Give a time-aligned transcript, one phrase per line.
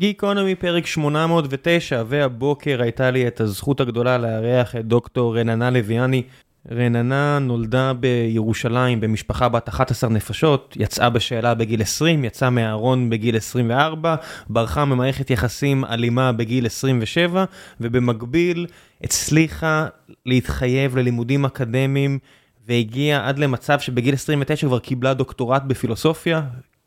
[0.00, 6.22] גיקונומי פרק 809, והבוקר הייתה לי את הזכות הגדולה לארח את דוקטור רננה לויאני.
[6.70, 14.14] רננה נולדה בירושלים במשפחה בת 11 נפשות, יצאה בשאלה בגיל 20, יצאה מהארון בגיל 24,
[14.48, 17.44] ברחה ממערכת יחסים אלימה בגיל 27,
[17.80, 18.66] ובמקביל
[19.02, 19.86] הצליחה
[20.26, 22.18] להתחייב ללימודים אקדמיים,
[22.68, 26.42] והגיעה עד למצב שבגיל 29 כבר קיבלה דוקטורט בפילוסופיה,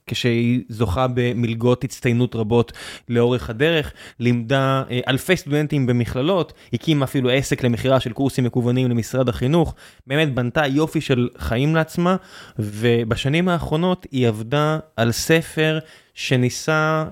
[0.08, 2.72] כשהיא זוכה במלגות הצטיינות רבות
[3.10, 9.76] לאורך הדרך, לימדה אלפי סטודנטים במכללות, הקימה אפילו עסק למכירה של קורסים מקוונים למשרד החינוך,
[10.08, 12.16] באמת בנתה יופי של חיים לעצמה,
[12.60, 15.80] ובשנים האחרונות היא עבדה על ספר
[16.14, 17.06] שניסה,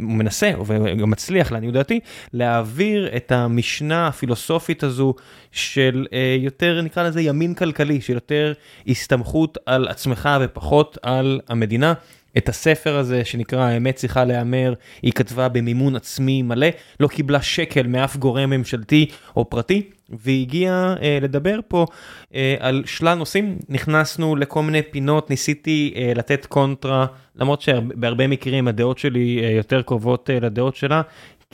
[0.00, 2.00] הוא מנסה וגם מצליח לעניות דעתי,
[2.32, 5.14] להעביר את המשנה הפילוסופית הזו
[5.52, 6.06] של
[6.38, 8.52] יותר נקרא לזה ימין כלכלי, של יותר
[8.88, 11.94] הסתמכות על עצמך ופחות על המדינה.
[12.38, 16.66] את הספר הזה שנקרא האמת צריכה להיאמר, היא כתבה במימון עצמי מלא,
[17.00, 21.86] לא קיבלה שקל מאף גורם ממשלתי או פרטי, והיא הגיעה אה, לדבר פה
[22.34, 28.68] אה, על שלל נושאים, נכנסנו לכל מיני פינות, ניסיתי אה, לתת קונטרה, למרות שבהרבה מקרים
[28.68, 31.02] הדעות שלי אה, יותר קרובות אה, לדעות שלה,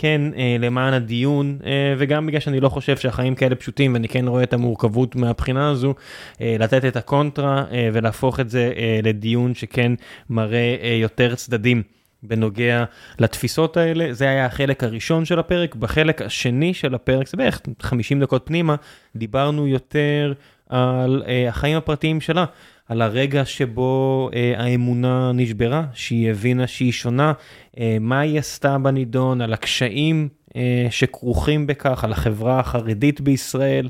[0.01, 0.23] כן
[0.59, 1.59] למען הדיון
[1.99, 5.95] וגם בגלל שאני לא חושב שהחיים כאלה פשוטים ואני כן רואה את המורכבות מהבחינה הזו
[6.41, 9.93] לתת את הקונטרה ולהפוך את זה לדיון שכן
[10.31, 11.83] מראה יותר צדדים
[12.23, 12.85] בנוגע
[13.19, 18.21] לתפיסות האלה זה היה החלק הראשון של הפרק בחלק השני של הפרק זה בערך 50
[18.21, 18.75] דקות פנימה
[19.17, 20.33] דיברנו יותר
[20.69, 22.45] על החיים הפרטיים שלה.
[22.91, 27.33] על הרגע שבו אה, האמונה נשברה, שהיא הבינה שהיא שונה,
[27.79, 33.89] אה, מה היא עשתה בנידון, על הקשיים אה, שכרוכים בכך, על החברה החרדית בישראל,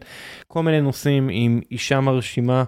[0.48, 2.65] כל מיני נושאים עם אישה מרשימה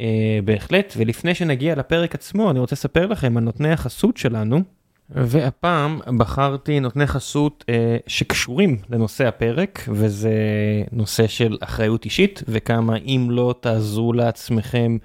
[0.00, 0.94] אה, בהחלט.
[0.96, 4.62] ולפני שנגיע לפרק עצמו, אני רוצה לספר לכם על נותני החסות שלנו.
[5.10, 10.32] והפעם בחרתי נותני חסות אה, שקשורים לנושא הפרק וזה
[10.92, 14.96] נושא של אחריות אישית וכמה אם לא תעזרו לעצמכם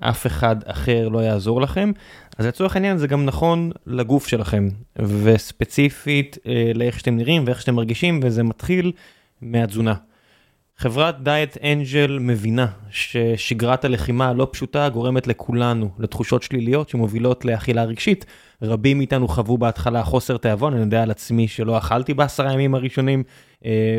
[0.00, 1.92] אף אחד אחר לא יעזור לכם,
[2.38, 7.74] אז לצורך העניין זה גם נכון לגוף שלכם, וספציפית אה, לאיך שאתם נראים ואיך שאתם
[7.74, 8.92] מרגישים, וזה מתחיל
[9.42, 9.94] מהתזונה.
[10.78, 18.24] חברת דיאט אנג'ל מבינה ששגרת הלחימה הלא פשוטה גורמת לכולנו לתחושות שליליות שמובילות לאכילה רגשית.
[18.62, 23.22] רבים מאיתנו חוו בהתחלה חוסר תיאבון, אני יודע על עצמי שלא אכלתי בעשרה ימים הראשונים,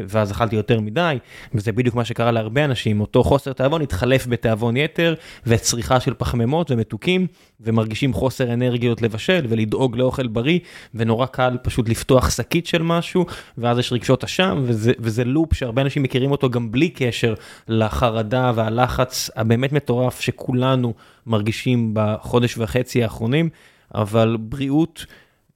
[0.08, 1.18] ואז אכלתי יותר מדי,
[1.54, 5.14] וזה בדיוק מה שקרה להרבה אנשים, אותו חוסר תיאבון התחלף בתיאבון יתר,
[5.48, 7.28] וצריכה של פחמימות ומתוקים,
[7.62, 10.60] ומרגישים חוסר אנרגיות לבשל ולדאוג לאוכל בריא,
[10.96, 13.26] ונורא קל פשוט לפתוח שקית של משהו,
[13.58, 17.34] ואז יש רגשות אשם, וזה, וזה לופ שהרבה אנשים מכירים אותו גם בלי קשר
[17.68, 20.94] לחרדה והלחץ הבאמת מטורף שכולנו
[21.26, 23.50] מרגישים בחודש וחצי האחרונים.
[23.96, 25.06] אבל בריאות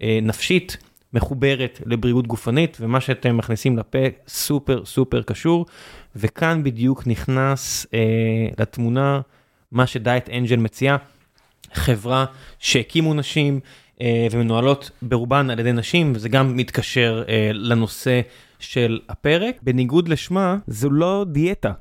[0.02, 0.78] אה, נפשית
[1.14, 5.66] מחוברת לבריאות גופנית, ומה שאתם מכניסים לפה סופר סופר קשור,
[6.16, 8.00] וכאן בדיוק נכנס אה,
[8.60, 9.22] לתמונה
[9.72, 10.98] מה שדייט אנג'ל מציעה,
[11.74, 12.26] חברה
[12.60, 13.60] שהקימו נשים
[14.02, 18.22] אה, ומנוהלות ברובן על ידי נשים, וזה גם מתקשר אה, לנושא.
[18.62, 21.72] של הפרק, בניגוד לשמה, זו לא דיאטה.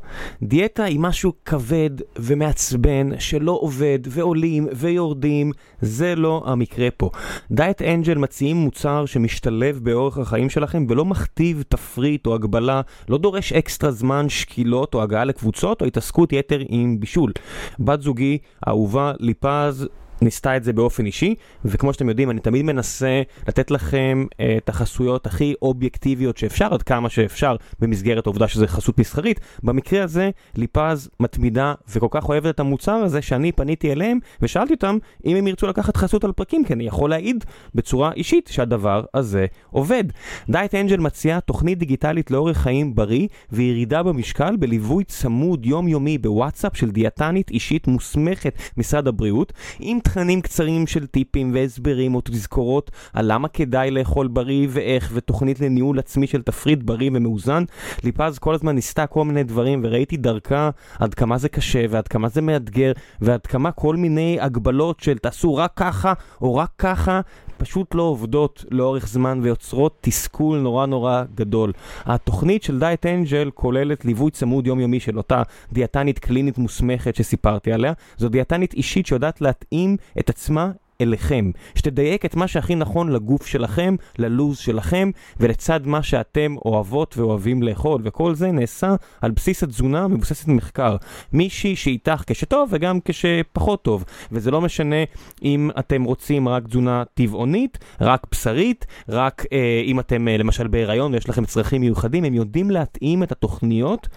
[0.43, 7.11] דיאטה היא משהו כבד ומעצבן שלא עובד ועולים ויורדים, זה לא המקרה פה.
[7.51, 13.53] דיאט אנג'ל מציעים מוצר שמשתלב באורך החיים שלכם ולא מכתיב תפריט או הגבלה, לא דורש
[13.53, 17.33] אקסטרה זמן, שקילות או הגעה לקבוצות או התעסקות יתר עם בישול.
[17.79, 19.89] בת זוגי, אהובה ליפז,
[20.23, 24.69] ניסתה את זה באופן אישי, וכמו שאתם יודעים, אני תמיד מנסה לתת לכם uh, את
[24.69, 29.41] החסויות הכי אובייקטיביות שאפשר, עד כמה שאפשר, במסגרת העובדה שזה חסות מסחרית.
[29.63, 34.99] במקרה הזה, ליפז מתמידה וכל כך אוהבת את המוצר הזה, שאני פניתי אליהם ושאלתי אותם
[35.27, 37.45] אם הם ירצו לקחת חסות על פרקים, כי אני יכול להעיד
[37.75, 40.05] בצורה אישית שהדבר הזה עובד.
[40.49, 46.91] דייט אנג'ל מציעה תוכנית דיגיטלית לאורך חיים בריא וירידה במשקל בליווי צמוד יומיומי בוואטסאפ של
[46.91, 53.49] דיאטנית אישית מוסמכת משרד הבריאות, עם תכנים קצרים של טיפים והסברים או תזכורות על למה
[53.49, 57.65] כדאי לאכול בריא ואיך, ותוכנית לניהול עצמי של תפריט בריא ומאוזן.
[58.05, 62.29] ליפז כל הזמן ניסתה כל מיני דברים וראיתי דרכה עד כמה זה קשה ועד כמה
[62.29, 67.21] זה מאתגר ועד כמה כל מיני הגבלות של תעשו רק ככה או רק ככה
[67.61, 71.73] פשוט לא עובדות לאורך זמן ויוצרות תסכול נורא נורא גדול.
[72.05, 75.43] התוכנית של דייט אנג'ל כוללת ליווי צמוד יומיומי של אותה
[75.73, 77.93] דיאטנית קלינית מוסמכת שסיפרתי עליה.
[78.17, 83.97] זו דיאטנית אישית שיודעת להתאים את עצמה אליכם, שתדייק את מה שהכי נכון לגוף שלכם,
[84.19, 85.11] ללוז שלכם,
[85.41, 90.97] ולצד מה שאתם אוהבות ואוהבים לאכול, וכל זה נעשה על בסיס התזונה מבוססת מחקר.
[91.33, 95.05] מישהי שאיתך כשטוב וגם כשפחות טוב, וזה לא משנה
[95.43, 101.13] אם אתם רוצים רק תזונה טבעונית, רק בשרית, רק אה, אם אתם אה, למשל בהיריון
[101.13, 104.09] ויש לכם צרכים מיוחדים, הם יודעים להתאים את התוכניות.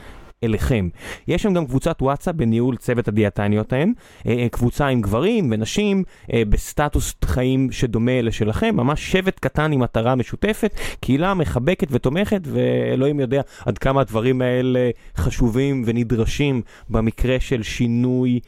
[0.43, 0.89] אליכם.
[1.27, 3.93] יש שם גם קבוצת וואטסאפ בניהול צוות הדיאטניות ההן,
[4.27, 6.03] אה, אה, קבוצה עם גברים ונשים
[6.33, 13.19] אה, בסטטוס חיים שדומה לשלכם, ממש שבט קטן עם מטרה משותפת, קהילה מחבקת ותומכת, ואלוהים
[13.19, 18.39] יודע עד כמה הדברים האלה חשובים ונדרשים במקרה של שינוי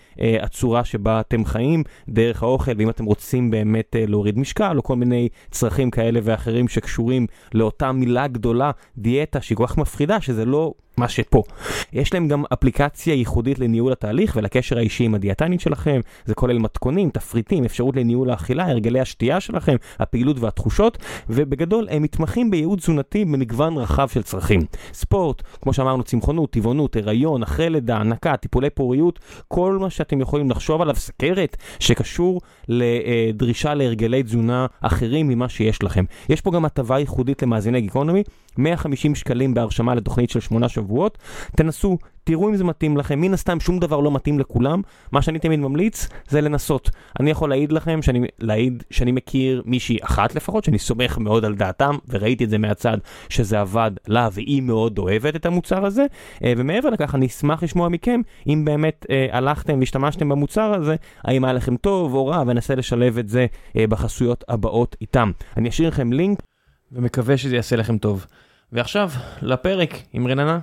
[0.42, 5.30] הצורה שבה אתם חיים, דרך האוכל, ואם אתם רוצים באמת להוריד משקל, או כל מיני
[5.52, 11.08] צרכים כאלה ואחרים שקשורים לאותה מילה גדולה, דיאטה, שהיא כל כך מפחידה, שזה לא מה
[11.08, 11.44] שפה.
[11.94, 17.10] יש להם גם אפליקציה ייחודית לניהול התהליך ולקשר האישי עם הדיאטנית שלכם, זה כולל מתכונים,
[17.10, 20.98] תפריטים, אפשרות לניהול האכילה, הרגלי השתייה שלכם, הפעילות והתחושות,
[21.30, 24.62] ובגדול הם מתמחים בייעוד תזונתי במגוון רחב של צרכים.
[24.94, 30.50] ספורט, כמו שאמרנו, צמחונות, טבעונות, הריון, אחרי לידה, הנקה, טיפולי פוריות, כל מה שאתם יכולים
[30.50, 36.06] לחשוב עליו, סכרת, שקשור לדרישה להרגלי תזונה אחרים ממה שיש לכם.
[36.30, 38.24] יש פה גם הטבה ייחודית למאזיני גיקונומי,
[38.58, 40.85] 150 שקלים בהרשמה לתוכנית של 8 שבועות.
[41.56, 44.82] תנסו, תראו אם זה מתאים לכם, מן הסתם שום דבר לא מתאים לכולם.
[45.12, 46.90] מה שאני תמיד ממליץ זה לנסות.
[47.20, 51.56] אני יכול להעיד לכם, שאני, להעיד שאני מכיר מישהי אחת לפחות, שאני סומך מאוד על
[51.56, 52.98] דעתם, וראיתי את זה מהצד
[53.30, 56.06] שזה עבד לה, והיא מאוד אוהבת את המוצר הזה.
[56.44, 61.44] אה, ומעבר לכך, אני אשמח לשמוע מכם, אם באמת אה, הלכתם והשתמשתם במוצר הזה, האם
[61.44, 63.46] היה לכם טוב או רע, וננסה לשלב את זה
[63.78, 65.32] אה, בחסויות הבאות איתם.
[65.58, 66.40] אני אשאיר לכם לינק,
[66.92, 68.26] ומקווה שזה יעשה לכם טוב.
[68.72, 69.10] ועכשיו,
[69.42, 70.60] לפרק עם רננה.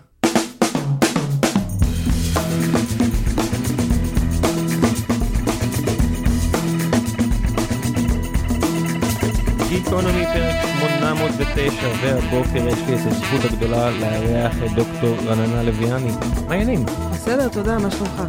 [9.84, 16.10] גיקונומי פרק 809, והבוקר יש לי את הזכות הגדולה לארח את דוקטור רננה לויאני.
[16.48, 16.86] מה העניינים?
[17.12, 18.22] בסדר, תודה, מה שלומך?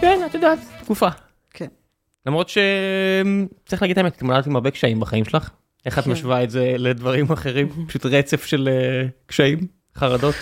[0.00, 1.08] כן, את יודעת, תקופה.
[1.50, 1.66] כן.
[2.26, 5.50] למרות שצריך להגיד את האמת, התמודדת עם הרבה קשיים בחיים שלך.
[5.86, 6.10] איך את כן.
[6.10, 7.68] משווה את זה לדברים אחרים?
[7.88, 9.58] פשוט רצף של אה, קשיים,
[9.96, 10.34] חרדות?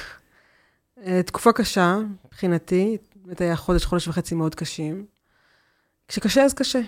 [1.06, 5.06] אה, תקופה קשה מבחינתי, באמת היה חודש, חודש וחצי מאוד קשים.
[6.08, 6.80] כשקשה אז קשה.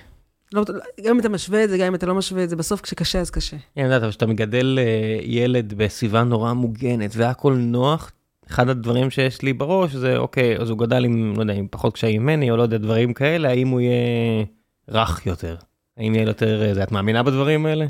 [0.52, 0.64] לא,
[1.04, 3.20] גם אם אתה משווה את זה, גם אם אתה לא משווה את זה, בסוף כשקשה
[3.20, 3.56] אז קשה.
[3.74, 8.12] כן, יודעת, אבל כשאתה מגדל אה, ילד בסביבה נורא מוגנת והכל נוח,
[8.50, 11.94] אחד הדברים שיש לי בראש זה, אוקיי, אז הוא גדל עם, לא יודע, עם פחות
[11.94, 14.44] קשיים ממני, או לא יודע, דברים כאלה, האם הוא יהיה
[14.88, 15.56] רך יותר?
[15.96, 17.86] האם יהיה יותר, את מאמינה בדברים האלה?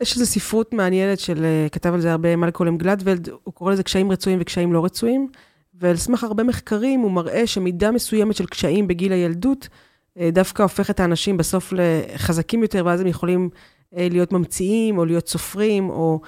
[0.00, 3.82] יש איזו ספרות מעניינת של, אה, כתב על זה הרבה מלקולם גלדוולד, הוא קורא לזה
[3.82, 5.28] קשיים רצויים וקשיים לא רצויים,
[5.74, 9.87] ועל סמך הרבה מחקרים הוא מראה שמידה מסוימת של קשיים בגיל הילדות, אה,
[10.32, 13.48] דווקא הופך את האנשים בסוף לחזקים יותר, ואז הם יכולים
[13.96, 16.20] אה, להיות ממציאים, או להיות סופרים, או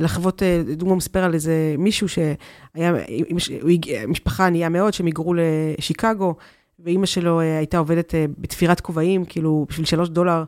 [0.00, 0.42] לחוות,
[0.76, 2.92] דוגמא מספר על איזה מישהו שהיה,
[4.08, 6.34] משפחה ענייה מאוד, שהם היגרו לשיקגו,
[6.78, 10.44] ואימא שלו הייתה עובדת בתפירת כובעים, כאילו, בשביל שלוש דולר.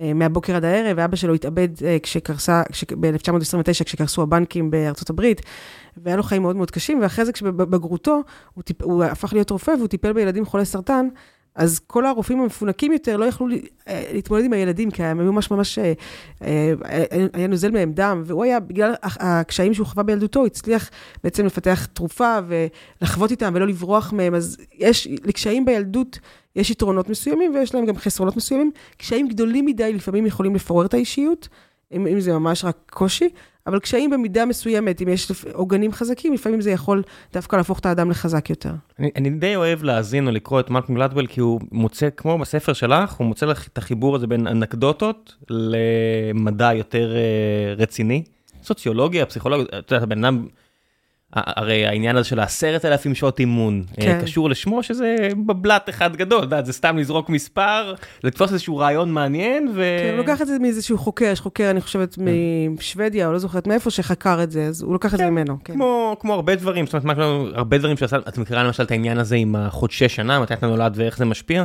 [0.00, 2.62] אה, מהבוקר עד הערב, ואבא שלו התאבד אה, כשקרסה,
[3.00, 5.40] ב-1929, כשקרסו הבנקים בארצות הברית,
[5.96, 8.20] והיה לו חיים מאוד מאוד קשים, ואחרי זה כשבבגרותו,
[8.54, 11.08] הוא, טיפ, הוא הפך להיות רופא והוא טיפל בילדים חולי סרטן,
[11.54, 13.46] אז כל הרופאים המפונקים יותר לא יכלו
[13.88, 15.78] אה, להתמודד עם הילדים, כי הם היו ממש ממש,
[17.32, 20.90] היה נוזל מהם דם, והוא היה, בגלל הקשיים שהוא חווה בילדותו, הוא הצליח
[21.24, 26.18] בעצם לפתח תרופה ולחוות איתם ולא לברוח מהם, אז יש לקשיים בילדות,
[26.56, 28.70] יש יתרונות מסוימים ויש להם גם חסרונות מסוימים.
[28.96, 31.48] קשיים גדולים מדי לפעמים יכולים לפורר את האישיות,
[31.92, 33.28] אם, אם זה ממש רק קושי,
[33.66, 37.02] אבל קשיים במידה מסוימת, אם יש עוגנים חזקים, לפעמים זה יכול
[37.32, 38.72] דווקא להפוך את האדם לחזק יותר.
[38.98, 42.72] אני, אני די אוהב להאזין או לקרוא את מלקום גלדוול, כי הוא מוצא, כמו בספר
[42.72, 48.22] שלך, הוא מוצא לך את החיבור הזה בין אנקדוטות למדע יותר uh, רציני.
[48.62, 50.46] סוציולוגיה, פסיכולוגיה, אתה יודע, בן אדם...
[51.32, 54.20] הרי העניין הזה של העשרת אלפים שעות אימון, אה, כן.
[54.22, 59.68] קשור לשמו שזה בבלת אחד גדול, דעת, זה סתם לזרוק מספר, לתפוס איזשהו רעיון מעניין
[59.74, 59.82] ו...
[60.02, 62.22] כן, הוא לוקח את זה מאיזשהו חוקר, יש חוקר, אני חושבת, כן.
[62.78, 65.30] משוודיה, או לא זוכרת מאיפה, שחקר את זה, אז הוא לוקח כן, את זה כן,
[65.30, 65.56] ממנו.
[65.64, 65.72] כן.
[65.72, 67.18] כמו, כמו הרבה דברים, זאת אומרת,
[67.54, 70.92] הרבה דברים שעשה, את מכירה למשל את העניין הזה עם החודשי שנה, מתי אתה נולד
[70.96, 71.64] ואיך זה משפיע?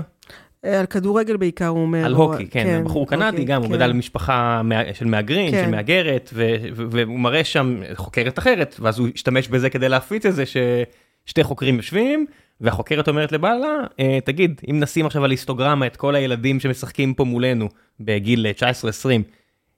[0.75, 2.05] על כדורגל בעיקר, הוא אומר.
[2.05, 4.61] על הוקי, כן, כן בחור קנדי אוקיי, גם, הוא גדל במשפחה
[4.93, 6.33] של מהגרים, של מהגרת,
[6.73, 11.75] והוא מראה שם חוקרת אחרת, ואז הוא השתמש בזה כדי להפיץ את זה, ששתי חוקרים
[11.75, 12.25] יושבים,
[12.61, 17.23] והחוקרת אומרת לבעלה, אה, תגיד, אם נשים עכשיו על היסטוגרמה את כל הילדים שמשחקים פה
[17.23, 17.69] מולנו
[17.99, 18.59] בגיל 19-20,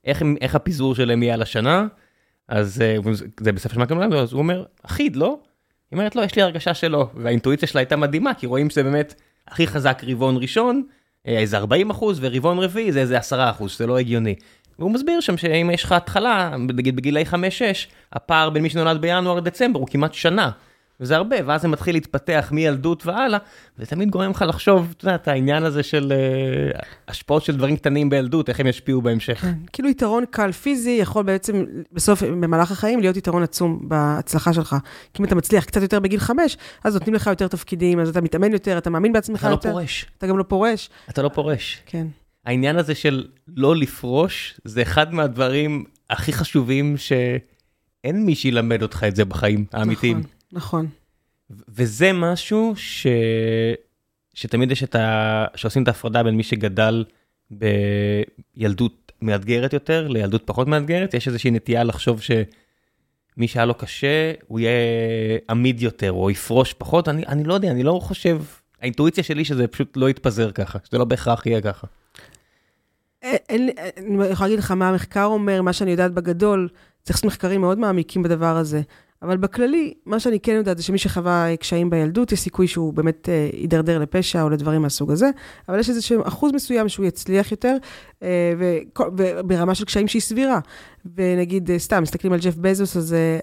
[0.05, 1.87] איך, איך הפיזור שלהם יהיה על השנה?
[2.47, 2.95] אז אה,
[3.39, 5.39] זה בספר של מקום אז הוא אומר, אחיד, לא?
[5.91, 9.21] היא אומרת, לא, יש לי הרגשה שלא, והאינטואיציה שלה הייתה מדהימה, כי רואים שזה באמת
[9.51, 10.83] הכי חזק רבעון ראשון,
[11.25, 14.35] איזה 40 אחוז, ורבעון רביעי זה איזה 10 אחוז, זה לא הגיוני.
[14.79, 17.35] והוא מסביר שם שאם יש לך התחלה, נגיד בגילאי 5-6,
[18.13, 20.51] הפער בין מי שנולד בינואר לדצמבר הוא כמעט שנה.
[20.99, 23.39] וזה הרבה, ואז זה מתחיל להתפתח מילדות והלאה,
[23.77, 26.13] וזה תמיד גורם לך לחשוב, אתה יודע, את העניין הזה של
[26.75, 29.41] uh, השפעות של דברים קטנים בילדות, איך הם ישפיעו בהמשך.
[29.41, 34.75] כן, כאילו יתרון קל פיזי יכול בעצם בסוף, במהלך החיים, להיות יתרון עצום בהצלחה שלך.
[35.13, 38.21] כי אם אתה מצליח קצת יותר בגיל חמש, אז נותנים לך יותר תפקידים, אז אתה
[38.21, 39.71] מתאמן יותר, אתה מאמין בעצמך אתה לא יותר.
[39.71, 40.05] פורש.
[40.17, 40.89] אתה גם לא פורש.
[41.09, 41.81] אתה לא פורש.
[41.85, 42.07] כן.
[42.45, 49.15] העניין הזה של לא לפרוש, זה אחד מהדברים הכי חשובים שאין מי שילמד אותך את
[49.15, 50.17] זה בחיים האמיתיים.
[50.17, 50.87] נכון, נכון.
[51.69, 53.07] וזה משהו ש...
[54.33, 55.45] שתמיד יש את ה...
[55.55, 57.05] שעושים את ההפרדה בין מי שגדל
[57.51, 64.59] בילדות מאתגרת יותר לילדות פחות מאתגרת, יש איזושהי נטייה לחשוב שמי שהיה לו קשה, הוא
[64.59, 64.71] יהיה
[65.49, 68.41] עמיד יותר או יפרוש פחות, אני, אני לא יודע, אני לא חושב,
[68.81, 71.87] האינטואיציה שלי שזה פשוט לא יתפזר ככה, שזה לא בהכרח יהיה ככה.
[73.21, 76.69] אין, אין, לי- אני יכולה להגיד לך מה המחקר אומר, מה שאני יודעת בגדול,
[77.03, 78.81] צריך לעשות מחקרים מאוד מעמיקים בדבר הזה.
[79.21, 83.29] אבל בכללי, מה שאני כן יודעת זה שמי שחווה קשיים בילדות, יש סיכוי שהוא באמת
[83.29, 85.29] אה, יידרדר לפשע או לדברים מהסוג הזה,
[85.69, 87.75] אבל יש איזה אחוז מסוים שהוא יצליח יותר,
[88.23, 90.59] אה, וכל- וברמה של קשיים שהיא סבירה.
[91.15, 93.39] ונגיד, אה, סתם, מסתכלים על ג'ף בזוס, אז אה,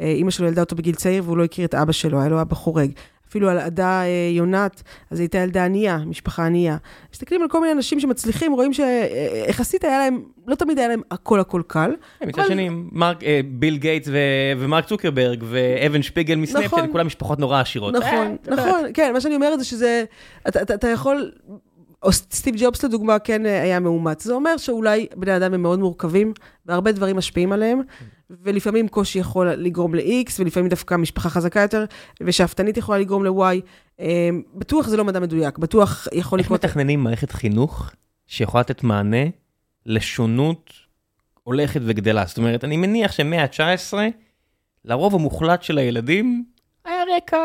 [0.00, 2.40] אה, אימא שלו ילדה אותו בגיל צעיר והוא לא הכיר את אבא שלו, היה לו
[2.40, 2.90] אבא חורג.
[3.28, 4.06] אפילו על עדה אה,
[4.36, 6.76] יונת, אז הייתה ילדה ענייה, משפחה ענייה.
[7.12, 11.40] מסתכלים על כל מיני אנשים שמצליחים, רואים שיחסית היה להם, לא תמיד היה להם הכל
[11.40, 11.90] הכל קל.
[12.26, 14.16] מצד אבל- שני, מרק, אה, ביל גייטס ו-
[14.58, 16.92] ומרק צוקרברג ואוון שפיגל מסנאפצ'אט, נכון.
[16.92, 17.94] כולם משפחות נורא עשירות.
[17.94, 18.36] אה, נכון.
[18.46, 20.04] נכון, כן, מה שאני אומרת זה שזה,
[20.48, 21.30] אתה, אתה, אתה יכול,
[22.02, 24.24] או סטיב ג'ובס לדוגמה כן אה, היה מאומץ.
[24.24, 26.32] זה אומר שאולי בני אדם הם מאוד מורכבים,
[26.66, 27.80] והרבה דברים משפיעים עליהם,
[28.30, 31.84] ולפעמים קושי יכול לגרום ל-X, ולפעמים דווקא משפחה חזקה יותר,
[32.20, 33.60] ושאפתנית יכולה לגרום ל-Y.
[34.00, 36.64] אה, בטוח זה לא מדע מדויק, בטוח יכול איך לקרות...
[36.64, 37.90] מתכננים מערכת חינוך
[38.26, 39.26] שיכולה לתת מענה
[39.86, 40.72] לשונות
[41.42, 42.24] הולכת וגדלה?
[42.26, 43.94] זאת אומרת, אני מניח שמאה ה-19,
[44.84, 46.44] לרוב המוחלט של הילדים
[46.84, 47.38] היה רקע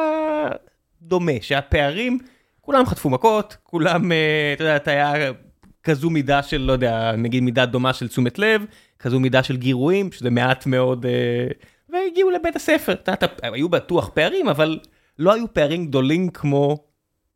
[1.02, 2.20] דומה, שהפערים,
[2.62, 5.32] כולם חטפו מכות, כולם, אה, אתה יודע, היה
[5.84, 8.66] כזו מידה של, לא יודע, נגיד מידה דומה של תשומת לב,
[9.00, 11.48] כזו מידה של גירויים, שזה מעט מאוד, אה,
[11.90, 12.94] והגיעו לבית הספר.
[12.94, 14.80] אתה יודע, היו בטוח פערים, אבל
[15.20, 16.78] לא היו פערים גדולים כמו,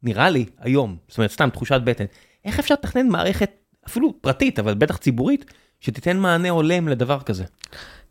[0.04, 0.98] נראה לי, היום.
[1.08, 2.06] זאת אומרת, סתם תחושת בטן.
[2.46, 3.52] איך אפשר לתכנן מערכת,
[3.88, 5.46] אפילו פרטית, אבל בטח ציבורית,
[5.80, 7.44] שתיתן מענה הולם לדבר כזה?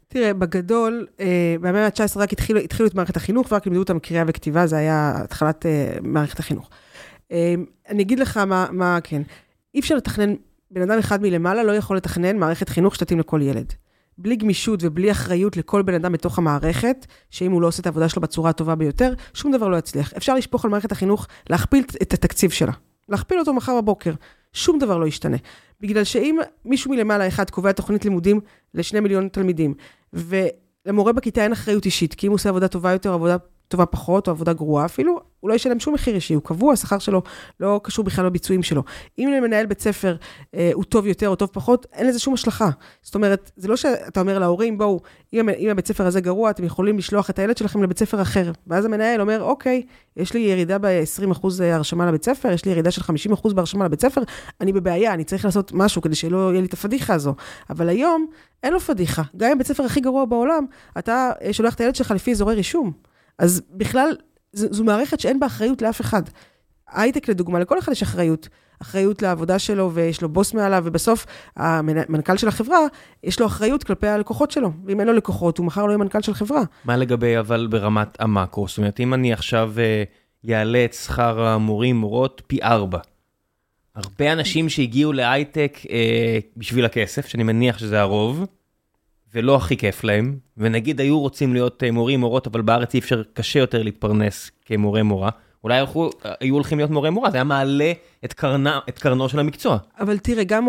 [0.08, 4.24] תראה, בגדול, אה, במאה ה-19 רק התחילו, התחילו את מערכת החינוך, ורק לימדו אותם קריאה
[4.26, 6.70] וכתיבה, זה היה התחלת אה, מערכת החינוך.
[7.32, 7.54] אה,
[7.88, 9.22] אני אגיד לך מה, מה כן.
[9.74, 10.34] אי אפשר לתכנן,
[10.70, 13.72] בן אדם אחד מלמעלה לא יכול לתכנן מערכת חינוך שתתאים לכל ילד.
[14.18, 18.08] בלי גמישות ובלי אחריות לכל בן אדם בתוך המערכת, שאם הוא לא עושה את העבודה
[18.08, 20.12] שלו בצורה הטובה ביותר, שום דבר לא יצליח.
[20.12, 22.72] אפשר לשפוך על מערכת החינוך, להכפיל את התקציב שלה.
[23.08, 24.12] להכפיל אותו מחר בבוקר.
[24.52, 25.36] שום דבר לא ישתנה.
[25.80, 28.40] בגלל שאם מישהו מלמעלה אחד קובע תוכנית לימודים
[28.74, 29.74] לשני מיליון תלמידים,
[30.12, 33.36] ולמורה בכיתה אין אחריות אישית, כי אם הוא עושה עבודה טובה יותר, עבודה
[33.68, 36.98] טובה פחות, או עבודה גרועה אפילו, הוא לא ישלם שום מחיר אישי, הוא קבוע, השכר
[36.98, 37.22] שלו
[37.60, 38.82] לא קשור בכלל בביצועים שלו.
[39.18, 40.16] אם למנהל בית ספר
[40.54, 42.70] אה, הוא טוב יותר או טוב פחות, אין לזה שום השלכה.
[43.02, 45.00] זאת אומרת, זה לא שאתה אומר להורים, בואו,
[45.32, 48.52] אם, אם הבית ספר הזה גרוע, אתם יכולים לשלוח את הילד שלכם לבית ספר אחר.
[48.66, 49.82] ואז המנהל אומר, אוקיי,
[50.16, 53.02] יש לי ירידה ב-20% הרשמה לבית ספר, יש לי ירידה של
[53.32, 54.22] 50% בהרשמה לבית ספר,
[54.60, 57.34] אני בבעיה, אני צריך לעשות משהו כדי שלא יהיה לי את הפדיחה הזו.
[57.70, 58.26] אבל היום,
[58.62, 59.22] אין לו פדיחה.
[59.36, 60.64] גם אם בית ספר הכי גרוע בעולם,
[60.98, 62.92] אתה אה, שולח את הילד שלך לפי אזורי רישום.
[63.38, 64.16] אז בכלל,
[64.52, 66.22] זו, זו מערכת שאין בה אחריות לאף אחד.
[66.92, 68.48] הייטק לדוגמה, לכל אחד יש אחריות.
[68.82, 71.26] אחריות לעבודה שלו ויש לו בוס מעליו, ובסוף
[71.56, 72.78] המנכ"ל של החברה,
[73.22, 74.70] יש לו אחריות כלפי הלקוחות שלו.
[74.84, 76.62] ואם אין לו לקוחות, הוא מחר לא יהיה מנכ"ל של חברה.
[76.84, 78.68] מה לגבי אבל ברמת המאקרו?
[78.68, 79.72] זאת אומרת, אם אני עכשיו
[80.50, 82.98] אעלה uh, את שכר המורים, מורות, פי ארבע.
[83.94, 85.88] הרבה אנשים שהגיעו להייטק uh,
[86.56, 88.44] בשביל הכסף, שאני מניח שזה הרוב,
[89.34, 93.22] ולא הכי כיף להם, ונגיד היו רוצים להיות uh, מורים, מורות, אבל בארץ אי אפשר,
[93.32, 95.30] קשה יותר להתפרנס כמורה מורה.
[95.64, 96.10] אולי הלכו,
[96.40, 97.92] היו הולכים להיות מורה מורה, זה היה מעלה
[98.24, 99.78] את, קרנה, את קרנו של המקצוע.
[100.00, 100.66] אבל תראה, גם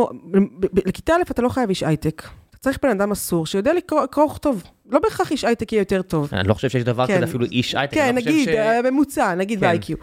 [0.85, 2.23] לכיתה א' אתה לא חייב איש הייטק.
[2.65, 4.63] צריך בן אדם אסור שיודע לקרוא, קרוא טוב.
[4.89, 6.29] לא בהכרח איש הייטק יהיה יותר טוב.
[6.33, 7.17] אני לא חושב שיש דבר כן.
[7.17, 7.93] כזה אפילו איש הייטק.
[7.93, 8.55] כן, נגיד, ש...
[8.83, 9.77] ממוצע, נגיד כן.
[9.77, 9.95] ב-IQ.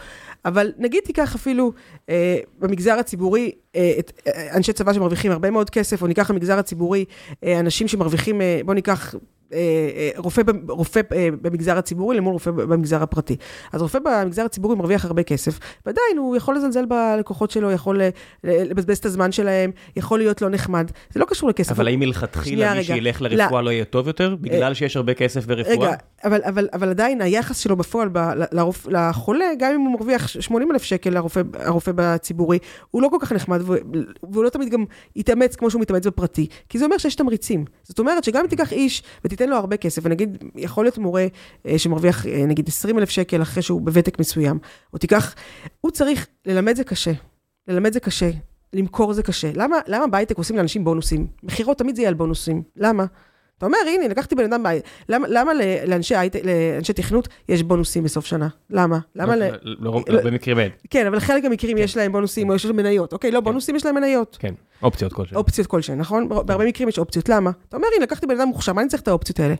[0.45, 1.73] אבל נגיד תיקח אפילו
[2.09, 6.59] אה, במגזר הציבורי, אה, את, אה, אנשי צבא שמרוויחים הרבה מאוד כסף, או ניקח במגזר
[6.59, 7.05] הציבורי
[7.45, 9.21] אה, אנשים שמרוויחים, אה, בוא ניקח אה, אה,
[10.17, 13.37] רופא, ב- רופא אה, במגזר הציבורי למול רופא במגזר הפרטי.
[13.73, 18.11] אז רופא במגזר הציבורי מרוויח הרבה כסף, ועדיין הוא יכול לזלזל בלקוחות שלו, יכול אה,
[18.45, 20.91] לבזבז את הזמן שלהם, יכול להיות לא נחמד.
[21.11, 21.71] זה לא קשור לכסף.
[21.71, 22.85] אבל האם מלכתחילה מי.
[22.85, 24.37] שילך לרפואה לא יהיה טוב יותר?
[24.41, 25.75] בגלל שיש הרבה כסף ברפואה?
[25.75, 25.93] רגע,
[26.25, 28.19] אבל, אבל, אבל עדיין היחס שלו בפועל ב,
[28.53, 32.59] לרופ, לחולה, גם אם הוא מרוויח 80 אלף שקל לרופא, הרופא בציבורי,
[32.91, 33.61] הוא לא כל כך נחמד,
[34.23, 34.85] והוא לא תמיד גם
[35.17, 37.65] יתאמץ כמו שהוא מתאמץ בפרטי, כי זה אומר שיש תמריצים.
[37.83, 41.27] זאת אומרת שגם אם תיקח איש ותיתן לו הרבה כסף, ונגיד, יכול להיות מורה
[41.67, 44.59] אה, שמרוויח אה, נגיד 20 אלף שקל אחרי שהוא בוותק מסוים,
[44.93, 45.35] או תיקח,
[45.81, 47.13] הוא צריך, ללמד זה קשה,
[47.69, 48.31] ללמד זה קשה,
[48.73, 49.51] למכור זה קשה.
[49.55, 51.27] למה, למה בהייטק עושים לאנשים בונוסים?
[51.43, 52.63] מכירות תמיד זה יהיה על בונוסים.
[52.77, 53.07] למה?
[53.63, 55.53] אתה אומר, הנה, לקחתי בן אדם, בהי- למה,
[55.87, 56.15] לאנשי,
[56.95, 58.49] תכנות יש בונוסים בסוף שנה?
[58.71, 58.99] למה?
[59.17, 59.43] למה ל...
[59.63, 60.71] לא, לא, במקרים אין.
[60.91, 63.13] כן, אבל חלק מהמקרים יש להם בונוסים, או יש להם מניות.
[63.13, 64.37] אוקיי, לא, בונוסים יש להם מניות.
[64.41, 65.37] כן, אופציות כלשהן.
[65.39, 66.29] אופציות כלשהן, נכון?
[66.29, 67.29] בהרבה מקרים יש אופציות.
[67.29, 67.51] למה?
[67.69, 69.55] אתה אומר, הנה, לקחתי בן אדם מוכשר, מה אני צריך את האופציות האלה?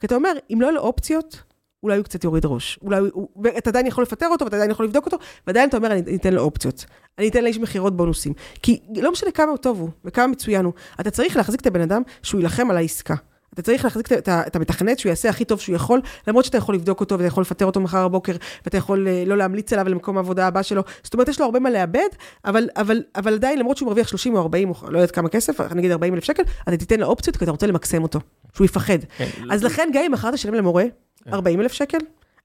[0.00, 1.42] כי אתה אומר, אם לא יהיו לו אופציות,
[1.82, 2.78] אולי הוא קצת יוריד ראש.
[2.82, 3.28] אולי הוא...
[3.42, 6.34] ואתה עדיין יכול לפטר אותו, ואתה עדיין יכול לבדוק אותו, ועדיין אתה אומר, אני אתן
[6.34, 6.84] לו אופציות.
[7.18, 8.32] אני אתן לאיש מכירות בונוסים.
[8.62, 12.02] כי לא משנה כמה טוב הוא, וכמה מצוין הוא, אתה צריך להחזיק את הבן אדם
[12.22, 13.14] שהוא יילחם על העסקה.
[13.54, 17.00] אתה צריך להחזיק את המתכנת שהוא יעשה הכי טוב שהוא יכול, למרות שאתה יכול לבדוק
[17.00, 20.46] אותו ואתה יכול לפטר אותו מחר בבוקר, ואתה יכול אה, לא להמליץ עליו למקום העבודה
[20.46, 20.82] הבא שלו.
[21.02, 22.08] זאת אומרת, יש לו הרבה מה לאבד,
[22.44, 25.60] אבל, אבל, אבל עדיין, למרות שהוא מרוויח 30 או 40, או לא יודעת כמה כסף,
[25.60, 28.20] נגיד 40 אלף שקל, אתה תיתן לו אופציות, כי אתה רוצה למקסם אותו,
[28.54, 28.98] שהוא יפחד.
[29.16, 30.84] כן, אז לכן, גם אם מחר תשלם למורה
[31.32, 31.98] 40 אלף שקל,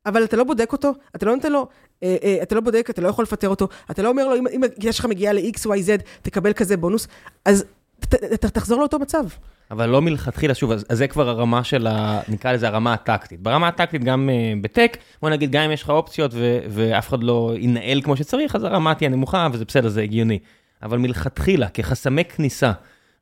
[0.05, 1.67] אבל אתה לא בודק אותו, אתה לא נותן לו,
[2.03, 4.48] אה, אה, אתה לא בודק, אתה לא יכול לפטר אותו, אתה לא אומר לו, אם,
[4.48, 7.07] אם הגישה שלך מגיעה ל-X, Y, Z, תקבל כזה בונוס,
[7.45, 7.65] אז
[8.00, 9.25] ת, ת, תחזור לאותו מצב.
[9.74, 12.22] אבל לא מלכתחילה, שוב, אז, אז זה כבר הרמה של ה...
[12.27, 13.39] נקרא לזה הרמה הטקטית.
[13.42, 17.24] ברמה הטקטית, גם uh, בטק, בוא נגיד, גם אם יש לך אופציות ו- ואף אחד
[17.24, 20.39] לא ינהל כמו שצריך, אז הרמה תהיה נמוכה, וזה בסדר, זה הגיוני.
[20.84, 22.72] אבל מלכתחילה, כחסמי כניסה,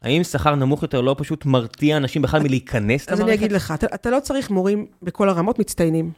[0.02, 3.88] האם שכר נמוך יותר לא פשוט מרתיע אנשים בכלל מלהיכנס אז אני אגיד לך, אתה,
[3.94, 6.12] אתה לא צריך מורים בכל הרמות מצטיינים.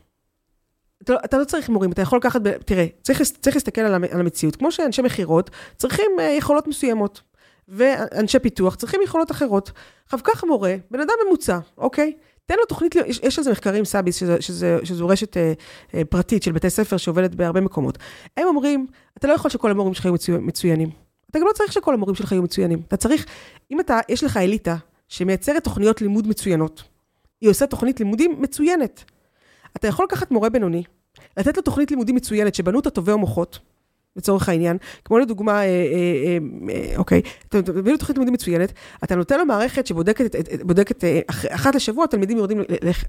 [1.04, 3.94] אתה לא, אתה לא צריך מורים, אתה יכול לקחת, ב, תראה, צריך, צריך להסתכל על,
[3.94, 4.56] המ- על המציאות.
[4.56, 7.22] כמו שאנשי מכירות צריכים uh, יכולות מסוימות,
[7.68, 9.72] ואנשי פיתוח צריכים יכולות אחרות.
[10.06, 12.14] עכשיו, קח מורה, בן אדם ממוצע, אוקיי?
[12.46, 15.54] תן לו תוכנית, יש, יש על זה מחקרים, סאביס, שזה, שזה, שזו רשת אה,
[15.94, 17.98] אה, פרטית של בתי ספר שעובדת בהרבה מקומות.
[18.38, 20.90] הם אומרים, אתה לא יכול שכל המורים שלך יהיו מצו, מצוינים.
[21.32, 22.82] אתה גם לא צריך שכל המורים שלך יהיו מצוינים.
[22.88, 23.26] אתה צריך,
[23.72, 24.76] אם אתה, יש לך אליטה
[25.08, 26.84] שמייצרת תוכניות לימוד מצוינות,
[27.42, 29.04] היא עושה תוכנית לימודים מצוינת.
[29.76, 30.84] אתה יכול לקחת מורה בינוני,
[31.38, 33.60] לתת לו תוכנית לימודים מצוינת שבנו אותה טובי המוחות,
[34.16, 36.38] לצורך העניין, כמו לדוגמה, אה, אה,
[36.70, 41.04] אה, אוקיי, אתה מביא לו תוכנית לימודים מצוינת, אתה נותן לו מערכת שבודקת,
[41.50, 42.62] אחת לשבוע, תלמידים יורדים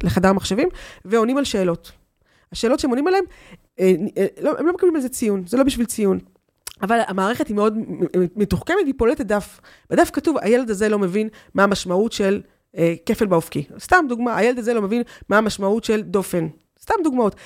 [0.02, 0.68] לחדר מחשבים
[1.04, 1.92] ועונים על שאלות.
[2.52, 3.24] השאלות שהם עונים עליהן,
[4.40, 6.18] לא, הם לא מקבלים על זה ציון, זה לא בשביל ציון.
[6.82, 7.78] אבל המערכת היא מאוד
[8.36, 9.60] מתוחכמת, היא פולטת דף.
[9.90, 12.40] בדף כתוב, הילד הזה לא מבין מה המשמעות של
[13.06, 13.64] כפל באופקי.
[13.78, 16.46] סתם דוגמה, הילד הזה לא מבין מה המשמעות של דופן.
[16.82, 17.36] סתם דוגמאות.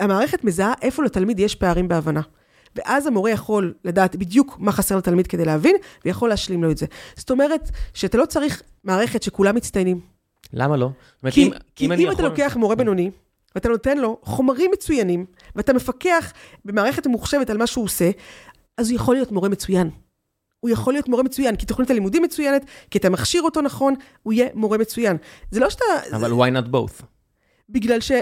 [0.00, 2.20] המערכת מזהה איפה לתלמיד יש פערים בהבנה.
[2.76, 6.86] ואז המורה יכול לדעת בדיוק מה חסר לתלמיד כדי להבין, ויכול להשלים לו את זה.
[7.16, 10.00] זאת אומרת, שאתה לא צריך מערכת שכולם מצטיינים.
[10.52, 10.90] למה לא?
[11.22, 13.10] אומרת, כי, כי אם, אני אתה יכול- לוקח מורה בינוני,
[13.54, 16.32] ואתה נותן לו חומרים מצוינים, ואתה מפקח
[16.64, 18.10] במערכת ממוחשבת על מה שהוא עושה,
[18.78, 19.90] אז הוא יכול להיות מורה מצוין.
[20.60, 24.32] הוא יכול להיות מורה מצוין, כי תוכנית הלימודים מצוינת, כי אתה מכשיר אותו נכון, הוא
[24.32, 25.16] יהיה מורה מצוין.
[25.50, 25.84] זה לא שאתה...
[26.16, 27.02] אבל why not both?
[27.68, 28.12] בגלל ש...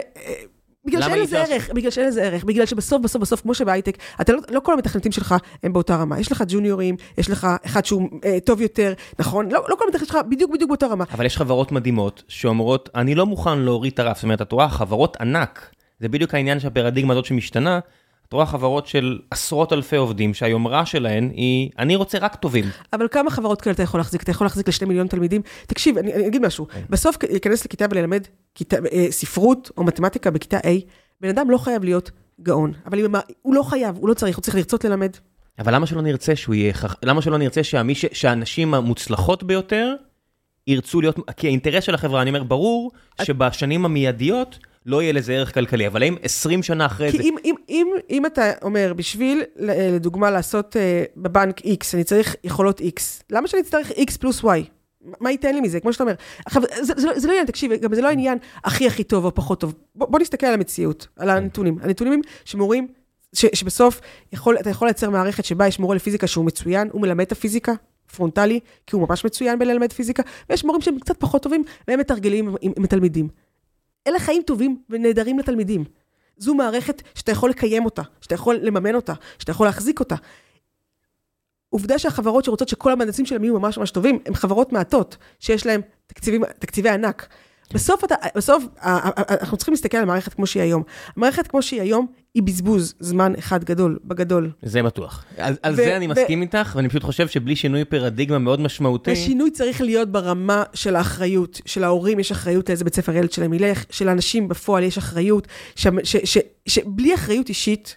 [0.90, 3.98] בגלל שאין אי לזה ערך, בגלל שאין לזה ערך, בגלל שבסוף, בסוף, בסוף, כמו שבהייטק,
[4.20, 6.20] אתה לא, לא כל המתכנתים שלך הם באותה רמה.
[6.20, 9.50] יש לך ג'וניורים, יש לך אחד שהוא אה, טוב יותר, נכון?
[9.50, 11.04] לא, לא כל המתכנתים שלך בדיוק בדיוק באותה רמה.
[11.14, 14.16] אבל יש חברות מדהימות שאומרות, אני לא מוכן להוריד את הרף.
[14.16, 17.78] זאת אומרת, את רואה חברות ענק, זה בדיוק העניין של הפרדיגמה הזאת שמשתנה.
[18.30, 22.64] את רואה חברות של עשרות אלפי עובדים שהיומרה שלהן היא, אני רוצה רק טובים.
[22.92, 24.22] אבל כמה חברות כאלה אתה יכול להחזיק?
[24.22, 25.42] אתה יכול להחזיק לשני מיליון תלמידים?
[25.66, 26.66] תקשיב, אני, אני אגיד משהו.
[26.90, 28.22] בסוף להיכנס לכיתה וללמד
[28.54, 30.66] כיתה, אה, ספרות או מתמטיקה בכיתה A,
[31.20, 32.10] בן אדם לא חייב להיות
[32.42, 32.72] גאון.
[32.86, 35.10] אבל אם, הוא לא חייב, הוא לא צריך, הוא צריך לרצות ללמד.
[35.58, 38.04] אבל למה שלא נרצה שהוא יהיה, למה שלא נרצה שהמי ש...
[38.12, 39.94] שהאנשים המוצלחות ביותר
[40.66, 42.90] ירצו להיות, כי האינטרס של החברה, אני אומר, ברור
[43.22, 47.22] שבשנים המיידיות לא יהיה לזה ערך כלכלי, אבל האם 20 שנה אחרי כי זה...
[47.22, 52.36] אם, אם, אם, אם אתה אומר, בשביל, ל- לדוגמה, לעשות אה, בבנק X, אני צריך
[52.44, 54.46] יכולות X, למה שאני אצטרך X פלוס Y?
[55.20, 55.80] מה ייתן לי מזה?
[55.80, 56.14] כמו שאתה אומר.
[56.46, 59.24] עכשיו, זה, זה, לא- זה לא עניין, תקשיב, גם זה לא עניין הכי הכי טוב
[59.24, 59.74] או פחות טוב.
[59.94, 61.78] בוא, בוא נסתכל על המציאות, על הנתונים.
[61.82, 62.88] הנתונים הם שמורים,
[63.32, 64.00] ש, שבסוף
[64.32, 67.72] יכול, אתה יכול לייצר מערכת שבה יש מורה לפיזיקה שהוא מצוין, הוא מלמד את הפיזיקה,
[68.16, 72.48] פרונטלי, כי הוא ממש מצוין בללמד פיזיקה, ויש מורים שהם קצת פחות טובים, והם מתרגלים
[72.48, 73.28] עם, עם, עם התלמידים.
[74.06, 75.84] אלה חיים טובים ונהדרים לתלמידים.
[76.36, 80.16] זו מערכת שאתה יכול לקיים אותה, שאתה יכול לממן אותה, שאתה יכול להחזיק אותה.
[81.68, 85.80] עובדה שהחברות שרוצות שכל המהנדסים שלהם יהיו ממש ממש טובים, הן חברות מעטות, שיש להן
[86.58, 87.28] תקציבי ענק.
[87.74, 90.82] בסוף, אתה, בסוף אנחנו צריכים להסתכל על המערכת כמו שהיא היום.
[91.16, 94.50] המערכת כמו שהיא היום היא בזבוז זמן אחד גדול, בגדול.
[94.62, 95.24] זה בטוח.
[95.38, 99.10] על, על זה אני מסכים איתך, ואני פשוט חושב שבלי שינוי פרדיגמה מאוד משמעותי...
[99.10, 103.52] השינוי צריך להיות ברמה של האחריות, של ההורים יש אחריות לאיזה בית ספר ילד שלהם
[103.52, 105.48] ילך, שלאנשים בפועל יש אחריות,
[106.66, 107.96] שבלי אחריות אישית,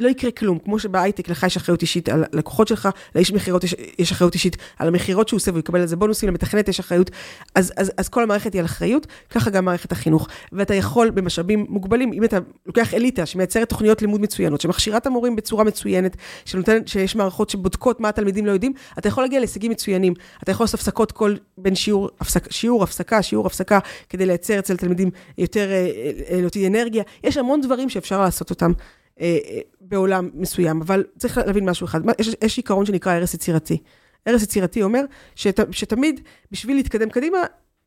[0.00, 3.74] לא יקרה כלום, כמו שבהייטק לך יש אחריות אישית על לקוחות שלך, לאיש מכירות יש,
[3.98, 7.10] יש אחריות אישית על המכירות שהוא עושה והוא יקבל על זה בונוסים, למתכנת יש אחריות,
[7.54, 10.28] אז, אז, אז כל המערכת היא על אחריות, ככה גם מערכת החינוך.
[10.52, 15.36] ואתה יכול במשאבים מוגבלים, אם אתה לוקח אליטה שמייצרת תוכניות לימוד מצוינות, שמכשירה את המורים
[15.36, 20.14] בצורה מצוינת, שנותן, שיש מערכות שבודקות מה התלמידים לא יודעים, אתה יכול להגיע להישגים מצוינים.
[20.42, 23.78] אתה יכול לעשות הפסקות כל בין שיעור, הפסק, שיעור, הפסקה, שיעור, הפסקה,
[24.08, 25.90] כדי לייצר אצל תלמידים יותר, אה,
[26.30, 27.02] אה, להוציא אנרגיה.
[27.24, 28.72] יש המון דברים שאפשר לעשות אותם.
[29.20, 33.78] אה, אה, בעולם מסוים, אבל צריך להבין משהו אחד, יש, יש עיקרון שנקרא הרס יצירתי.
[34.26, 36.20] הרס יצירתי אומר שת, שתמיד,
[36.52, 37.38] בשביל להתקדם קדימה,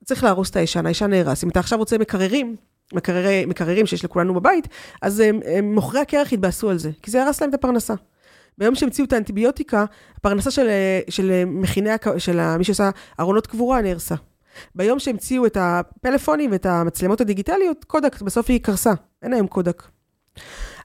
[0.05, 1.43] צריך להרוס את הישן, הישן נהרס.
[1.43, 2.55] אם אתה עכשיו רוצה מקררים,
[2.93, 4.67] מקררי, מקררים שיש לכולנו בבית,
[5.01, 7.93] אז הם, הם, מוכרי הקרח יתבאסו על זה, כי זה הרס להם את הפרנסה.
[8.57, 9.85] ביום שהמציאו את האנטיביוטיקה,
[10.17, 10.69] הפרנסה של,
[11.09, 14.15] של מכיני, של מי שעושה ארונות קבורה נהרסה.
[14.75, 19.83] ביום שהמציאו את הפלאפונים ואת המצלמות הדיגיטליות, קודק בסוף היא קרסה, אין היום קודק.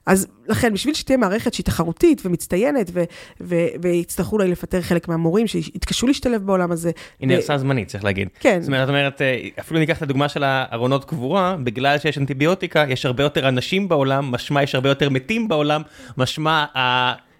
[0.05, 3.03] אז לכן, בשביל שתהיה מערכת שהיא תחרותית ומצטיינת, ו-
[3.41, 6.91] ו- ויצטרכו אולי לפטר חלק מהמורים שיתקשו להשתלב בעולם הזה.
[7.19, 7.57] היא נהרסה ו...
[7.57, 8.27] זמנית, צריך להגיד.
[8.39, 8.61] כן.
[8.61, 13.05] זאת אומרת, אומרת, אה, אפילו ניקח את הדוגמה של הארונות קבורה, בגלל שיש אנטיביוטיקה, יש
[13.05, 15.81] הרבה יותר אנשים בעולם, משמע יש הרבה יותר מתים בעולם,
[16.17, 16.65] משמע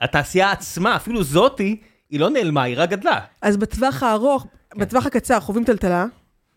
[0.02, 1.78] התעשייה עצמה, אפילו זאתי,
[2.10, 3.19] היא לא נעלמה, היא רק גדלה.
[3.41, 4.80] אז בטווח הארוך, כן.
[4.80, 6.06] בטווח הקצר חווים טלטלה.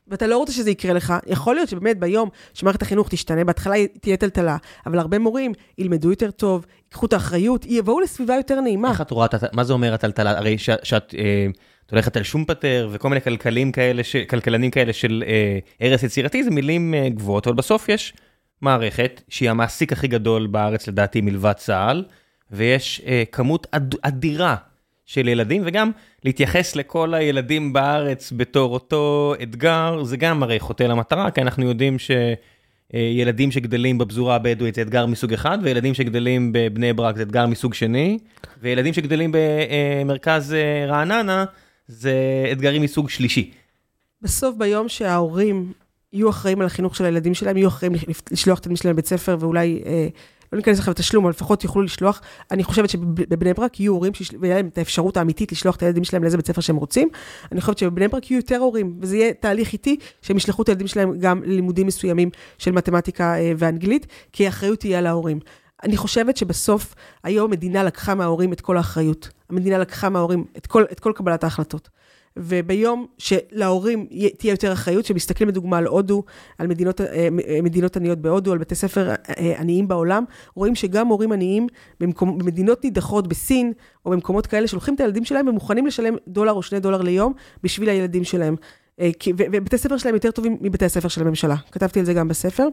[0.09, 4.17] ואתה לא רוצה שזה יקרה לך, יכול להיות שבאמת ביום שמערכת החינוך תשתנה, בהתחלה תהיה
[4.17, 8.91] טלטלה, אבל הרבה מורים ילמדו יותר טוב, ייקחו את האחריות, יבואו לסביבה יותר נעימה.
[8.91, 10.39] איך את רואה, מה זה אומר הטלטלה?
[10.39, 11.47] הרי שאת אה,
[11.91, 16.51] הולכת על שום פטר וכל מיני כלכלים כאלה, כלכלנים כאלה של אה, הרס יצירתי, זה
[16.51, 18.13] מילים אה, גבוהות, אבל בסוף יש
[18.61, 22.05] מערכת שהיא המעסיק הכי גדול בארץ לדעתי מלבד צה"ל,
[22.51, 23.67] ויש כמות
[24.03, 24.57] אדירה
[25.07, 25.91] של ילדים, וגם
[26.27, 31.97] להתייחס לכל הילדים בארץ בתור אותו אתגר, זה גם הרי חוטא למטרה, כי אנחנו יודעים
[31.99, 37.75] שילדים שגדלים בפזורה הבדואית זה אתגר מסוג אחד, וילדים שגדלים בבני ברק זה אתגר מסוג
[37.75, 38.19] שני,
[38.63, 40.57] וילדים שגדלים במרכז
[40.89, 41.45] רעננה
[41.89, 42.15] זה
[42.53, 43.51] אתגרים מסוג שלישי.
[44.23, 45.73] בסוף ביום שההורים
[46.13, 47.93] יהיו אחראים על החינוך של הילדים שלהם, יהיו אחראים
[48.31, 49.83] לשלוח את הילדים שלהם לבית ספר ואולי...
[49.87, 50.09] אה,
[50.57, 52.21] לא ניכנס לך לתשלום, אבל לפחות יוכלו לשלוח.
[52.51, 56.23] אני חושבת שבבני ברק יהיו הורים ויהיה להם את האפשרות האמיתית לשלוח את הילדים שלהם
[56.23, 57.09] לאיזה בית ספר שהם רוצים.
[57.53, 60.87] אני חושבת שבבני ברק יהיו יותר הורים, וזה יהיה תהליך איטי, שהם ישלחו את הילדים
[60.87, 65.39] שלהם גם ללימודים מסוימים של מתמטיקה אה, ואנגלית, כי האחריות תהיה על ההורים.
[65.85, 69.29] אני חושבת שבסוף, היום המדינה לקחה מההורים את כל האחריות.
[69.51, 71.89] המדינה לקחה מההורים את כל, את כל קבלת ההחלטות.
[72.37, 74.07] וביום שלהורים
[74.39, 76.23] תהיה יותר אחריות, שמסתכלים לדוגמה על הודו,
[76.59, 77.29] על מדינות, אה,
[77.63, 81.67] מדינות עניות בהודו, על בתי ספר אה, עניים בעולם, רואים שגם הורים עניים
[82.01, 83.73] במקום, במדינות נידחות בסין,
[84.07, 87.89] או במקומות כאלה, שולחים את הילדים שלהם ומוכנים לשלם דולר או שני דולר ליום בשביל
[87.89, 88.57] הילדים שלהם.
[89.01, 91.57] אה, ובתי הספר שלהם יותר טובים מבתי הספר של הממשלה.
[91.73, 92.69] כתבתי על זה גם בספר.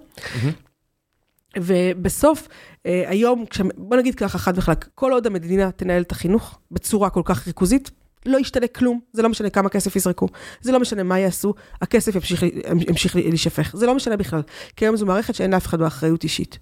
[1.57, 2.47] ובסוף,
[2.85, 3.45] היום,
[3.77, 7.91] בוא נגיד ככה, חד וחלק, כל עוד המדינה תנהל את החינוך בצורה כל כך ריכוזית,
[8.25, 10.27] לא ישתנה כלום, זה לא משנה כמה כסף יזרקו,
[10.61, 14.41] זה לא משנה מה יעשו, הכסף ימשיך, להישפך, זה לא משנה בכלל,
[14.75, 16.57] כי היום זו מערכת שאין לאף אחד באחריות אישית.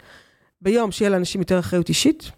[0.62, 2.32] ביום שיהיה לאנשים יותר אחריות אישית,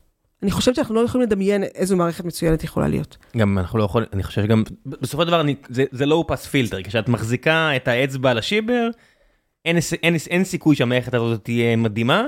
[0.43, 3.17] אני חושבת שאנחנו לא יכולים לדמיין איזו מערכת מצוינת יכולה להיות.
[3.37, 6.45] גם אנחנו לא יכולים, אני חושב שגם, בסופו של דבר אני, זה, זה לא אופס
[6.45, 8.87] פילטר, כשאת מחזיקה את האצבע על השיבר,
[9.65, 12.27] אין, אין, אין, אין סיכוי שהמערכת הזאת תהיה מדהימה,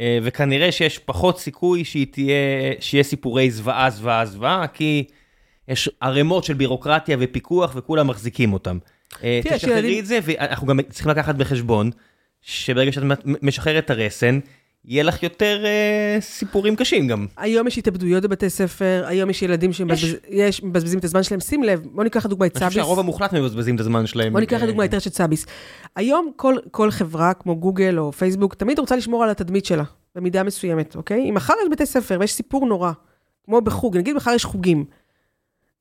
[0.00, 2.34] אה, וכנראה שיש פחות סיכוי שהיא תהיה,
[2.80, 5.04] שיהיה סיפורי זוועה, זוועה, זוועה, כי...
[5.68, 8.78] יש ערימות של בירוקרטיה ופיקוח וכולם מחזיקים אותם.
[9.24, 11.90] אה, תשחררי את זה, ואנחנו גם צריכים לקחת בחשבון,
[12.42, 13.02] שברגע שאת
[13.42, 14.38] משחררת את הרסן,
[14.84, 17.26] יהיה לך יותר אה, סיפורים קשים גם.
[17.36, 21.40] היום יש התאבדויות בבתי ספר, היום יש ילדים שמבזבזים את הזמן שלהם.
[21.40, 22.62] שים לב, בוא ניקח לדוגמה את סאביס.
[22.62, 24.32] אני חושב שהרוב המוחלט מבזבזים את הזמן שלהם.
[24.32, 25.46] בוא ניקח לדוגמה את רשת סאביס.
[25.96, 30.42] היום כל, כל חברה, כמו גוגל או פייסבוק, תמיד רוצה לשמור על התדמית שלה, במידה
[30.42, 31.28] מסוימת, אוקיי?
[31.28, 32.92] אם מחר יש בתי ספר ויש סיפור נורא,
[33.44, 34.84] כמו בחוג, נגיד מחר יש חוגים.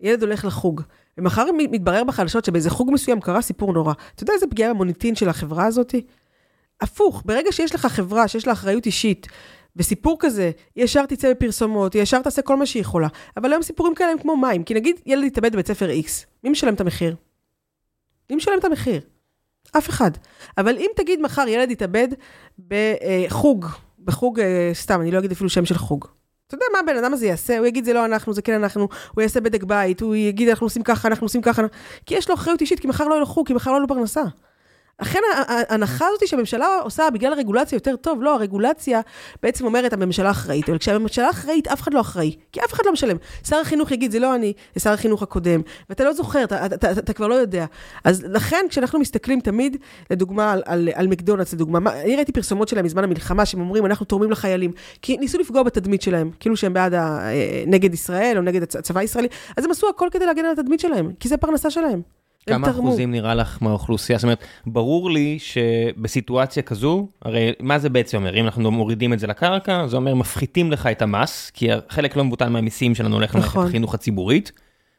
[0.03, 0.81] ילד הולך לחוג,
[1.17, 3.93] ומחר מתברר בחדשות שבאיזה חוג מסוים קרה סיפור נורא.
[4.15, 5.95] אתה יודע איזה פגיעה במוניטין של החברה הזאת?
[6.81, 9.27] הפוך, ברגע שיש לך חברה, שיש לה אחריות אישית,
[9.75, 13.07] וסיפור כזה, ישר תצא בפרסומות, ישר תעשה כל מה שהיא יכולה.
[13.37, 16.09] אבל היום סיפורים כאלה הם כמו מים, כי נגיד ילד יתאבד בבית ספר X,
[16.43, 17.15] מי משלם את המחיר?
[18.29, 19.01] מי משלם את המחיר?
[19.77, 20.11] אף אחד.
[20.57, 22.07] אבל אם תגיד מחר ילד יתאבד
[22.67, 23.65] בחוג,
[23.99, 26.07] בחוג, אה, סתם, אני לא אגיד אפילו שם של חוג.
[26.53, 27.57] אתה יודע מה הבן אדם הזה יעשה?
[27.57, 30.65] הוא יגיד זה לא אנחנו, זה כן אנחנו, הוא יעשה בדק בית, הוא יגיד אנחנו
[30.65, 31.61] עושים ככה, אנחנו עושים ככה,
[32.05, 34.23] כי יש לו אחריות אישית, כי מחר לא ילכו, כי מחר לא יהיו פרנסה.
[35.01, 39.01] לכן ההנחה הזאת שהממשלה עושה בגלל הרגולציה יותר טוב, לא, הרגולציה
[39.43, 42.91] בעצם אומרת הממשלה אחראית, אבל כשהממשלה אחראית אף אחד לא אחראי, כי אף אחד לא
[42.91, 43.17] משלם.
[43.47, 46.75] שר החינוך יגיד, זה לא אני, זה שר החינוך הקודם, ואתה לא זוכר, אתה, אתה,
[46.75, 47.65] אתה, אתה כבר לא יודע.
[48.03, 49.77] אז לכן כשאנחנו מסתכלים תמיד,
[50.09, 53.85] לדוגמה, על, על, על מקדונלדס, לדוגמה, מה, אני ראיתי פרסומות שלהם בזמן המלחמה, שהם אומרים,
[53.85, 58.37] אנחנו תורמים לחיילים, כי ניסו לפגוע בתדמית שלהם, כאילו שהם בעד, ה, אה, נגד ישראל,
[58.37, 59.27] או נגד הצבא הישראלי,
[59.57, 62.22] אז הם עשו הכל כדי להגן על התדמית שלהם, כי זה פרנסה שלהם.
[62.47, 64.19] כמה אחוזים נראה לך מהאוכלוסייה?
[64.19, 68.35] זאת אומרת, ברור לי שבסיטואציה כזו, הרי מה זה בעצם אומר?
[68.35, 72.23] אם אנחנו מורידים את זה לקרקע, זה אומר מפחיתים לך את המס, כי חלק לא
[72.23, 73.67] מבוטל מהמיסים שלנו הולך למערכת נכון.
[73.67, 74.51] החינוך הציבורית,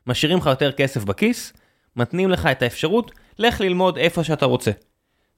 [0.06, 1.52] משאירים לך יותר כסף בכיס,
[1.96, 4.70] מתנים לך את האפשרות, לך ללמוד איפה שאתה רוצה.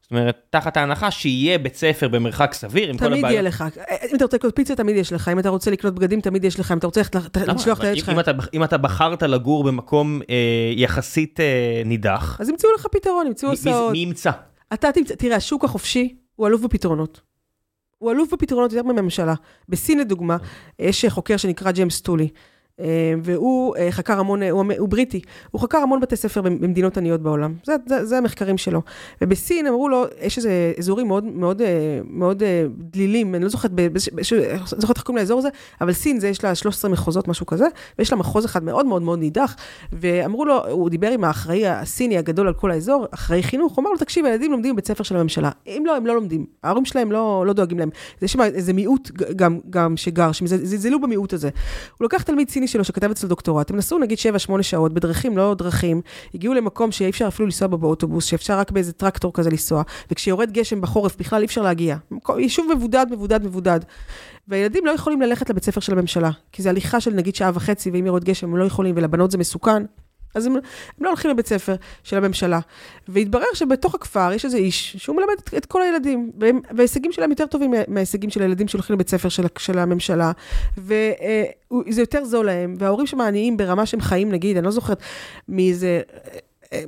[0.07, 3.21] זאת אומרת, תחת ההנחה שיהיה בית ספר במרחק סביר, עם כל הבעיות.
[3.21, 3.65] תמיד יהיה לך.
[4.11, 5.29] אם אתה רוצה לקנות פיצה, תמיד יש לך.
[5.29, 6.73] אם אתה רוצה לקנות בגדים, תמיד יש לך.
[6.73, 7.37] אם אתה רוצה לשלוח את
[7.85, 8.11] הילד שלך.
[8.55, 12.37] אם אתה בחרת לגור במקום אה, יחסית אה, נידח...
[12.41, 13.93] אז ימצאו לך פתרון, ימצאו הסעות.
[13.93, 14.31] מי ימצא?
[14.75, 17.21] אתה תמצא, תראה, השוק החופשי הוא אלוף בפתרונות.
[17.99, 19.35] הוא אלוף בפתרונות יותר מממשלה.
[19.69, 20.37] בסין, לדוגמה,
[20.79, 22.29] יש חוקר שנקרא ג'יימס טולי.
[22.81, 27.21] אה, והוא אה, חקר המון, הוא, הוא בריטי, הוא חקר המון בתי ספר במדינות עניות
[27.21, 28.83] בעולם, זה, זה, זה המחקרים שלו.
[29.23, 32.43] ובסין אמרו לו, יש איזה אזורים מאוד, מאוד, אה, מאוד
[32.79, 35.49] דלילים, אני לא זוכרת, לא זוכרת איך קוראים לאזור הזה,
[35.81, 37.67] אבל סין זה, יש לה 13 מחוזות, משהו כזה,
[37.99, 39.57] ויש לה מחוז אחד מאוד מאוד מאוד נידח,
[39.93, 43.91] ואמרו לו, הוא דיבר עם האחראי הסיני הגדול על כל האזור, אחראי חינוך, הוא אמר
[43.91, 45.51] לו, תקשיב, הילדים לומדים בבית ספר של הממשלה.
[45.67, 47.91] אם לא, הם לא לומדים, ההורים שלהם לא, לא דואגים להם.
[48.23, 51.51] יש שם איזה מיעוט גם, גם שגר, שזלזלו במיעוט הזה.
[51.99, 54.19] הוא לקח תלמיד סיני שלו שכתב אצל דוקטורט, הם נסעו נגיד
[54.59, 56.01] 7-8 שעות בדרכים, לא דרכים,
[56.35, 60.53] הגיעו למקום שאי אפשר אפילו לנסוע בו באוטובוס, שאפשר רק באיזה טרקטור כזה לנסוע, וכשיורד
[60.53, 61.97] גשם בחורף בכלל אי אפשר להגיע.
[62.39, 63.81] יישוב מבודד, מבודד, מבודד.
[64.49, 67.91] והילדים לא יכולים ללכת לבית ספר של הממשלה, כי זה הליכה של נגיד שעה וחצי,
[67.91, 69.83] ואם יורד גשם הם לא יכולים, ולבנות זה מסוכן.
[70.37, 70.61] אז הם, הם
[71.01, 72.61] לא הולכים לבית ספר של הממשלה.
[73.09, 77.31] והתברר שבתוך הכפר יש איזה איש שהוא מלמד את, את כל הילדים, והם, וההישגים שלהם
[77.31, 80.33] יותר טובים מההישגים של הילדים שהולכים לבית ספר של, של הממשלה,
[80.79, 81.15] וזה
[81.73, 84.99] אה, יותר זול להם, וההורים שם עניים ברמה שהם חיים, נגיד, אני לא זוכרת,
[85.49, 86.01] מאיזה...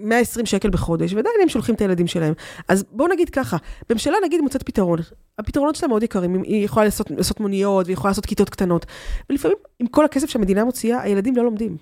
[0.00, 2.32] 120 שקל בחודש, ועדיין הם שולחים את הילדים שלהם.
[2.68, 3.56] אז בואו נגיד ככה,
[3.90, 4.98] ממשלה נגיד מוצאת פתרון,
[5.38, 8.86] הפתרונות שלה מאוד יקרים, היא יכולה לעשות, לעשות מוניות, והיא יכולה לעשות כיתות קטנות,
[9.30, 11.76] ולפעמים עם כל הכסף שהמדינה מוציאה, הילדים לא לומדים.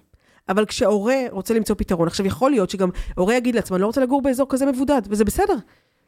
[0.48, 4.00] אבל כשהורה רוצה למצוא פתרון, עכשיו יכול להיות שגם הורה יגיד לעצמו, אני לא רוצה
[4.00, 5.54] לגור באזור כזה מבודד, וזה בסדר.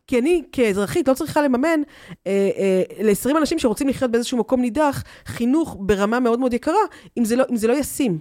[0.06, 1.80] כי אני כאזרחית לא צריכה לממן
[2.26, 6.74] אה, אה, ל-20 אנשים שרוצים לחיות באיזשהו מקום נידח, חינוך ברמה מאוד מאוד יקרה,
[7.18, 8.18] אם זה לא, אם זה לא ישים.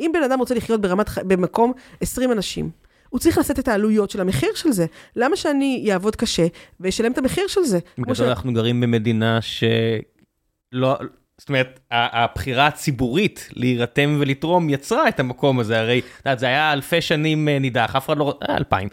[0.00, 2.70] אם בן אדם רוצה לחיות ברמת, במקום 20 אנשים,
[3.08, 4.86] הוא צריך לשאת את העלויות של המחיר של זה.
[5.16, 6.46] למה שאני אעבוד קשה
[6.80, 7.78] ואשלם את המחיר של זה?
[7.98, 8.20] בגלל ש...
[8.20, 10.96] אנחנו גרים במדינה שלא...
[11.38, 16.72] זאת אומרת, הבחירה הציבורית להירתם ולתרום יצרה את המקום הזה, הרי, את יודעת, זה היה
[16.72, 18.88] אלפי שנים אה, נידח, אף אחד לא, אה, אלפיים.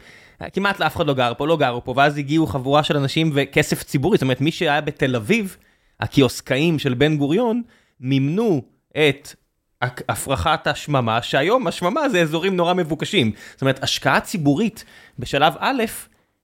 [0.54, 3.84] כמעט לאף אחד לא גר פה, לא גרו פה, ואז הגיעו חבורה של אנשים וכסף
[3.84, 5.58] ציבורי, זאת אומרת, מי שהיה בתל אביב,
[6.00, 7.62] הקיוסקאים של בן גוריון,
[8.00, 9.36] מימנו את
[9.82, 13.32] הפרחת השממה, שהיום השממה זה אזורים נורא מבוקשים.
[13.52, 14.86] זאת אומרת, השקעה ציבורית
[15.20, 15.84] בשלב א',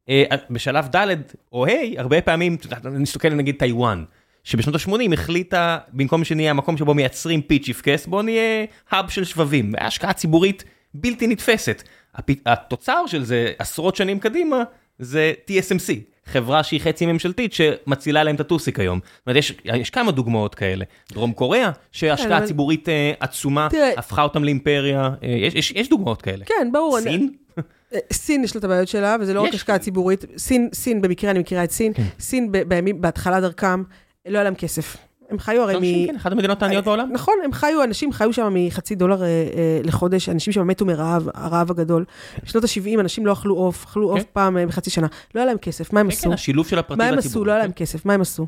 [0.10, 1.16] אה, בשלב ד'
[1.54, 4.04] או ה', הרבה פעמים, אני מסתכל נגיד טיוואן.
[4.44, 9.74] שבשנות ה-80 החליטה, במקום שנהיה המקום שבו מייצרים פיצ'יפקעס, בוא נהיה ה hub של שבבים.
[9.78, 11.84] השקעה ציבורית בלתי נתפסת.
[12.46, 14.64] התוצר של זה, עשרות שנים קדימה,
[15.00, 15.94] זה TSMC,
[16.26, 19.00] חברה שהיא חצי ממשלתית שמצילה להם את הטוסיק היום.
[19.00, 20.86] זאת אומרת, יש, יש כמה דוגמאות כאלה.
[21.12, 25.90] דרום קוריאה, שהשקעה כן, ציבורית uh, עצומה, תראה, הפכה אותם לאימפריה, uh, יש, יש, יש
[25.90, 26.46] דוגמאות כאלה.
[26.46, 27.00] כן, ברור.
[27.02, 27.14] סין?
[27.14, 27.28] אני...
[28.14, 30.26] סין יש לה את הבעיות שלה, וזה לא רק השקעה ציבורית.
[30.38, 32.04] סין, סין, במקרה אני מכירה את סין, כן.
[32.20, 33.84] סין בימים, בהתחלה דרכם,
[34.30, 34.98] לא היה להם כסף.
[35.30, 36.08] הם חיו הרי מ...
[36.08, 37.10] כן, אחת המדינות העניות בעולם.
[37.12, 41.30] נכון, הם חיו, אנשים חיו שם מחצי דולר אה, אה, לחודש, אנשים שם מתו מרעב,
[41.34, 42.06] הרעב הגדול.
[42.44, 44.26] בשנות ה-70 אנשים לא אכלו עוף, אכלו עוף כן.
[44.34, 45.08] פעם אה, בחצי שנה.
[45.36, 46.24] לא היה להם כסף, מה הם עשו?
[46.24, 47.12] כן, השילוב של הפרטי והציבורי.
[47.12, 47.46] מה הם עשו?
[47.46, 48.48] לא היה להם כסף, מה הם עשו?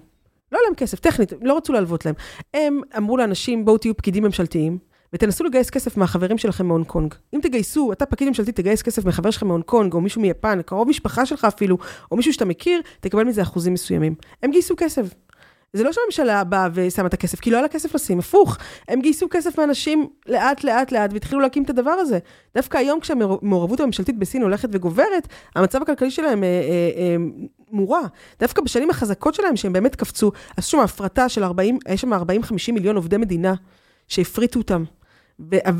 [0.52, 2.16] לא היה להם כסף, טכנית, לא רצו להלוות להם.
[2.54, 4.78] הם אמרו לאנשים, בואו תהיו פקידים ממשלתיים,
[5.14, 7.14] ותנסו לגייס כסף מהחברים שלכם מהונג קונג.
[7.34, 10.88] אם תגייסו, אתה פקיד ממשלתי, תגייס כסף מחבר שלך מהונג קונג, או מישהו מיפן, קרוב
[10.88, 11.78] משפחה שלך אפילו,
[12.12, 14.16] או מישהו שאתה מכיר, תקבל מזה אחוזים מסוימים.
[14.44, 15.06] הם גייסו כסף.
[15.74, 18.58] זה לא שהממשלה באה ושמה את הכסף, כי לא היה לה כסף לשים, הפוך.
[18.88, 22.20] הם גייסו כסף מאנשים לאט, לאט, לאט, והתחילו להקים את הדבר הזה.
[22.56, 27.16] דווקא היום כשהמעורבות הממשלתית בסין הולכת וגוברת, המצב הכלכלי שלהם אה, אה, אה,
[27.72, 28.02] מורע.
[28.40, 32.18] דווקא בשנים החזקות שלהם, שהם באמת קפצו, עשו שם הפרטה של 40, יש שם 40-50
[32.74, 33.54] מיליון עובדי מדינה
[34.08, 34.84] שהפריטו אותם.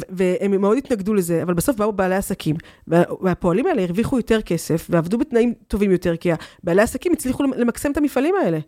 [0.10, 2.56] והם מאוד התנגדו לזה, אבל בסוף באו בעלי עסקים,
[2.88, 6.30] והפועלים האלה הרוויחו יותר כסף, ועבדו בתנאים טובים יותר, כי
[6.64, 8.60] בעלי עסקים הצליחו למקסם את המפעלים האלה.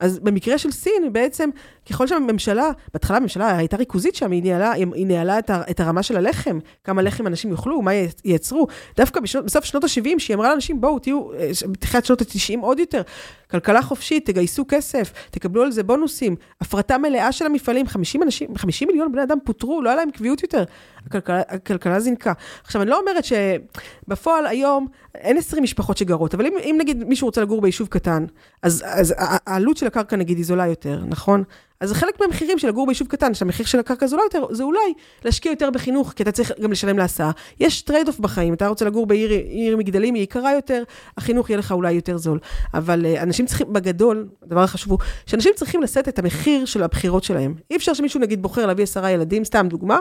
[0.00, 1.50] אז במקרה של סין, בעצם,
[1.90, 6.16] ככל שהממשלה, בהתחלה הממשלה הייתה ריכוזית שם, היא ניהלה, היא ניהלה את, את הרמה של
[6.16, 7.90] הלחם, כמה לחם אנשים יאכלו, מה
[8.24, 8.66] ייצרו.
[8.96, 12.78] דווקא בשנות, בסוף שנות ה-70, שהיא אמרה לאנשים, בואו, תהיו, אה, בתחילת שנות ה-90 עוד
[12.78, 13.02] יותר,
[13.50, 18.88] כלכלה חופשית, תגייסו כסף, תקבלו על זה בונוסים, הפרטה מלאה של המפעלים, 50 אנשים, 50
[18.88, 20.64] מיליון בני אדם פוטרו, לא היה להם קביעות יותר,
[21.06, 22.32] הכלכלה, הכלכלה זינקה.
[22.64, 27.26] עכשיו, אני לא אומרת שבפועל היום אין 20 משפחות שגרות, אבל אם, אם נגיד מישהו
[27.26, 28.24] רוצה לגור ביישוב קטן,
[28.62, 31.44] אז, אז העלות של הקרקע נגיד היא זולה יותר, נכון?
[31.80, 35.52] אז חלק מהמחירים של לגור ביישוב קטן, שהמחיר של הקרקע זולה יותר, זה אולי להשקיע
[35.52, 37.30] יותר בחינוך, כי אתה צריך גם לשלם להסעה.
[37.60, 40.82] יש trade off בחיים, אתה רוצה לגור בעיר עיר מגדלים, היא יקרה יותר,
[41.16, 42.38] החינוך יהיה לך אולי יותר זול.
[42.74, 47.24] אבל אה, אנשים צריכים, בגדול, הדבר החשוב הוא, שאנשים צריכים לשאת את המחיר של הבחירות
[47.24, 47.54] שלהם.
[47.70, 49.98] אי אפשר שמישהו נגיד בוחר להביא עשרה ילדים, סתם דוגמה,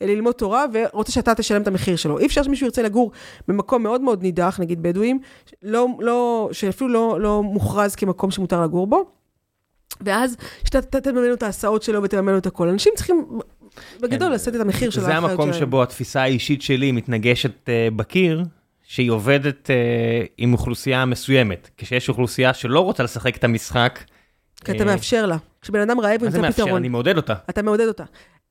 [0.00, 2.18] ללמוד תורה, ורוצה שאתה תשלם את המחיר שלו.
[2.18, 3.12] אי אפשר שמישהו ירצה לגור
[3.48, 5.18] במקום מאוד מאוד נידח, נגיד בדואים,
[5.62, 9.17] לא, לא, שאפילו לא, לא מוכרז כמקום שמותר לגור בו.
[10.00, 12.68] ואז שאתה תממן לו את ההסעות שלו ותממן לו את הכל.
[12.68, 13.38] אנשים צריכים
[14.00, 14.34] בגדול כן.
[14.34, 15.36] לשאת את המחיר של האחריות שלהם.
[15.36, 18.44] זה המקום שבו התפיסה האישית שלי מתנגשת uh, בקיר,
[18.82, 21.70] שהיא עובדת uh, עם אוכלוסייה מסוימת.
[21.76, 23.98] כשיש אוכלוסייה שלא רוצה לשחק את המשחק...
[24.64, 25.36] כי אתה uh, מאפשר לה.
[25.60, 26.76] כשבן אדם רעב, הוא ימצא פתרון.
[26.76, 27.34] אני מעודד אותה.
[27.50, 28.04] אתה מעודד אותה.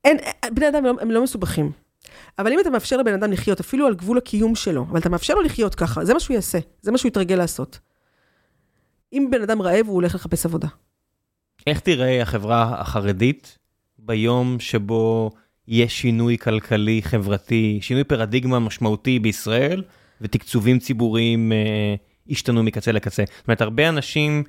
[0.04, 0.16] אין,
[0.52, 1.72] בני אדם הם לא מסובכים.
[2.38, 5.34] אבל אם אתה מאפשר לבן אדם לחיות, אפילו על גבול הקיום שלו, אבל אתה מאפשר
[5.34, 7.78] לו לחיות ככה, זה מה שהוא יעשה, זה מה שהוא יתרגל לעשות.
[9.12, 10.68] אם בן אדם רעב, הוא הולך לחפש עבודה.
[11.68, 13.58] איך תראה החברה החרדית
[13.98, 15.30] ביום שבו
[15.68, 19.82] יש שינוי כלכלי חברתי, שינוי פרדיגמה משמעותי בישראל,
[20.20, 21.94] ותקצובים ציבוריים אה,
[22.30, 23.24] השתנו מקצה לקצה?
[23.36, 24.44] זאת אומרת, הרבה אנשים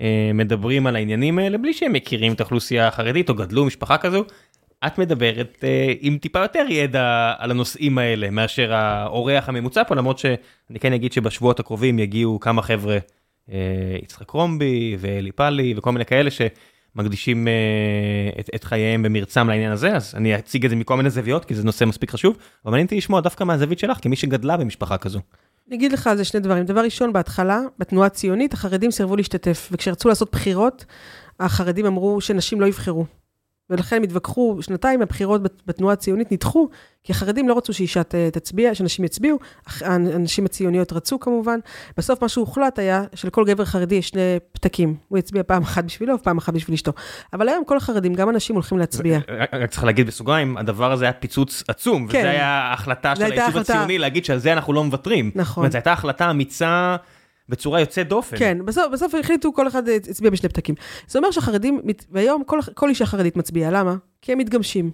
[0.00, 4.24] אה, מדברים על העניינים האלה בלי שהם מכירים את האוכלוסייה החרדית או גדלו משפחה כזו.
[4.86, 10.18] את מדברת אה, עם טיפה יותר ידע על הנושאים האלה מאשר האורח הממוצע פה, למרות
[10.18, 12.98] שאני כן אגיד שבשבועות הקרובים יגיעו כמה חבר'ה
[14.02, 17.52] יצחק קרומבי ואלי פאלי וכל מיני כאלה שמקדישים אה,
[18.40, 21.54] את, את חייהם במרצם לעניין הזה, אז אני אציג את זה מכל מיני זוויות, כי
[21.54, 25.20] זה נושא מספיק חשוב, אבל מעניין אותי לשמוע דווקא מהזווית שלך, כמי שגדלה במשפחה כזו.
[25.68, 26.64] אני אגיד לך על זה שני דברים.
[26.64, 30.84] דבר ראשון, בהתחלה, בתנועה הציונית, החרדים סירבו להשתתף, וכשרצו לעשות בחירות,
[31.40, 33.04] החרדים אמרו שנשים לא יבחרו.
[33.70, 36.68] ולכן הם התווכחו, שנתיים הבחירות בתנועה הציונית נדחו,
[37.04, 38.02] כי החרדים לא רצו שאישה
[38.32, 39.38] תצביע, שאנשים יצביעו,
[39.80, 41.58] הנשים הציוניות רצו כמובן.
[41.96, 44.96] בסוף מה שהוחלט היה שלכל גבר חרדי יש שני פתקים.
[45.08, 46.92] הוא יצביע פעם אחת בשבילו ופעם אחת בשביל אשתו.
[47.32, 49.18] אבל היום כל החרדים, גם אנשים הולכים להצביע.
[49.52, 52.18] רק צריך להגיד בסוגריים, הדבר הזה היה פיצוץ עצום, כן.
[52.18, 55.30] וזה היה ההחלטה של היישוב הציוני להגיד שעל זה אנחנו לא מוותרים.
[55.34, 55.66] נכון.
[55.66, 56.96] זאת הייתה החלטה אמיצה.
[57.48, 58.36] בצורה יוצאת דופן.
[58.38, 60.74] כן, בסוף, בסוף החליטו, כל אחד הצביע בשני פתקים.
[61.08, 61.80] זה אומר שהחרדים,
[62.10, 63.96] והיום כל, כל אישה חרדית מצביעה, למה?
[64.22, 64.90] כי הם מתגמשים.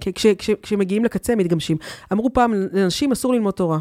[0.00, 1.76] כש, כש, כשמגיעים לקצה הם מתגמשים.
[2.12, 3.78] אמרו פעם, לנשים אסור ללמוד תורה.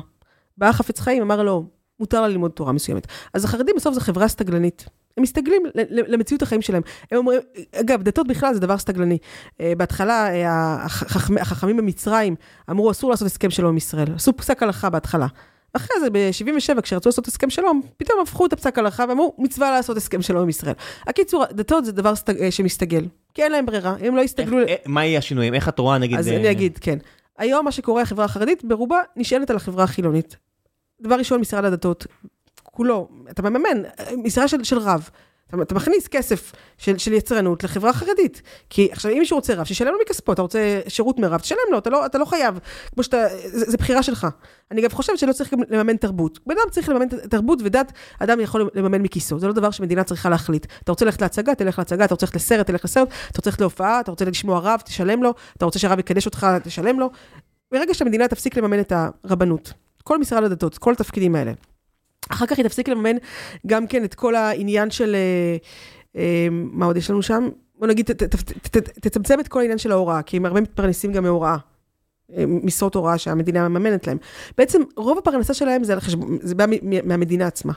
[0.57, 1.65] בא חפץ חיים, אמר לו,
[1.99, 3.07] מותר לה ללמוד תורה מסוימת.
[3.34, 4.86] אז החרדים בסוף זו חברה סטגלנית.
[5.17, 6.81] הם מסתגלים למציאות החיים שלהם.
[7.12, 7.39] הם אומרים,
[7.75, 9.17] אגב, דתות בכלל זה דבר סטגלני.
[9.62, 10.86] אה, בהתחלה, אה,
[11.41, 12.36] החכמים במצרים
[12.69, 14.07] אמרו, אסור לעשות הסכם שלום עם ישראל.
[14.15, 15.27] עשו פסק הלכה בהתחלה.
[15.73, 19.97] אחרי זה, ב-77, כשרצו לעשות הסכם שלום, פתאום הפכו את הפסק הלכה ואמרו, מצווה לעשות
[19.97, 20.73] הסכם שלום עם ישראל.
[21.07, 22.41] הקיצור, דתות זה דבר סטג...
[22.41, 24.60] אה, שמסתגל, כי אין להם ברירה, הם לא יסתגלו...
[24.60, 25.53] איך, מה יהיה השינויים?
[25.53, 26.17] איך את רואה, נגיד...
[26.17, 26.31] אז ב...
[26.31, 26.97] אני אגיד, כן.
[27.38, 30.38] היום מה שקורה, החברה החרדית, ברובה נשענת על החברה החילונית.
[31.01, 32.07] דבר ראשון, משרד הדתות,
[32.63, 33.81] כולו, אתה מממן,
[34.23, 35.10] משרה של, של רב.
[35.53, 38.41] אתה, אתה מכניס כסף של, של יצרנות לחברה חרדית.
[38.69, 41.77] כי עכשיו, אם מישהו רוצה רב, שישלם לו מכספו, אתה רוצה שירות מרב, תשלם לו,
[41.77, 42.59] אתה לא, אתה לא חייב.
[42.93, 44.27] כמו שאתה, זה, זה בחירה שלך.
[44.71, 46.39] אני גם חושבת שלא צריך גם לממן תרבות.
[46.47, 49.39] בן אדם צריך לממן תרבות ודת, אדם יכול לממן מכיסו.
[49.39, 50.65] זה לא דבר שמדינה צריכה להחליט.
[50.83, 53.61] אתה רוצה ללכת להצגה, תלך להצגה, אתה רוצה ללכת לסרט, תלך לסרט, אתה רוצה ללכת
[53.61, 57.09] להופעה, אתה רוצה לשמוע רב, תשלם לו, אתה רוצה שהרב יקדש אותך, תשלם לו.
[57.71, 61.51] ברגע שהמדינה תפסיק לממן את הרבנות, כל משרד הדתות, כל התפקידים האלה,
[62.29, 63.15] אחר כך היא תפסיק לממן
[63.67, 65.57] גם כן את כל העניין של, אה,
[66.21, 67.49] אה, מה עוד יש לנו שם?
[67.79, 68.10] בוא נגיד,
[69.01, 71.57] תצמצם את כל העניין של ההוראה, כי הם הרבה מתפרנסים גם מהוראה.
[72.38, 74.17] אה, משרות הוראה שהמדינה מממנת להם.
[74.57, 76.17] בעצם רוב הפרנסה שלהם זה, חשב...
[76.41, 76.65] זה בא
[77.03, 77.73] מהמדינה עצמה.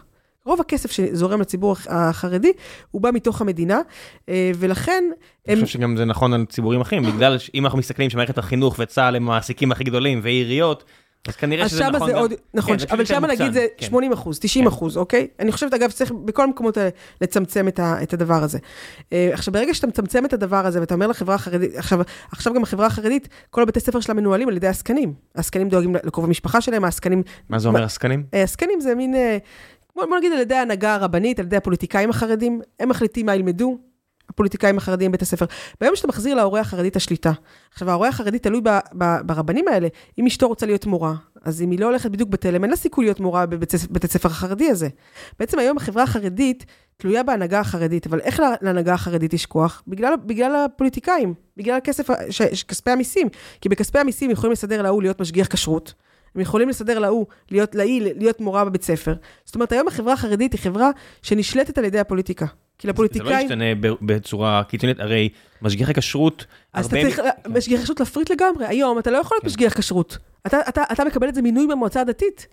[0.47, 2.53] רוב הכסף שזורם לציבור החרדי,
[2.91, 3.81] הוא בא מתוך המדינה,
[4.29, 5.05] ולכן...
[5.49, 9.17] אני חושב שגם זה נכון על ציבורים אחרים, בגלל שאם אנחנו מסתכלים שמערכת החינוך וצה"ל
[9.17, 10.85] הם המעסיקים הכי גדולים, ועיריות,
[11.29, 12.17] אז כנראה שזה נכון גם...
[12.17, 13.87] עוד, נכון, כן, אבל שם נגיד זה כן.
[13.87, 14.69] 80 אחוז, 90 כן.
[14.69, 15.27] אחוז, אוקיי?
[15.41, 16.89] אני חושבת, אגב, שצריך בכל המקומות האלה
[17.21, 18.59] לצמצם את, ה, את הדבר הזה.
[19.13, 22.01] אה, עכשיו, ברגע שאתה מצמצם את הדבר הזה, ואתה אומר לחברה החרדית, עכשיו,
[22.33, 25.15] עכשיו גם החברה החרדית, כל הבתי ספר שלה מנוהלים על ידי עסקנים.
[25.35, 27.23] העסקנים דואגים לקרוב המשפחה שלהם, העסקנים...
[27.49, 28.25] מה זה אומר עסקנים?
[28.35, 29.15] אה, עסקנים זה מין...
[29.15, 29.39] אה,
[29.97, 33.79] בוא נגיד על ידי ההנהגה הרבנית, על ידי הפוליטיקאים החרדים, הם מחליטים מה ילמדו,
[34.29, 35.45] הפוליטיקאים החרדים בבית הספר.
[35.81, 37.33] ביום שאתה מחזיר להורה החרדי את השליטה.
[37.73, 39.89] עכשיו, ההורה החרדי תלוי ב, ב, ברבנים האלה.
[40.19, 43.05] אם אשתו רוצה להיות מורה, אז אם היא לא הולכת בדיוק בתלם, אין לה סיכוי
[43.05, 44.89] להיות מורה בבית הספר החרדי הזה.
[45.39, 46.65] בעצם היום החברה החרדית
[46.97, 49.83] תלויה בהנהגה החרדית, אבל איך להנהגה החרדית יש כוח?
[49.87, 53.29] בגלל, בגלל הפוליטיקאים, בגלל הכסף, ש, ש, כספי המיסים.
[53.61, 55.95] כי בכספי המיסים יכולים לסדר להוא להיות משגיח כשרות.
[56.35, 59.15] הם יכולים לסדר להוא, להיות, להיא, להיות מורה בבית ספר.
[59.45, 60.91] זאת אומרת, היום החברה החרדית היא חברה
[61.23, 62.47] שנשלטת על ידי הפוליטיקה.
[62.79, 63.29] כי לפוליטיקאים...
[63.29, 65.29] זה לא ישתנה בצורה קיצונית, הרי
[65.63, 66.47] משגיחי כשרות...
[66.73, 68.67] אז אתה צריך, משגיח כשרות להפריט לגמרי.
[68.67, 69.49] היום אתה לא יכול להיות כן.
[69.49, 70.19] משגיח כשרות.
[70.47, 72.47] אתה, אתה, אתה מקבל את זה מינוי מהמועצה הדתית.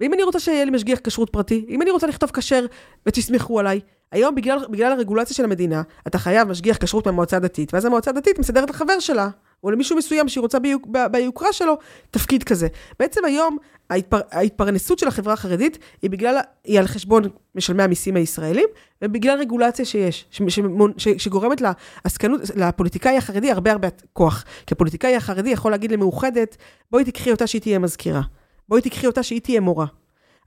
[0.00, 2.66] ואם אני רוצה שיהיה לי משגיח כשרות פרטי, אם אני רוצה לכתוב כשר
[3.06, 3.80] ותסמכו עליי,
[4.12, 8.38] היום בגלל, בגלל הרגולציה של המדינה, אתה חייב משגיח כשרות מהמועצה הדתית, ואז המועצה הדתית
[8.38, 9.28] מסדרת לחבר שלה,
[9.64, 11.78] או למישהו מסוים שהיא רוצה ביוק, ב, ביוקרה שלו,
[12.10, 12.68] תפקיד כזה.
[12.98, 13.56] בעצם היום,
[13.90, 17.22] ההתפר, ההתפרנסות של החברה החרדית היא בגלל, היא על חשבון
[17.54, 18.68] משלמי המיסים הישראלים,
[19.04, 20.60] ובגלל רגולציה שיש, ש, ש,
[20.96, 21.62] ש, שגורמת
[22.04, 24.44] לעסקנות, לפוליטיקאי החרדי הרבה הרבה כוח.
[24.66, 26.56] כי הפוליטיקאי החרדי יכול להגיד למאוחדת,
[26.90, 28.22] בואי תקחי אותה שהיא תהיה מזכירה.
[28.68, 29.86] בואי תקחי אותה שהיא תהיה מורה.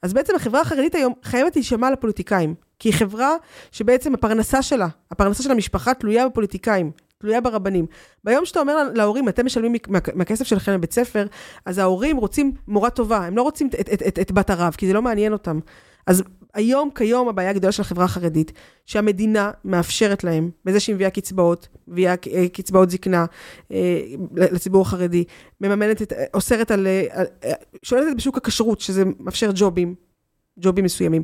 [0.04, 3.36] אז בעצם החברה החרדית היום חייבת להישמע לפוליטיקאים, כי היא חברה
[3.72, 6.92] שבעצם הפרנסה שלה, הפרנסה של המשפחה תלויה בפוליטיקאים,
[7.22, 7.86] תלויה ברבנים.
[8.24, 11.28] ביום שאתה אומר להורים, אתם משלמים מה, מהכסף שלכם לבית ספר,
[11.66, 14.88] אז ההורים רוצים מורה טובה, הם לא רוצים את, את, את, את, בת הרב, כי
[14.88, 15.60] זה לא מעניין אותם.
[16.08, 18.52] אז היום, כיום, הבעיה הגדולה של החברה החרדית,
[18.86, 23.26] שהמדינה מאפשרת להם, בזה שהיא מביאה קצבאות, מביאה אה, קצבאות זקנה
[23.72, 24.02] אה,
[24.36, 25.24] לציבור החרדי,
[25.62, 27.26] מממנת, את, אוסרת על, על
[27.84, 29.96] שולטת בשוק הכשרות, שזה מאפשר ג'ובים,
[30.60, 31.24] ג'ובים מסוימים.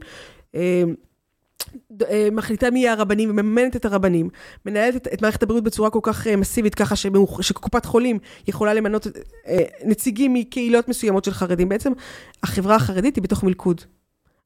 [2.32, 4.30] מחליטה מי יהיה הרבנים ומממנת את הרבנים,
[4.66, 6.96] מנהלת את, את מערכת הבריאות בצורה כל כך מסיבית, ככה
[7.42, 9.08] שקופת חולים יכולה למנות
[9.86, 11.70] נציגים מקהילות מסוימות של חרדים.
[11.70, 11.92] בעצם
[12.44, 13.82] החברה החרדית היא בתוך מלכוד.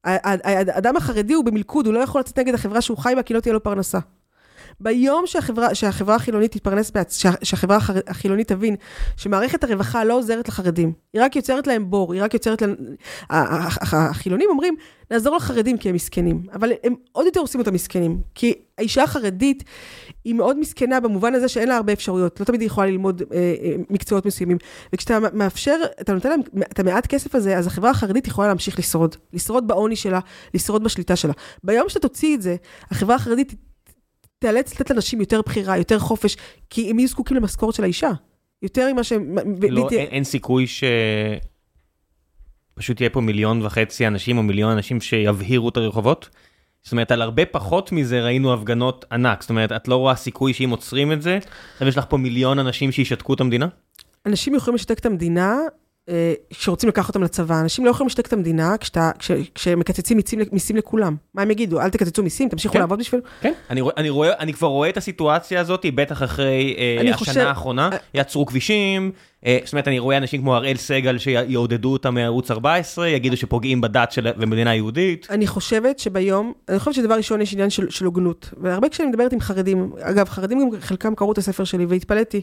[0.04, 3.40] האדם החרדי הוא במלכוד, הוא לא יכול לצאת נגד החברה שהוא חי בה, כי לא
[3.40, 3.98] תהיה לו פרנסה.
[4.80, 7.22] ביום שהחברה, שהחברה החילונית תתפרנס, בעצ...
[7.42, 8.76] שהחברה החילונית תבין
[9.16, 12.74] שמערכת הרווחה לא עוזרת לחרדים, היא רק יוצרת להם בור, היא רק יוצרת להם...
[13.30, 14.74] החילונים אומרים,
[15.10, 19.64] נעזור לחרדים כי הם מסכנים, אבל הם עוד יותר עושים אותם מסכנים, כי האישה החרדית
[20.24, 23.36] היא מאוד מסכנה במובן הזה שאין לה הרבה אפשרויות, לא תמיד היא יכולה ללמוד אה,
[23.36, 24.58] אה, מקצועות מסוימים,
[24.92, 29.16] וכשאתה מאפשר, אתה נותן להם את המעט כסף הזה, אז החברה החרדית יכולה להמשיך לשרוד,
[29.32, 30.20] לשרוד בעוני שלה,
[30.54, 31.32] לשרוד בשליטה שלה.
[31.64, 32.56] ביום שאתה תוציא את זה,
[32.90, 33.54] החברה החרדית
[34.42, 36.36] תיאלץ לתת לאנשים יותר בחירה, יותר חופש,
[36.70, 38.10] כי הם יהיו זקוקים למשכורת של האישה.
[38.62, 39.36] יותר ממה שהם...
[39.70, 40.84] לא, אין, אין סיכוי ש...
[42.74, 46.28] פשוט יהיה פה מיליון וחצי אנשים או מיליון אנשים שיבהירו את הרחובות?
[46.82, 49.40] זאת אומרת, על הרבה פחות מזה ראינו הפגנות ענק.
[49.40, 51.38] זאת אומרת, את לא רואה סיכוי שאם עוצרים את זה,
[51.72, 53.66] עכשיו יש לך פה מיליון אנשים שישתקו את המדינה?
[54.26, 55.56] אנשים יכולים לשתק את המדינה,
[56.50, 57.60] שרוצים לקחת אותם לצבא.
[57.60, 61.16] אנשים לא יכולים לשתק את המדינה כשאתה, כש, כשמקצצים מיסים, מיסים לכולם.
[61.34, 61.80] מה הם יגידו?
[61.80, 63.20] אל תקצצו מיסים, תמשיכו כן, לעבוד בשביל...
[63.40, 67.40] כן, אני, אני, רואה, אני כבר רואה את הסיטואציה הזאת, בטח אחרי אה, השנה חושב...
[67.40, 67.90] האחרונה.
[67.92, 69.12] אה, יעצרו כבישים,
[69.46, 73.80] אה, זאת אומרת, אני רואה אנשים כמו הראל סגל שיעודדו אותם מערוץ 14, יגידו שפוגעים
[73.80, 75.26] בדת של במדינה יהודית.
[75.30, 78.50] אני חושבת שביום, אני חושבת שדבר ראשון יש עניין של הוגנות.
[78.56, 82.40] והרבה כשאני מדברת עם חרדים, אגב, חרדים גם חלקם קראו את הספר שלי והתפלאתי.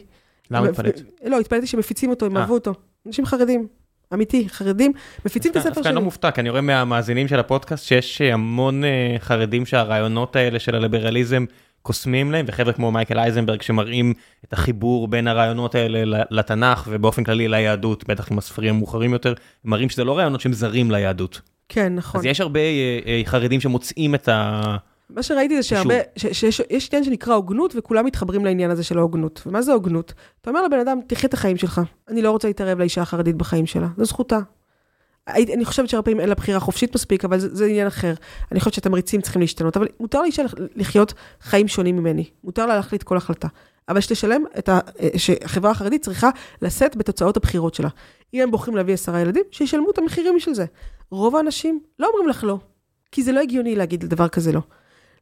[0.50, 1.00] למה התפלאת?
[1.24, 2.74] לא, התפלאתי שמפיצים אותו, הם אהבו אותו.
[3.06, 3.66] אנשים חרדים,
[4.14, 4.92] אמיתי, חרדים,
[5.24, 5.82] מפיצים את הספר שלי.
[5.82, 10.58] דווקא לא מופתע, כי אני רואה מהמאזינים של הפודקאסט שיש המון אה, חרדים שהרעיונות האלה
[10.58, 11.44] של הליברליזם
[11.82, 17.48] קוסמים להם, וחבר'ה כמו מייקל אייזנברג שמראים את החיבור בין הרעיונות האלה לתנ"ך ובאופן כללי
[17.48, 19.34] ליהדות, בטח עם הספרים המאוחרים יותר,
[19.64, 21.40] מראים שזה לא רעיונות שהם זרים ליהדות.
[21.68, 22.18] כן, נכון.
[22.18, 24.76] אז יש הרבה אה, אה, חרדים שמוצאים את ה...
[25.14, 29.42] מה שראיתי זה שהרבה, שיש עניין שנקרא הוגנות, וכולם מתחברים לעניין הזה של ההוגנות.
[29.46, 30.12] ומה זה הוגנות?
[30.40, 31.80] אתה אומר לבן אדם, תחיה את החיים שלך.
[32.08, 34.38] אני לא רוצה להתערב לאישה החרדית בחיים שלה, זו זכותה.
[35.28, 38.14] אני חושבת שהרבה פעמים אין לה בחירה חופשית מספיק, אבל זה, זה עניין אחר.
[38.52, 40.42] אני חושבת שהתמריצים צריכים להשתנות, אבל מותר לאישה
[40.76, 42.24] לחיות חיים שונים ממני.
[42.44, 43.48] מותר לה להחליט כל החלטה.
[43.88, 44.78] אבל שתשלם את ה...
[45.16, 46.30] שהחברה החרדית צריכה
[46.62, 47.88] לשאת בתוצאות הבחירות שלה.
[48.34, 50.64] אם הם בוחרים להביא עשרה ילדים, שישלמו את המחירים בשביל זה.
[51.10, 52.58] רוב האנשים לא אומרים לך לא,
[53.12, 54.60] כי זה לא הגיוני להגיד דבר כזה לא.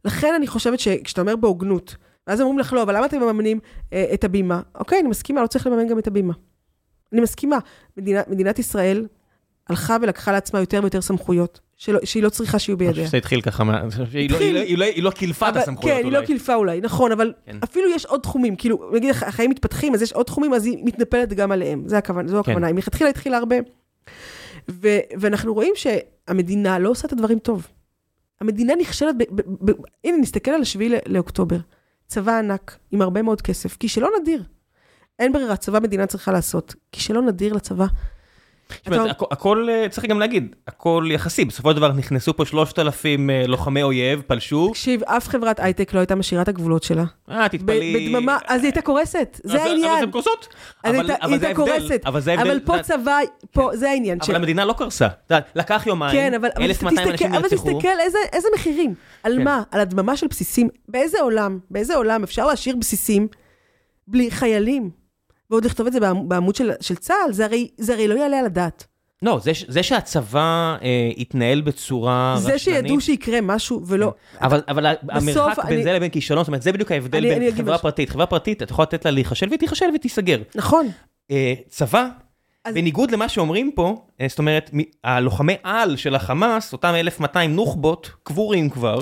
[0.04, 1.96] לכן אני חושבת שכשאתה אומר בהוגנות,
[2.26, 3.60] ואז אומרים לך, לא, אבל למה אתם מממנים
[3.92, 4.60] אה, את הבימה?
[4.74, 6.32] אוקיי, אני מסכימה, לא צריך לממן גם את הבימה.
[7.12, 7.58] אני מסכימה.
[7.96, 9.06] מדינה, מדינת ישראל
[9.68, 12.90] הלכה ולקחה לעצמה יותר ויותר סמכויות, שלא, שהיא לא צריכה שיהיו בידיה.
[12.90, 13.62] אני חושב שזה התחיל ככה,
[14.12, 16.10] היא, לא, היא, לא, היא, לא, היא לא קילפה את הסמכויות כן, אולי.
[16.10, 17.56] כן, היא לא קילפה אולי, נכון, אבל כן.
[17.64, 21.32] אפילו יש עוד תחומים, כאילו, נגיד החיים מתפתחים, אז יש עוד תחומים, אז היא מתנפלת
[21.32, 22.50] גם עליהם, זה הכוונה, זו כן.
[22.50, 22.66] הכוונה.
[22.66, 23.56] היא מלכתחילה התחילה הרבה.
[24.70, 24.88] ו,
[25.20, 27.66] ואנחנו רואים שהמדינה לא עושה את הדברים טוב.
[28.40, 29.14] המדינה נכשלת,
[30.04, 31.56] הנה, נסתכל על השביעי לאוקטובר.
[32.06, 34.44] צבא ענק, עם הרבה מאוד כסף, כישלון נדיר.
[35.18, 36.74] אין ברירה, צבא מדינה צריכה לעשות.
[36.92, 37.86] כישלון נדיר לצבא.
[39.30, 43.82] הכל, אה, צריך גם להגיד, הכל יחסי, בסופו של דבר נכנסו פה 3,000 אה, לוחמי
[43.82, 47.04] אויב, פלשו, תקשיב, אף חברת הייטק לא הייתה משאירה את הגבולות שלה.
[47.30, 48.10] אה, תתפלאי.
[48.16, 50.02] בדממה, אז היא הייתה קורסת, אז- זה אבל העניין.
[50.02, 50.48] הן קורסות.
[50.84, 52.00] אז אבל- הייתה- אבל היא זה הייתה ההבדל, קורסת.
[52.06, 52.50] אבל זה ההבדל.
[52.50, 53.18] אבל פה צבא,
[53.52, 54.18] פה, זה העניין.
[54.26, 55.08] אבל המדינה לא קרסה.
[55.54, 57.56] לקח יומיים, כן, אבל אבל 1,200 תסתכל- אנשים אבל נרצחו.
[57.72, 58.94] תסתכל איזה- איזה מחירים.
[59.22, 59.44] על כן.
[59.44, 59.62] מה?
[59.70, 60.68] על הדממה של בסיסים.
[60.88, 63.28] באיזה עולם, באיזה עולם אפשר להשאיר בסיסים
[64.08, 64.90] בלי חיילים?
[65.50, 68.38] ועוד לכתוב את זה בעמ- בעמוד של של צה"ל, זה הרי זה הרי לא יעלה
[68.38, 68.86] על הדעת.
[69.22, 70.40] לא, זה זה שהצבא
[70.82, 72.52] אה, התנהל בצורה רשלנית.
[72.52, 74.12] זה שידעו שיקרה משהו ולא...
[74.40, 77.38] אבל, אבל המרחק בין אני- זה לבין כישלון, זאת אומרת, זה בדיוק ההבדל אני- אני
[77.38, 77.78] בין אגיד חברה.
[77.78, 78.10] פרטית.
[78.10, 80.38] חברה פרטית, אתה יכול לתת לה להיכשל והיא תיכשל ותיסגר.
[80.54, 80.88] נכון.
[81.30, 82.08] אה, צבא,
[82.64, 84.70] אז- בניגוד למה שאומרים פה, אה, זאת אומרת,
[85.04, 88.98] הלוחמי על של החמאס, אותם 1,200 נוח'בות, קבורים כבר,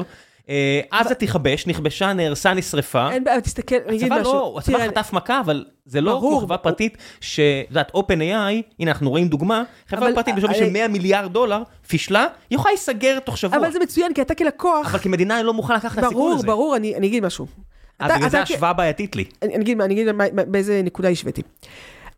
[0.90, 3.10] עזה תכבש, נכבשה, נהרסה, נשרפה.
[3.12, 4.32] אין בעיה, תסתכל, אני אגיד הצבא משהו.
[4.32, 6.40] לא, הצבא חטף מכה, אבל זה לא ברור.
[6.40, 10.88] חברה פרטית, שאת יודעת, OpenAI, הנה אנחנו רואים דוגמה, חברה פרטית בשווי של אני- 100
[10.88, 13.58] מיליארד דולר, פישלה, היא יכולה להיסגר תוך שבוע.
[13.58, 16.34] אבל זה מצוין, כי אתה כלקוח, אבל כמדינה אני לא מוכן לקחת את הסיכון ברור,
[16.34, 16.46] הזה.
[16.46, 17.46] ברור, אני אני אגיד משהו.
[17.98, 19.24] אז בגלל זה השוואה בעייתית לי.
[19.42, 20.04] אני אגיד, אני
[20.46, 21.42] באיזה נקודה השוויתי.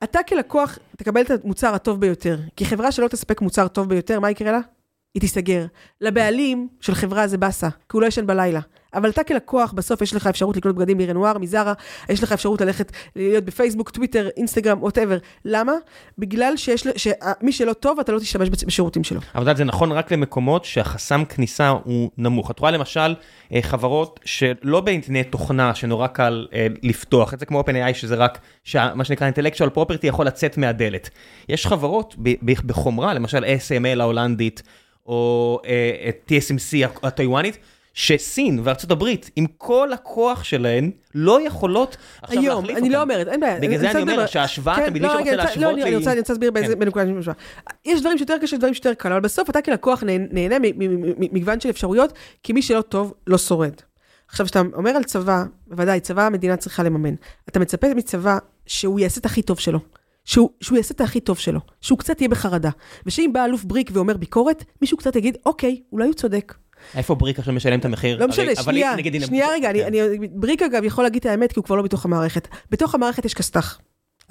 [0.05, 4.31] אתה כלקוח תקבל את המוצר הטוב ביותר, כי חברה שלא תספק מוצר טוב ביותר, מה
[4.31, 4.59] יקרה לה?
[5.15, 5.67] היא תיסגר.
[6.01, 8.61] לבעלים של חברה זה באסה, כי הוא לא ישן בלילה.
[8.95, 11.73] אבל אתה כלקוח, בסוף יש לך אפשרות לקנות בגדים מרנואר, מזרה,
[12.09, 15.19] יש לך אפשרות ללכת להיות בפייסבוק, טוויטר, אינסטגרם, ווטאבר.
[15.45, 15.73] למה?
[16.19, 19.21] בגלל שיש, שמי שלא טוב, אתה לא תשתמש בשירותים שלו.
[19.21, 22.51] אבל את יודעת, זה נכון רק למקומות שהחסם כניסה הוא נמוך.
[22.51, 23.15] את רואה למשל
[23.53, 28.39] אה, חברות שלא בענייני תוכנה שנורא קל אה, לפתוח, את זה כמו OpenAI שזה רק,
[28.95, 31.11] מה שנקרא intellectual property יכול לצאת מהדלת.
[31.49, 32.17] יש חברות
[32.67, 34.63] בחומרה, למשל SML ההולנדית,
[35.09, 37.59] או אה, את TSMC הטיוואנית,
[37.95, 42.93] שסין וארצות הברית, עם כל הכוח שלהן, לא יכולות עכשיו היום, להחליף אני אותן.
[42.97, 43.61] לא אומרת, אין בעיה.
[43.61, 46.11] בגלל זה אני אומר שההשוואה, תמיד לא, מי שרוצה להשוות לא, אני- לי- אני רוצה
[46.13, 46.77] אני רוצה להסביר באיזה.
[46.77, 47.35] בנקודה אני משווה.
[47.85, 50.57] יש דברים שיותר קשה, דברים שיותר קל, אבל בסוף אתה כלקוח נהנה
[51.19, 53.73] ממגוון של אפשרויות, כי מי שלא טוב, לא שורד.
[54.29, 57.15] עכשיו, כשאתה אומר על צבא, בוודאי, צבא המדינה צריכה לממן.
[57.49, 59.79] אתה מצפה מצבא שהוא יעשה את הכי טוב שלו.
[60.29, 62.71] שהוא, שהוא יעשה את הכי טוב שלו, שהוא קצת יהיה בחרדה.
[63.07, 66.55] ושאם בא אלוף בריק ואומר ביקורת, מישהו קצת יגיד, אוקיי, אולי הוא צודק.
[66.95, 68.19] איפה בריק עכשיו משלם את המחיר?
[68.19, 68.95] לא משנה, שנייה,
[69.27, 69.87] שנייה רגע, אני, כן.
[69.87, 72.49] אני, בריק אגב יכול להגיד את האמת, כי הוא כבר לא בתוך המערכת.
[72.71, 73.81] בתוך המערכת יש כסת"ח.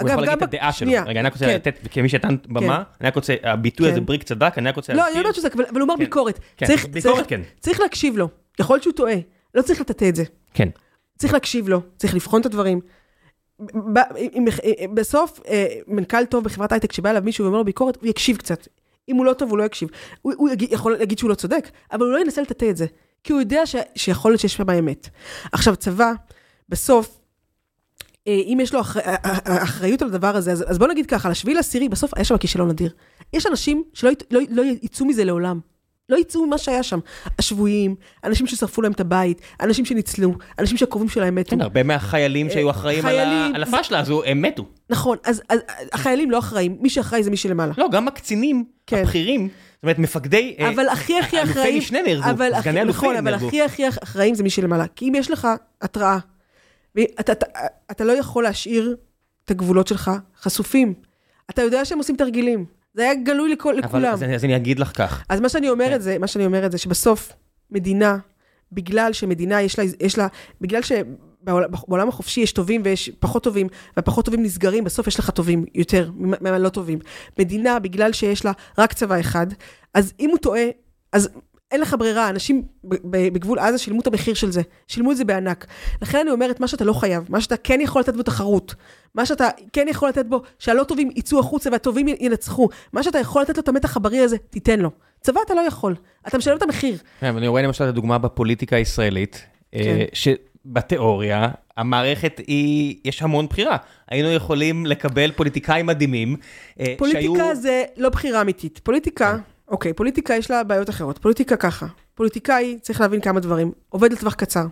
[0.02, 0.91] הוא יכול להגיד את הדעה שלו.
[0.91, 1.56] רגע, אני רק רוצה כן.
[1.56, 3.91] לתת, כמי שנתן במה, אני רק רוצה, הביטוי כן.
[3.91, 5.22] הזה בריק צדק, אני רק רוצה לא, אני להזכיר.
[5.22, 6.00] יודעת שזה, אבל הוא אומר כן.
[6.00, 6.39] ביקורת.
[6.58, 7.41] כן, ביקורת כן.
[7.60, 8.30] צריך להקשיב לו.
[8.60, 9.16] יכול להיות שהוא טועה,
[9.56, 10.24] לא צריך לטאטא את זה.
[10.54, 10.70] כן.
[11.18, 12.82] צריך להקשיב לו, צריך לבחון את הדברים.
[14.93, 18.68] בסוף, אה, מנכ"ל טוב בחברת הייטק, שבא אליו מישהו ואומר לו ביקורת, הוא יקשיב קצת.
[19.10, 19.89] אם הוא לא טוב, הוא לא יקשיב.
[20.22, 22.86] הוא, הוא יגיד, יכול להגיד שהוא לא צודק, אבל הוא לא ינסה לטאטא את זה.
[23.24, 25.10] כי הוא יודע ש, שיכול להיות שיש שם אמת.
[25.51, 26.14] עכשיו, צבא,
[26.70, 27.20] בסוף,
[28.28, 31.30] אה, אם יש לו אחר, אה, אחריות על הדבר הזה, אז, אז בוא נגיד ככה,
[31.30, 32.93] לשביעי לעשירי, בסוף היה שם כישלון אדיר.
[33.34, 35.60] יש אנשים שלא לא, לא יצאו מזה לעולם.
[36.10, 36.99] לא יצאו ממה שהיה שם.
[37.39, 41.49] השבויים, אנשים ששרפו להם את הבית, אנשים שניצלו, אנשים שהקרובים שלהם מתו.
[41.49, 43.05] כן, הרבה מהחיילים שהיו אחראים
[43.55, 44.66] על הפשלה הזו, הם מתו.
[44.89, 45.41] נכון, אז,
[45.93, 47.74] החיילים לא אחראים, מי שאחראי זה מי שלמעלה.
[47.78, 48.97] לא, גם הקצינים, כן.
[48.97, 50.55] הבכירים, זאת אומרת, מפקדי...
[50.60, 53.47] אה, אבל הכי הכי אלופי אחראים, משנה נהרגו, סגני אלופים נכון, אבל נהרגו.
[53.47, 54.86] הכי הכי אחראים זה מי שלמעלה.
[54.95, 55.47] כי אם יש לך
[55.82, 56.18] התראה,
[57.91, 58.95] אתה לא יכול להשאיר
[59.45, 60.93] את הגבולות שלך חשופים.
[61.49, 62.77] אתה יודע שהם עושים תרגילים.
[62.98, 64.14] זה היה גלוי לכל, אבל לכולם.
[64.14, 66.00] אז אז אני אגיד לך כך, אז מה שאני אומרת כן.
[66.00, 67.34] זה, מה שאני אומרת זה שבסוף,
[67.72, 68.18] מדינה,
[68.72, 70.28] בגלל שמדינה יש לה, יש לה,
[70.62, 73.68] בגלל שבעולם בעולם החופשי יש טובים ויש פחות טובים,
[73.98, 77.00] והפחות טובים נסגרים, בסוף יש לך טובים יותר מהלא טובים.
[77.39, 79.48] מדינה, בגלל שיש לה רק צבא אחד,
[79.93, 80.66] אז אם הוא טועה,
[81.14, 81.30] אז
[81.72, 85.65] אין לך ברירה, אנשים בגבול עזה שילמו את המחיר של זה, שילמו את זה בענק.
[86.01, 88.76] לכן אני אומרת, מה שאתה לא חייב, מה שאתה כן יכול לתת בו תחרות,
[89.15, 93.41] מה שאתה כן יכול לתת בו, שהלא טובים יצאו החוצה והטובים ינצחו, מה שאתה יכול
[93.41, 94.91] לתת לו את המתח הבריא הזה, תיתן לו.
[95.22, 95.95] צבא אתה לא יכול,
[96.28, 96.97] אתה משלם את המחיר.
[97.20, 100.05] כן, אבל אני רואה למשל את הדוגמה בפוליטיקה הישראלית, אה, כן.
[100.13, 101.47] שבתיאוריה,
[101.78, 103.78] המערכת היא, יש המון בחירה.
[104.07, 106.36] היינו יכולים לקבל פוליטיקאים מדהימים,
[106.80, 108.80] אה, פוליטיקה זה לא בחירה אמיתית.
[108.84, 109.57] פוליטיקה, כן.
[109.68, 111.18] אוקיי, פוליטיקה יש לה בעיות אחרות.
[111.18, 114.65] פוליטיקה ככה, פוליטיקאי, צריך להבין כמה דברים, עובד לטווח קצר.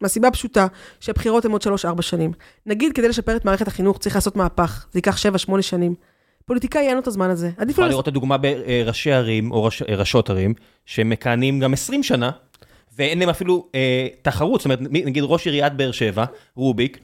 [0.00, 0.66] מהסיבה הפשוטה
[1.00, 1.62] שהבחירות הן עוד
[1.98, 2.32] 3-4 שנים.
[2.66, 5.16] נגיד, כדי לשפר את מערכת החינוך צריך לעשות מהפך, זה ייקח
[5.50, 5.94] 7-8 שנים.
[6.44, 7.46] פוליטיקאי אין לו את הזמן הזה.
[7.46, 7.70] עדיף לו...
[7.70, 10.54] אפשר לעשות- לראות את הדוגמה בראשי ערים, או ראש, ראשות ערים,
[10.86, 12.30] שמכהנים גם 20 שנה,
[12.96, 16.24] ואין להם אפילו אה, תחרות, זאת אומרת, נגיד ראש עיריית באר שבע,
[16.56, 16.98] רוביק,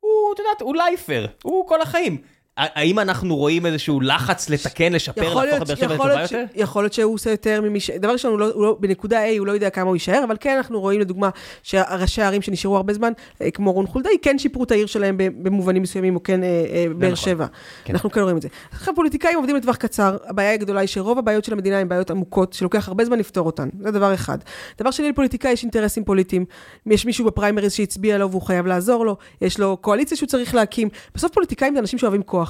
[0.00, 2.18] הוא, את יודעת, הוא לייפר, הוא כל החיים.
[2.56, 6.44] האם אנחנו רואים איזשהו לחץ לתקן, לשפר, להפוך את באר שבע לטובה יותר?
[6.54, 7.90] יכול להיות שהוא עושה יותר ממי ש...
[7.90, 10.80] דבר ראשון, לא, לא, בנקודה A הוא לא יודע כמה הוא יישאר, אבל כן אנחנו
[10.80, 11.30] רואים לדוגמה
[11.62, 15.82] שהראשי הערים שנשארו הרבה זמן, אה, כמו רון חולדאי, כן שיפרו את העיר שלהם במובנים
[15.82, 17.24] מסוימים, או כן אה, אה, באר נכון.
[17.24, 17.46] שבע.
[17.84, 17.92] כן.
[17.92, 18.48] אנחנו כן רואים את זה.
[18.72, 22.52] עכשיו פוליטיקאים עובדים לטווח קצר, הבעיה הגדולה היא שרוב הבעיות של המדינה הן בעיות עמוקות,
[22.52, 24.38] שלוקח הרבה זמן לפתור אותן, זה דבר אחד.
[24.80, 26.44] דבר שני, לפוליטיקאי יש אינטרסים פוליטיים.
[26.86, 30.88] יש מישהו בפריימריז שהצביע לו והוא חייב לעזור לו, יש לו קואליציה שהוא צריך להקים.
[31.14, 32.41] בסוף פוליטיקאים זה אנשים שאוהבים כוח.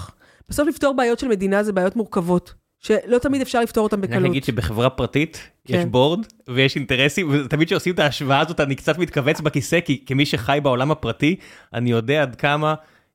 [0.49, 4.19] בסוף לפתור בעיות של מדינה זה בעיות מורכבות, שלא תמיד אפשר לפתור אותן בקלות.
[4.19, 5.75] אני אגיד שבחברה פרטית כן.
[5.75, 10.27] יש בורד ויש אינטרסים, ותמיד כשעושים את ההשוואה הזאת אני קצת מתכווץ בכיסא, כי כמי
[10.27, 11.37] שחי בעולם הפרטי,
[11.75, 12.75] אני יודע עד כמה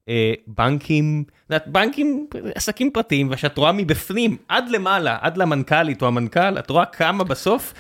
[0.10, 1.24] אה, בנקים,
[1.66, 7.24] בנקים, עסקים פרטיים, ושאת רואה מבפנים, עד למעלה, עד למנכ"לית או המנכ"ל, את רואה כמה
[7.24, 7.74] בסוף.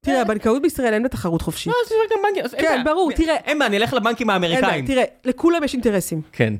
[0.00, 1.72] תראה, הבנקאות בישראל אין בתחרות חופשית.
[1.72, 2.60] לא, זה גם בנקים.
[2.60, 3.36] כן, ברור, תראה.
[3.36, 4.86] אין מה, אני אלך לבנקים האמריקאים.
[4.86, 6.20] תראה, לכולם יש אינטרסים.
[6.32, 6.54] כן.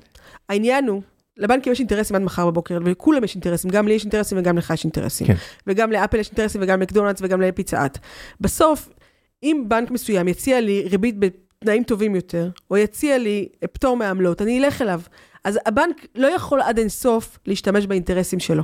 [0.48, 1.02] העניין הוא
[1.36, 4.70] לבנקים יש אינטרסים עד מחר בבוקר, ולכולם יש אינטרסים, גם לי יש אינטרסים וגם לך
[4.70, 5.26] יש אינטרסים.
[5.26, 5.34] כן.
[5.66, 7.98] וגם לאפל יש אינטרסים וגם למקדונלדס וגם לפיצה אט.
[8.40, 8.88] בסוף,
[9.42, 14.64] אם בנק מסוים יציע לי ריבית בתנאים טובים יותר, או יציע לי פטור מעמלות, אני
[14.64, 15.00] אלך אליו.
[15.44, 18.62] אז הבנק לא יכול עד אינסוף להשתמש באינטרסים שלו.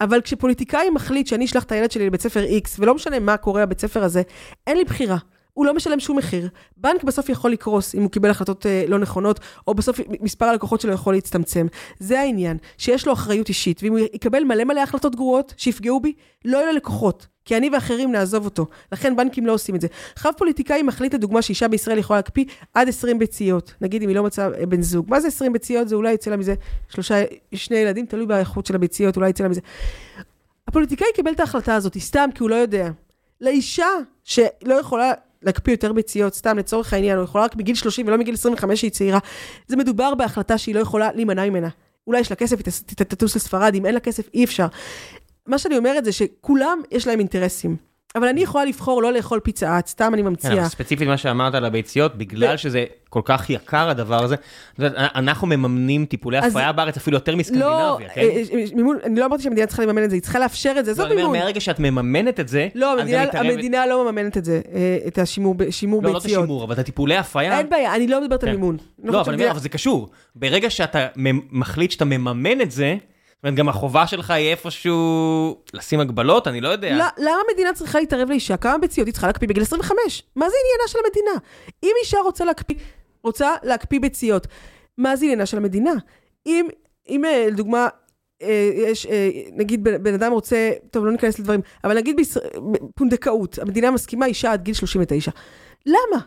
[0.00, 3.66] אבל כשפוליטיקאי מחליט שאני אשלח את הילד שלי לבית ספר X, ולא משנה מה קורה
[3.66, 4.22] בבית ספר הזה,
[4.66, 5.16] אין לי בחירה.
[5.54, 6.48] הוא לא משלם שום מחיר.
[6.76, 10.80] בנק בסוף יכול לקרוס אם הוא קיבל החלטות אה, לא נכונות, או בסוף מספר הלקוחות
[10.80, 11.66] שלו יכול להצטמצם.
[11.98, 16.12] זה העניין, שיש לו אחריות אישית, ואם הוא יקבל מלא מלא החלטות גרועות שיפגעו בי,
[16.44, 17.26] לא יהיו ללקוחות.
[17.44, 18.66] כי אני ואחרים נעזוב אותו.
[18.92, 19.88] לכן בנקים לא עושים את זה.
[20.16, 22.44] חב פוליטיקאי מחליט לדוגמה שאישה בישראל יכולה להקפיא
[22.74, 23.74] עד 20 ביציות.
[23.80, 25.06] נגיד אם היא לא מצאה אה, בן זוג.
[25.08, 25.88] מה זה 20 ביציות?
[25.88, 26.54] זה אולי יצא לה מזה
[26.88, 27.24] שלושה,
[27.54, 29.60] שני ילדים, תלוי באיכות של הביציות, אולי יצא לה מזה.
[30.68, 32.90] הפוליטיקאי קיבל את ההחלטה הזאת, סתם כי הוא לא יודע.
[33.40, 33.88] לאישה
[34.24, 35.12] שלא יכולה
[35.42, 38.90] להקפיא יותר ביציות, סתם לצורך העניין, הוא יכולה רק מגיל 30 ולא מגיל 25 שהיא
[38.90, 39.18] צעירה.
[39.66, 41.68] זה מדובר בהחלטה שהיא לא יכולה להימנע ממנה.
[42.06, 44.66] אולי יש לה כסף, היא תטוס לספרד, אם אין לה כסף, אי אפשר.
[45.46, 47.89] מה שאני אומרת זה שכולם יש להם אינטרסים.
[48.14, 50.56] אבל אני יכולה לבחור לא לאכול פיצה את, סתם אני ממציאה.
[50.56, 54.36] כן, ספציפית מה שאמרת על הביציות, בגלל שזה כל כך יקר הדבר הזה,
[54.98, 58.20] אנחנו מממנים טיפולי הפריה בארץ אפילו יותר מסקנדינביה, לא, כן?
[58.20, 58.64] אה, אה,
[59.04, 61.22] אני לא אמרתי שהמדינה צריכה לממן את זה, היא צריכה לאפשר את זה, זאת מימון.
[61.22, 63.00] לא, אומר, מהרגע שאת מממנת את זה, לא,
[63.32, 66.02] המדינה לא מממנת את זה, אה, את השימור ביציות.
[66.02, 67.58] לא, לא את השימור, אבל את הטיפולי הפריה...
[67.58, 68.54] אין בעיה, אני לא מדברת על כן.
[68.54, 68.76] מימון.
[69.04, 70.08] לא, אבל זה קשור.
[70.34, 71.06] ברגע שאתה
[71.50, 72.96] מחליט שאתה מממן את זה,
[73.40, 76.96] זאת אומרת, גם החובה שלך היא איפשהו לשים הגבלות, אני לא יודע.
[76.96, 78.56] לא, למה המדינה צריכה להתערב לאישה?
[78.56, 80.22] כמה ביציות היא צריכה להקפיא בגיל 25?
[80.36, 81.30] מה זה עניינה של המדינה?
[81.82, 82.76] אם אישה רוצה להקפיא,
[83.22, 84.46] רוצה להקפיא ביציות,
[84.98, 85.92] מה זה עניינה של המדינה?
[86.46, 86.68] אם,
[87.08, 87.88] אם אה, לדוגמה,
[88.42, 92.16] אה, יש, אה, נגיד בן אדם רוצה, טוב, לא ניכנס לדברים, אבל נגיד
[92.94, 95.30] פונדקאות, המדינה מסכימה אישה עד גיל 39.
[95.86, 96.22] למה?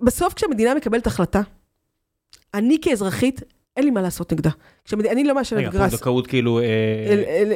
[0.00, 1.40] בסוף כשהמדינה מקבלת החלטה,
[2.54, 3.42] אני כאזרחית
[3.78, 4.50] אין לי מה לעשות נגדה.
[4.92, 5.74] אני לא מעשנת גראס.
[5.74, 6.60] רגע, פונדקאות כאילו...
[6.60, 6.64] אה,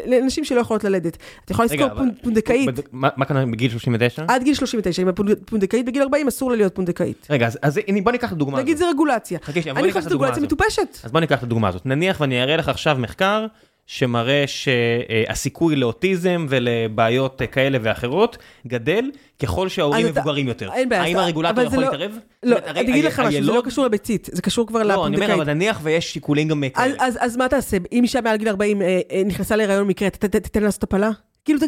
[0.06, 1.16] לנשים שלא יכולות ללדת.
[1.44, 1.88] את יכולה לזכור
[2.22, 2.68] פונדקאית.
[2.92, 4.24] מה כאן בגיל 39?
[4.28, 7.26] עד גיל 39, אם הפונדקאית בגיל 40 אסור לה להיות פונדקאית.
[7.30, 8.64] רגע, אז בוא ניקח את הדוגמה הזאת.
[8.64, 9.38] נגיד זה רגולציה.
[9.76, 10.98] אני חושבת שרגולציה מטופשת.
[11.04, 11.86] אז בוא ניקח את הדוגמה הזאת.
[11.86, 13.46] נניח ואני אראה לך עכשיו מחקר
[13.86, 19.10] שמראה שהסיכוי לאוטיזם ולבעיות כאלה ואחרות גדל
[19.42, 20.72] ככל שההורים מבוגרים יותר.
[20.72, 21.02] אין בעיה.
[21.02, 22.18] האם הרגולטור יכול לא- להתערב?
[22.42, 25.18] לא, אני אגיד לך משהו, זה לא קשור לביצית, זה קשור כבר לפונדקאית.
[25.18, 26.94] לא, אני אומר, אבל נניח ויש שיקולים גם כאלה.
[26.98, 27.76] אז מה תעשה?
[27.92, 31.10] אם אישה מעל גיל 40 אה, אה, נכנסה להיריון מקרה, תתן לעשות הפלה?
[31.44, 31.58] כאילו,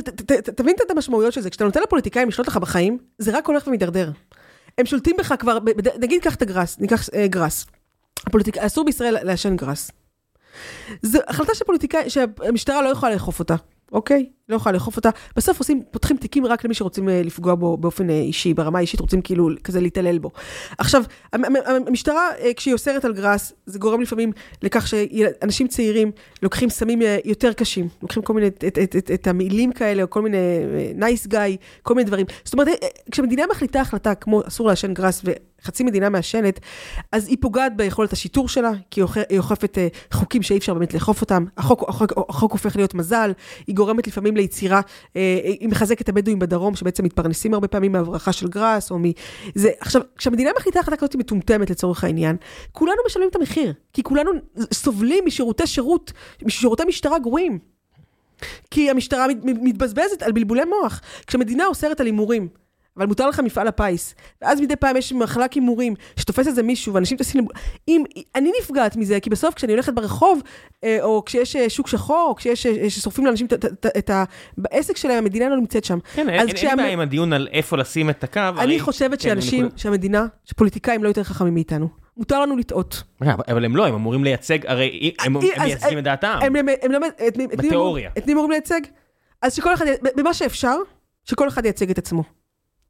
[0.57, 1.51] תבין את המשמעויות של זה.
[1.51, 4.11] כשאתה נותן לפוליטיקאים לשלוט לך בחיים, זה רק הולך ומידרדר.
[4.79, 5.59] הם שולטים בך כבר,
[5.99, 7.67] נגיד קח את הגראס, ניקח אה, גראס.
[8.59, 9.91] אסור בישראל לעשן גראס.
[11.03, 13.55] זו החלטה של פוליטיקאי, שהמשטרה לא יכולה לאכוף אותה,
[13.93, 14.27] אוקיי?
[14.49, 15.11] לא יכולה לאכוף אותה.
[15.37, 19.01] בסוף עושים, פותחים תיקים רק למי שרוצים אה, לפגוע בו באופן אה, אישי, ברמה האישית
[19.01, 20.31] רוצים כאילו כזה להתעלל בו.
[20.79, 21.05] עכשיו,
[21.87, 24.33] המשטרה, אה, כשהיא אוסרת על גראס, זה גורם לפעמים
[24.63, 26.11] לכך שאנשים צעירים
[26.43, 30.11] לוקחים סמים יותר קשים, לוקחים כל מיני, את, את, את, את, את המילים כאלה, או
[30.11, 30.39] כל מיני
[30.95, 32.27] נייס גאי, כל מיני דברים.
[32.45, 32.69] זאת אומרת,
[33.11, 35.23] כשמדינה מחליטה החלטה כמו אסור לעשן גראס,
[35.65, 36.61] חצי מדינה מעשנת,
[37.13, 39.79] אז היא פוגעת ביכולת השיטור שלה, כי היא אוכפת
[40.13, 43.33] חוקים שאי אפשר באמת לאכוף אותם, החוק, החוק, החוק הופך להיות מזלזל,
[43.67, 44.81] היא גורמת לפעמים ליצירה,
[45.17, 49.03] אה, היא מחזקת את הבדואים בדרום, שבעצם מתפרנסים הרבה פעמים מהברכה של גראס, או מ...
[49.55, 52.37] זה, עכשיו, כשהמדינה מחליטה החלטה כזאת מטומטמת לצורך העניין,
[52.73, 54.31] כולנו משלמים את המחיר, כי כולנו
[54.73, 56.13] סובלים משירותי שירות,
[56.43, 57.59] משירותי משטרה גרועים.
[58.71, 61.01] כי המשטרה מתבזבזת על בלבולי מוח.
[61.27, 62.49] כשמדינה אוסרת על הימורים,
[62.97, 64.15] אבל מותר לך מפעל הפיס.
[64.43, 67.47] ואז מדי פעם יש מחלק הימורים, שתופס איזה מישהו, ואנשים טסים...
[67.89, 68.05] אם...
[68.35, 70.43] אני נפגעת מזה, כי בסוף כשאני הולכת ברחוב,
[70.85, 72.67] אה, או כשיש אה, שוק שחור, או כשיש...
[72.67, 73.47] אה, ששורפים לאנשים
[73.99, 74.25] את ה...
[74.59, 75.99] בעסק שלהם, המדינה לא נמצאת שם.
[76.15, 76.77] כן, אין כשהם...
[76.77, 78.41] בעיה עם הדיון על איפה לשים את הקו.
[78.59, 81.89] אני חושבת כן, שאנשים, שהמדינה, שפוליטיקאים לא יותר חכמים מאיתנו.
[82.17, 83.03] מותר לנו לטעות.
[83.21, 86.39] אבל הם לא, הם אמורים לייצג, הרי הם מייצגים את דעתם.
[87.57, 88.11] בתיאוריה.
[88.19, 88.81] את מי אמורים לייצג?
[89.43, 89.87] אז שכל אחד,
[90.17, 90.77] במה שאפשר,
[91.25, 92.23] שכל אחד ייצג את עצמו.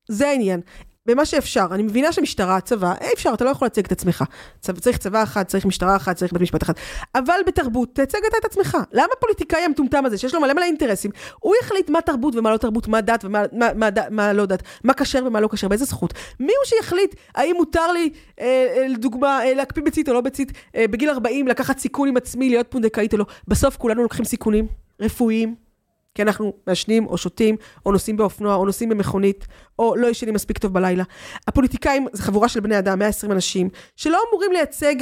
[0.08, 0.60] זה העניין.
[1.06, 4.24] במה שאפשר, אני מבינה שמשטרה, צבא, אי אפשר, אתה לא יכול לייצג את עצמך.
[4.60, 6.72] צבא, צריך צבא אחד, צריך משטרה אחת, צריך בית משפט אחד.
[7.14, 8.76] אבל בתרבות, תייצג אתה את עצמך.
[8.92, 12.56] למה הפוליטיקאי המטומטם הזה, שיש לו מלא מלא אינטרסים, הוא יחליט מה תרבות ומה לא
[12.56, 15.84] תרבות, מה דת ומה מה, מה, מה לא דת, מה כשר ומה לא כשר, באיזה
[15.84, 16.14] זכות?
[16.40, 18.46] מי הוא שיחליט האם מותר לי, אה,
[18.76, 22.48] אה, לדוגמה, אה, להקפיא בציט או לא בציט, אה, בגיל 40 לקחת סיכון עם עצמי,
[22.50, 23.24] להיות פונדקאית או לא?
[23.48, 24.66] בסוף כולנו לוקחים סיכונים
[25.00, 25.54] רפואיים,
[26.14, 27.56] כי אנחנו מעשנים או שותים,
[27.86, 29.46] או נוסעים באופנוע, או נוסעים במכונית,
[29.78, 31.04] או לא ישנים מספיק טוב בלילה.
[31.48, 34.94] הפוליטיקאים זה חבורה של בני אדם, 120 אנשים, שלא אמורים לייצג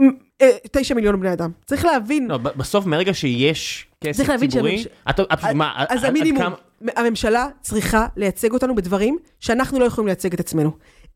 [0.00, 0.02] מ,
[0.42, 1.50] אה, 9 מיליון בני אדם.
[1.66, 5.98] צריך להבין, לא, בסוף מרגע שיש כסף ציבורי, שהממש- אתה- את- אז- מה, אז עד-
[5.98, 6.56] עד המינימום, כמה-
[6.96, 10.70] הממשלה צריכה לייצג אותנו בדברים שאנחנו לא יכולים לייצג את עצמנו.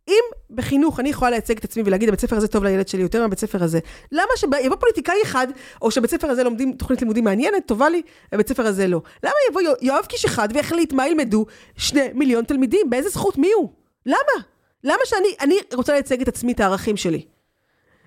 [0.09, 3.21] אם בחינוך אני יכולה לייצג את עצמי ולהגיד, הבית ספר הזה טוב לילד שלי יותר
[3.23, 3.79] מהבית ספר הזה,
[4.13, 5.47] למה שיבוא פוליטיקאי אחד,
[5.83, 8.03] או שבית ספר הזה לומדים תוכנית לימודים מעניינת, טובה לי,
[8.33, 9.01] הבית ספר הזה לא?
[9.23, 11.47] למה יבוא יו- יואב קיש אחד ויחליט מה ילמדו
[11.77, 12.91] שני מיליון תלמידים?
[12.91, 13.39] באיזה זכות?
[13.39, 13.69] מי הוא?
[14.07, 14.43] למה?
[14.85, 17.36] למה שאני אני רוצה לייצג את עצמי, את הערכים שלי?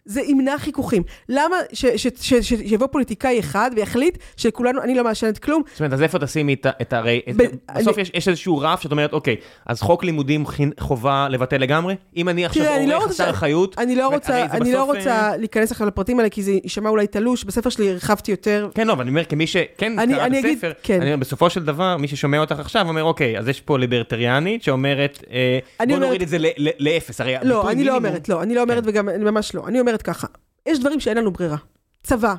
[0.10, 1.04] זה ימנע חיכוכים.
[1.30, 5.80] למה ש- ש- ש- ש- שיבוא פוליטיקאי אחד ויחליט שכולנו, אני לא מעשנת כלום, זאת
[5.80, 7.22] אומרת, אז איפה תשימי את הרי...
[7.36, 7.44] ב-
[7.78, 9.36] בסוף אני- יש יש איזשהו רף שאת אומרת, אוקיי,
[9.66, 10.44] אז חוק לימודים
[10.80, 11.96] חובה לבטל לגמרי?
[12.18, 13.76] אם אני עכשיו לא עורך חסר אחריות...
[13.80, 17.08] אני לא רוצה, אני לא רוצה אה, להיכנס עכשיו לפרטים האלה, כי זה יישמע אולי
[17.08, 17.44] תלוש.
[17.44, 18.70] בספר שלי הרחבתי יותר.
[18.76, 21.02] כן, לא, אבל אני אומר, כמי שכן אני- קרא אני את הספר, כן.
[21.02, 25.24] אני בסופו של דבר, מי ששומע אותך עכשיו אומר, אוקיי, אז יש פה ליברטריאנית שאומרת,
[25.32, 26.38] אה, בוא אומרת- נוריד את זה
[26.80, 29.68] לאפס, הרי לא, אני לא אומרת, לא, אני לא אומרת וגם, אני ממש לא.
[29.68, 30.28] אני אומרת ככה,
[30.66, 31.58] יש דברים שאין לנו ברירה.
[32.04, 32.36] צבא.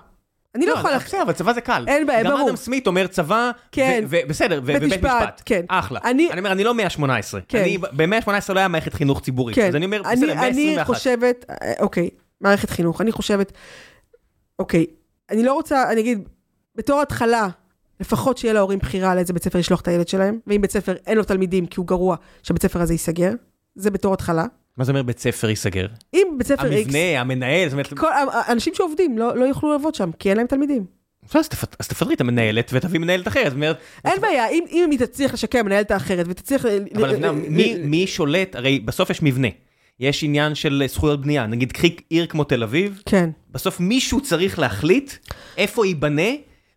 [0.54, 0.96] אני לא יכולה...
[0.96, 1.84] אז בסדר, אבל צבא זה קל.
[1.88, 2.48] אין בעיה, גם ברור.
[2.48, 4.04] אדם סמית אומר צבא, כן.
[4.08, 5.42] ובסדר, ובית משפט.
[5.44, 5.64] כן.
[5.68, 6.00] אחלה.
[6.04, 7.40] אני- אני אומר, אני לא 118.
[7.48, 7.58] כן.
[7.58, 9.56] אני, ב-118 לא היה מערכת חינוך ציבורית.
[9.56, 9.68] כן.
[9.68, 10.40] אז אני אומר, אני, בסדר, אני
[10.76, 10.86] 121.
[10.86, 13.52] חושבת, אה, אוקיי, מערכת חינוך, אני חושבת,
[14.58, 14.86] אוקיי,
[15.30, 16.28] אני לא רוצה, אני אגיד,
[16.76, 17.48] בתור התחלה,
[18.00, 21.18] לפחות שיהיה להורים בחירה לאיזה בית ספר לשלוח את הילד שלהם, ואם בית ספר אין
[21.18, 23.32] לו תלמידים כי הוא גרוע, שהבית ספר הזה ייסגר.
[23.74, 24.44] זה בתור התחלה.
[24.80, 25.86] מה זה אומר בית ספר ייסגר?
[26.14, 27.94] אם בית ספר איקס, המבנה, המנהל, זאת אומרת...
[27.94, 30.84] כל האנשים שעובדים לא, לא יוכלו לעבוד שם, כי אין להם תלמידים.
[31.34, 33.52] אז תפ- אז תפטרי את המנהלת ותביא מנהלת אחרת.
[34.04, 36.64] אין בעיה, אם, אם היא תצליח לשקם מנהלת האחרת ותצליח...
[36.94, 37.30] אבל
[37.84, 39.48] מי שולט, הרי בסוף יש מבנה.
[40.00, 41.46] יש עניין של זכויות בנייה.
[41.46, 43.30] נגיד, קחי עיר כמו תל אביב, כן.
[43.50, 45.12] בסוף מישהו צריך להחליט
[45.56, 46.30] איפה ייבנה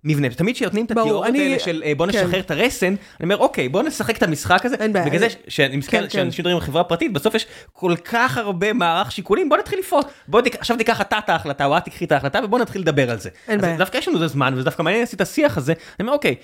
[0.04, 0.28] מבנה.
[0.32, 2.18] ותמיד כשנותנים את התיאוריות אני- האלה של אה, בוא כן.
[2.18, 4.76] נשחרר את הרסן, אני אומר, אוקיי, בוא נשחק את המשחק הזה.
[4.80, 5.06] אין בעיה.
[5.06, 6.08] בגלל זה אני- שאני מסתכל, כן, כן.
[6.10, 10.02] כשאנשים מדברים על חברה פרטית, בסוף יש כל כך הרבה מערך שיקולים, בוא נתחיל לפעול.
[10.28, 13.12] בוא תיק- עכשיו תיקח אתה את ההחלטה, או את תקחי את ההחלטה, ובוא נתחיל לדבר
[13.12, 13.30] על זה.
[13.48, 13.78] אין בעיה.
[13.78, 15.72] דווקא יש לנו את הזמן, וזה דווקא מעניין לעשות את השיח הזה.
[15.74, 16.36] אני אומר, אוקיי,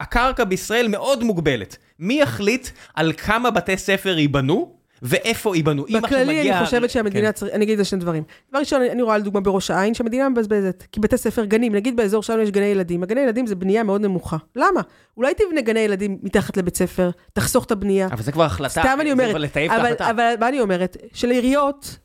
[0.00, 1.76] הקרקע בישראל מאוד מוגבלת.
[1.98, 5.82] מי יחליט על כמה בתי ספר ייבנו, ואיפה ייבנו?
[5.88, 6.88] אם עכשיו בכללי מגיע- אני חושבת כן.
[6.88, 8.22] שהמדינה צריך, אני אגיד על שני דברים.
[8.50, 10.84] דבר ראשון, אני רואה לדוגמה בראש העין שהמדינה מבזבזת.
[10.92, 14.00] כי בתי ספר, גנים, נגיד באזור שלנו יש גני ילדים, הגני ילדים זה בנייה מאוד
[14.00, 14.36] נמוכה.
[14.56, 14.80] למה?
[15.16, 18.06] אולי תבנה גני ילדים מתחת לבית ספר, תחסוך את הבנייה.
[18.06, 19.92] אבל זה כבר החלטה, סתם אני זה אומרת, את אבל.
[20.10, 20.96] אבל מה אני אומרת?
[21.12, 21.98] שלעיריות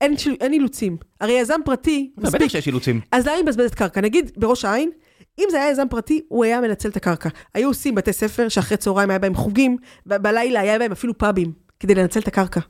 [0.00, 0.96] אין, של- אין אילוצים.
[1.20, 3.00] הרי יזם פרטי, בטח מספיק, שיש אילוצים.
[3.12, 4.00] אז למה היא מבזבזת קרקע?
[4.00, 4.90] נגיד בראש העין,
[5.38, 7.28] אם זה היה יזם פרטי, הוא היה מנצל את הקרקע.
[7.54, 9.76] היו עושים בתי ספר שאחרי צהריים היה בהם חוגים,
[10.06, 12.60] ב- בלילה היה בהם אפילו פאבים, כדי לנצל את הקרקע.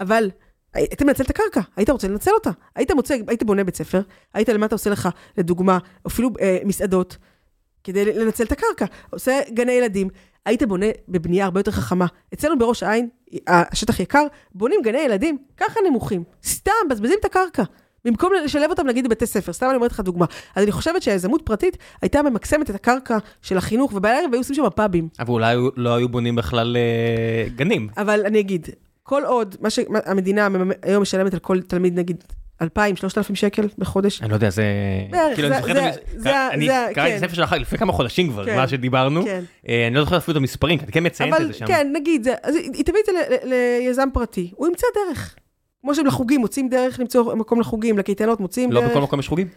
[0.00, 0.30] אבל
[0.74, 2.50] היית מנצל את הקרקע, היית רוצה לנצל אותה.
[2.74, 4.00] היית מוצא, היית בונה בית ספר,
[4.34, 5.08] היית למה אתה עושה לך,
[5.38, 7.16] לדוגמה, אפילו אה, מסעדות,
[7.84, 8.86] כדי לנצל את הקרקע.
[9.10, 10.08] עושה גני ילדים,
[10.44, 12.06] היית בונה בבנייה הרבה יותר חכמה.
[12.34, 13.08] אצלנו בראש העין,
[13.46, 16.24] השטח יקר, בונים גני ילדים, ככה נמוכים.
[16.44, 17.62] סתם, מבזבזים את הקרקע.
[18.04, 20.26] במקום לשלב אותם נגיד בבתי ספר, סתם אני אומרת לך דוגמה.
[20.54, 24.62] אז אני חושבת שהיזמות פרטית הייתה ממקסמת את הקרקע של החינוך, ובערב היו עושים שם
[24.74, 25.08] פאבים.
[25.20, 27.88] אבל אולי לא היו בונים בכלל אה, גנים.
[27.96, 28.68] אבל אני אגיד,
[29.02, 30.48] כל עוד, מה שהמדינה
[30.82, 32.24] היום משלמת על כל תלמיד נגיד
[32.62, 34.62] 2,000, 3,000 שקל בחודש, אני לא יודע, זה...
[35.10, 37.24] בערך, כאילו, זה- אני זוכר זה- את המס- זה- אני זה- קראתי את כן.
[37.24, 38.56] הספר שלך לפני כמה חודשים כבר, כן.
[38.56, 39.24] מה שדיברנו.
[39.24, 39.44] כן.
[39.68, 41.66] אה, אני לא זוכר אפילו את המספרים, כי אתה כן מציינת את אבל זה שם.
[41.66, 43.12] כן, נגיד, זה, אז היא תביא את זה
[43.86, 45.34] ליזם פרטי, הוא ימצא דרך.
[45.82, 48.90] כמו שהם לחוגים, מוצאים דרך למצוא מקום לחוגים, לקייטנות, מוצאים לא דרך.
[48.90, 49.48] בכל מקום יש חוגים.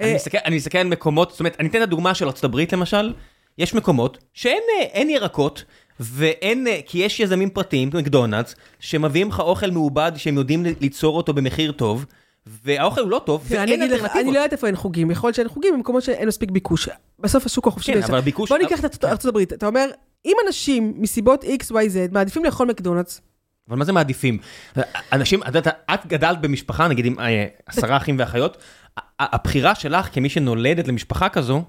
[0.00, 2.72] אה, אני מסתכל- אני מסתכל על מקומות, זאת אומרת, אני אתן את הדוגמה של הברית
[2.72, 3.12] למשל,
[3.58, 4.62] יש מקומות שאין
[4.94, 5.64] אה, ירקות,
[6.00, 11.32] ואין, אה, כי יש יזמים פרטיים, מקדונלדס, שמביאים לך אוכל מעובד שהם יודעים ליצור אותו
[11.32, 12.04] במחיר טוב,
[12.64, 14.24] והאוכל הוא לא טוב, ואין לך, אני אלטרנטיבות.
[14.34, 16.88] לא יודעת איפה אין חוגים, יכול להיות שאין חוגים במקומות שאין מספיק ביקוש.
[17.18, 17.94] בסוף השוק החופשי.
[17.94, 18.02] כן.
[18.02, 18.50] אבל הביקוש...
[18.50, 19.90] בוא ניקח את ארצות הברית, אתה אומר,
[20.24, 23.20] אם אנשים מסיבות X, Y, Z מעדיפים לאכול מקדונלדס,
[23.68, 24.38] אבל מה זה מעדיפים?
[25.12, 28.56] אנשים, את יודעת, את גדלת במשפחה, נגיד עם אה, עשרה אחים ואחיות,
[29.20, 31.64] הבחירה שלך כמי שנולדת למשפחה כזו,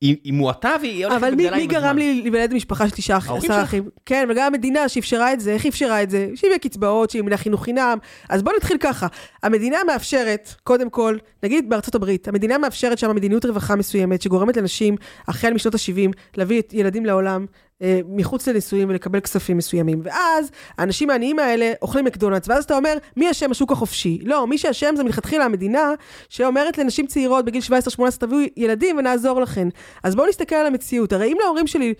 [0.00, 1.96] היא היא מועטה והיא הולכת אבל מי, וגדלה מי עם גרם הזמן.
[1.96, 3.62] לי להיוולד במשפחה של תשעה ההורים עשרה.
[3.62, 3.88] אחים?
[4.06, 6.28] כן, וגם המדינה שאפשרה את זה, איך אפשרה את זה?
[6.34, 7.98] שהביאה קצבאות, שהיא חינוך חינם.
[8.28, 9.06] אז בואו נתחיל ככה.
[9.42, 14.96] המדינה מאפשרת, קודם כל, נגיד בארצות הברית, המדינה מאפשרת שם מדיניות רווחה מסוימת, שגורמת לנשים,
[15.28, 17.46] החל משנות ה-70, להביא את ילדים לעולם.
[17.84, 20.00] אה, מחוץ לנישואים ולקבל כספים מסוימים.
[20.02, 24.18] ואז האנשים העניים האלה אוכלים מקדונלדס, ואז אתה אומר, מי אשם השוק החופשי?
[24.22, 25.92] לא, מי שאשם זה מלכתחילה המדינה,
[26.28, 27.62] שאומרת לנשים צעירות בגיל
[27.98, 29.68] 17-18, תביאו ילדים ונעזור לכן.
[30.02, 31.12] אז בואו נסתכל על המציאות.
[31.12, 31.94] הרי אם להורים שלי,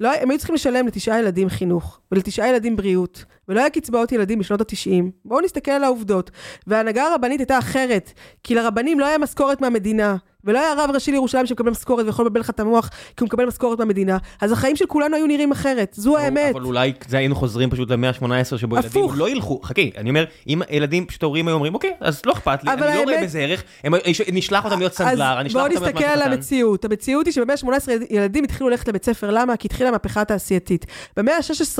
[0.00, 4.38] לא, הם היו צריכים לשלם לתשעה ילדים חינוך, ולתשעה ילדים בריאות, ולא היה קצבאות ילדים
[4.38, 5.04] בשנות ה-90.
[5.24, 6.30] בואו נסתכל על העובדות.
[6.66, 8.12] וההנהגה הרבנית הייתה אחרת,
[8.42, 12.40] כי לרבנים לא היה משכורת מהמדינה, ולא היה רב ראשי לירושלים שמקבל משכורת ויכול לבלבל
[12.40, 14.18] לך את המוח כי הוא מקבל משכורת מהמדינה.
[14.40, 16.54] אז החיים של כולנו היו נראים אחרת, זו האמת.
[16.54, 19.12] אבל אולי זה היינו חוזרים פשוט למאה ה-18 שבו ילדים הפוך.
[19.16, 22.64] לא ילכו, חכי, אני אומר, אם ילדים פשוט ההורים היו אומרים, אוקיי, אז לא אכפת
[22.64, 23.94] לי, אבל אני לא רואה האמת- בזה ערך, הם-
[24.32, 26.32] נשלח אותם להיות סנדלר, אני אשלח אז אותם בואו להיות נסתכל משהו על קטן.
[26.32, 26.84] המציאות.
[26.84, 29.56] המציאות היא שבמאה ה-18 ילדים התחילו ללכת לבית ספר, למה?
[29.56, 30.86] כי התחילה המהפכה התעשייתית.
[31.16, 31.78] במאה ה-16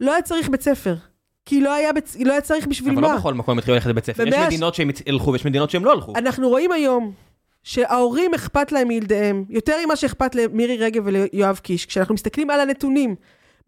[0.00, 0.94] לא היה צריך בית ספר,
[1.46, 2.16] כי לא היה, בית...
[2.24, 3.08] לא היה צריך בשביל אבל מה.
[3.12, 5.92] לא בכל מקום התחילו ללכת לבית ספר, יש מדינות שהם ילכו ויש מדינות שהם לא
[5.92, 6.12] הלכו.
[6.16, 7.12] אנחנו רואים היום
[7.62, 11.86] שההורים אכפת להם מילדיהם, יותר ממה שאכפת למירי רגב וליואב קיש.
[11.86, 13.14] כשאנחנו מסתכלים על הנתונים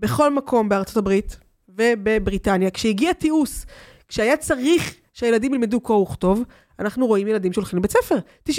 [0.01, 1.37] בכל מקום בארצות הברית
[1.69, 3.65] ובבריטניה, כשהגיע תיעוש,
[4.09, 6.43] כשהיה צריך שהילדים ילמדו קרוא וכתוב,
[6.79, 8.19] אנחנו רואים ילדים שהולכים לבית ספר.
[8.49, 8.53] 95%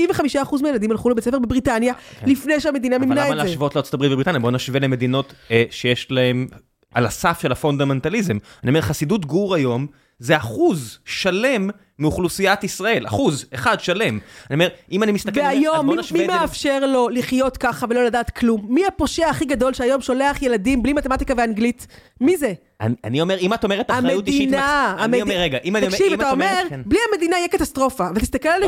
[0.62, 2.30] מהילדים הלכו לבית ספר בבריטניה, כן.
[2.30, 3.44] לפני שהמדינה אבל מימנה למה את זה.
[3.44, 4.40] להשוות לארצות הברית ובריטניה?
[4.40, 6.48] בואו נשווה למדינות אה, שיש להם
[6.94, 8.38] על הסף של הפונדמנטליזם.
[8.64, 9.88] אני אומר, חסידות גור היום
[10.20, 11.70] זה אחוז שלם
[12.00, 14.20] מאוכלוסיית ישראל, אחוז, אחד שלם.
[14.50, 16.28] אני אומר, אם אני מסתכל, והיום, מי, מי זה...
[16.28, 18.66] מאפשר לו לחיות ככה ולא לדעת כלום?
[18.70, 21.88] מי הפושע הכי גדול שהיום שולח ילדים בלי מתמטיקה ואנגלית?
[22.22, 22.54] מי זה?
[22.82, 24.42] אני, אני אומר, אם את אומרת אחריות אישית...
[24.42, 24.96] המדינה.
[24.98, 25.98] מקס- אני אומר, רגע, אם אני אומר...
[25.98, 26.82] תקשיב, אתה את אומר, כן.
[26.86, 28.64] בלי המדינה יהיה קטסטרופה, ותסתכל על.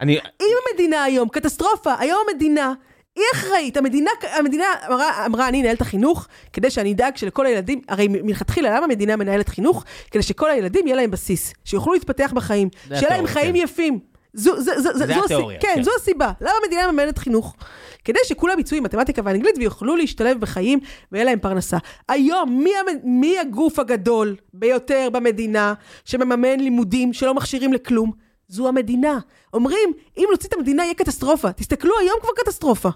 [0.00, 0.18] אני...
[0.40, 2.72] אם המדינה היום, קטסטרופה, היום המדינה,
[3.18, 7.80] היא אחראית, המדינה, המדינה אמרה, אמרה, אני אנהל את החינוך, כדי שאני אדאג שלכל הילדים,
[7.88, 9.84] הרי מלכתחילה, למה המדינה מנהלת חינוך?
[10.10, 13.60] כדי שכל הילדים יהיה להם בסיס, שיוכלו להתפתח בחיים, שיהיה להם חיים כן.
[13.60, 13.98] יפים.
[14.34, 15.82] זו, זו, זו, זה זו, התיאוריה, הסיבה, כן, כן.
[15.82, 16.32] זו הסיבה.
[16.40, 17.54] למה המדינה מממנת חינוך?
[18.04, 20.78] כדי שכולם יצאו עם מתמטיקה ואנגלית ויוכלו להשתלב בחיים
[21.12, 21.76] ויהיה להם פרנסה.
[22.08, 28.12] היום, מי, המ- מי הגוף הגדול ביותר במדינה שמממן לימודים שלא מכשירים לכלום?
[28.48, 29.18] זו המדינה.
[29.54, 31.52] אומרים, אם נוציא את המדינה יהיה קטסטרופה.
[31.52, 32.88] תסתכלו, היום כבר קטסטרופה.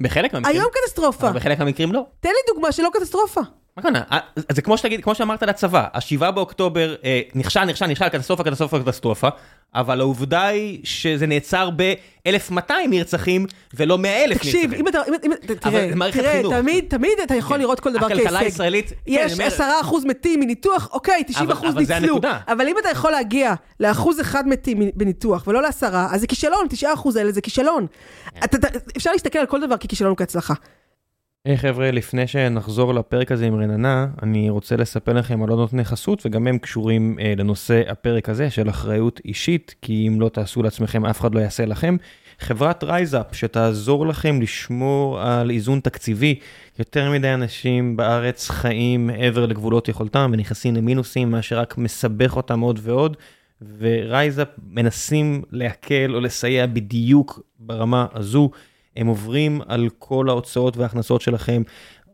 [0.00, 0.56] בחלק מהמקרים...
[0.56, 1.28] היום קטסטרופה.
[1.28, 2.06] אבל בחלק מהמקרים לא.
[2.20, 3.40] תן לי דוגמה שלא קטסטרופה.
[3.76, 4.02] מה הכוונה?
[4.12, 4.18] אה,
[4.52, 8.78] זה כמו שתגיד, כמו שאמרת על הצבא, השבעה באוקטובר אה, נכשל, נכשל, נכשל, קטסטרופה, קטסטרופה,
[8.80, 9.28] קטסטרופה,
[9.74, 12.58] אבל העובדה היא שזה נעצר ב-1200
[12.90, 14.52] נרצחים ולא 100,000 נרצחים.
[14.70, 16.42] תקשיב, אם אתה, אם, תראה, תראה.
[16.60, 17.60] תמיד, תמיד אתה יכול כן.
[17.62, 18.20] לראות כל דבר כהישג.
[18.20, 21.94] הכלכלה הישראלית, כן, יש אני אומר- עשרה אחוז מתים מניתוח, אוקיי, 90 אחוז אבל זה
[21.94, 22.14] ניצלו.
[22.14, 22.38] הנקודה.
[22.48, 26.94] אבל אם אתה יכול להגיע לאחוז אחד מתים בניתוח ולא לעשרה, אז זה כישלון, 9
[26.94, 27.86] אחוז האלה זה כישלון.
[28.34, 28.40] כן.
[28.44, 30.54] אתה- אתה- אפשר להסתכל על כל דבר ככישלון וכהצלחה.
[31.46, 35.84] היי חבר'ה, לפני שנחזור לפרק הזה עם רננה, אני רוצה לספר לכם על עוד נותני
[35.84, 40.62] חסות, וגם הם קשורים אה, לנושא הפרק הזה של אחריות אישית, כי אם לא תעשו
[40.62, 41.96] לעצמכם, אף אחד לא יעשה לכם.
[42.38, 46.38] חברת רייזאפ, שתעזור לכם לשמור על איזון תקציבי.
[46.78, 52.80] יותר מדי אנשים בארץ חיים מעבר לגבולות יכולתם ונכנסים למינוסים, מה שרק מסבך אותם עוד
[52.82, 53.16] ועוד.
[53.78, 58.50] ורייזאפ מנסים להקל או לסייע בדיוק ברמה הזו.
[58.96, 61.62] הם עוברים על כל ההוצאות וההכנסות שלכם,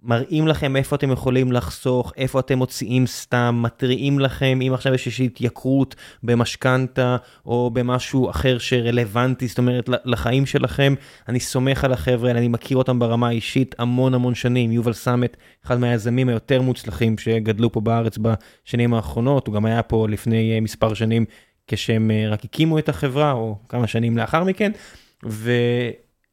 [0.02, 5.06] מראים לכם איפה אתם יכולים לחסוך, איפה אתם מוציאים סתם, מתריעים לכם אם עכשיו יש
[5.06, 7.16] איזושהי התייקרות במשכנתה
[7.46, 10.94] או במשהו אחר שרלוונטי, זאת אומרת לחיים שלכם.
[11.28, 14.72] אני סומך על החבר'ה אני מכיר אותם ברמה האישית המון המון שנים.
[14.72, 20.08] יובל סמט, אחד מהיזמים היותר מוצלחים שגדלו פה בארץ בשנים האחרונות, הוא גם היה פה
[20.08, 21.24] לפני אה, מספר שנים
[21.66, 24.72] כשהם אה, רק הקימו את החברה, או כמה שנים לאחר מכן.
[25.26, 25.52] ו...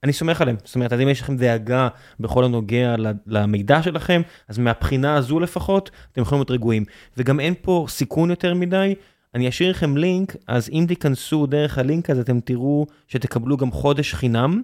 [0.04, 1.88] אני סומך עליהם, זאת אומרת, אז אם יש לכם דאגה
[2.20, 2.95] בכל הנוגע
[3.28, 6.86] למידע שלכם, אז מהבחינה הזו לפחות, אתם יכולים להיות רגועים.
[7.18, 8.95] וגם אין פה סיכון יותר מדי,
[9.36, 14.14] אני אשאיר לכם לינק, אז אם תיכנסו דרך הלינק הזה, אתם תראו שתקבלו גם חודש
[14.14, 14.62] חינם.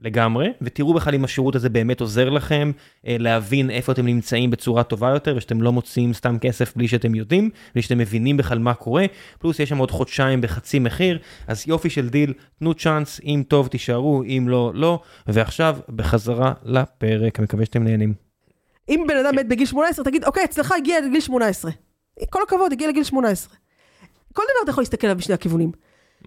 [0.00, 2.70] לגמרי, ותראו בכלל אם השירות הזה באמת עוזר לכם
[3.06, 7.14] אה, להבין איפה אתם נמצאים בצורה טובה יותר, ושאתם לא מוציאים סתם כסף בלי שאתם
[7.14, 9.04] יודעים, בלי שאתם מבינים בכלל מה קורה,
[9.38, 13.68] פלוס יש שם עוד חודשיים בחצי מחיר, אז יופי של דיל, תנו chance, אם טוב
[13.68, 18.14] תישארו, אם לא, לא, ועכשיו בחזרה לפרק, אני מקווה שאתם נהנים.
[18.88, 21.70] אם בן אדם מת בגיל 18, תגיד, אוקיי, אצלך הגיע לגיל 18.
[22.30, 23.54] כל הכבוד, הגיע לגיל 18.
[24.32, 25.72] כל דבר אתה יכול להסתכל עליו בשני הכיוונים.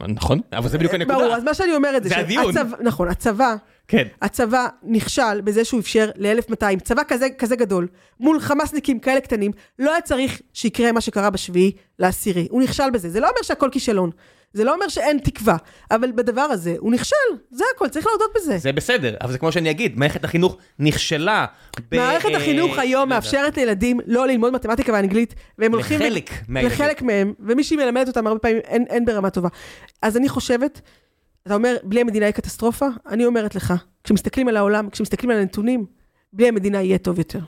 [0.08, 1.18] נכון, אבל זה בדיוק הנקודה.
[1.18, 2.54] ברור, אז מה שאני אומרת זה, זה הדיון.
[2.54, 3.56] שהצבא- נכון, הצבא,
[3.88, 4.08] כן.
[4.22, 7.88] הצבא נכשל בזה שהוא אפשר ל-1200, צבא כזה, כזה גדול,
[8.20, 12.48] מול חמאסניקים כאלה קטנים, לא היה צריך שיקרה מה שקרה בשביעי לעשירי.
[12.52, 14.10] הוא נכשל בזה, זה לא אומר שהכל כישלון.
[14.54, 15.58] זה לא אומר שאין תקווה,
[15.92, 17.16] אבל בדבר הזה הוא נכשל,
[17.52, 18.58] זה הכל, צריך להודות בזה.
[18.58, 21.46] זה בסדר, אבל זה כמו שאני אגיד, מערכת החינוך נכשלה.
[21.92, 23.16] ב- מערכת אה, החינוך היום לא.
[23.16, 26.00] מאפשרת לילדים לא ללמוד מתמטיקה ואנגלית, והם הולכים...
[26.00, 26.74] לחלק מהילדים.
[26.76, 29.50] לחלק מהם, ומי שהיא מלמדת אותם הרבה פעמים אין, אין ברמה טובה.
[30.02, 30.82] אז אני חושבת,
[31.48, 32.88] אתה אומר, בלי המדינה יהיה קטסטרופה?
[33.08, 33.74] אני אומרת לך,
[34.04, 35.86] כשמסתכלים על העולם, כשמסתכלים על הנתונים,
[36.34, 37.40] בלי המדינה יהיה טוב יותר.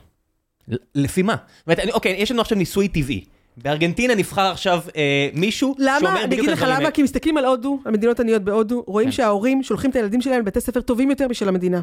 [0.94, 1.36] לפי מה?
[1.56, 3.24] זאת אומרת, אוקיי, יש לנו עכשיו ניסוי טבעי.
[3.56, 6.00] בארגנטינה נבחר עכשיו אה, מישהו למה?
[6.00, 6.90] שאומר אני בדיוק אגיד את לך הדברים למה, האלה.
[6.90, 9.12] כי מסתכלים על הודו, על מדינות עניות בהודו, רואים כן.
[9.12, 11.80] שההורים שולחים את הילדים שלהם לבתי ספר טובים יותר משל המדינה.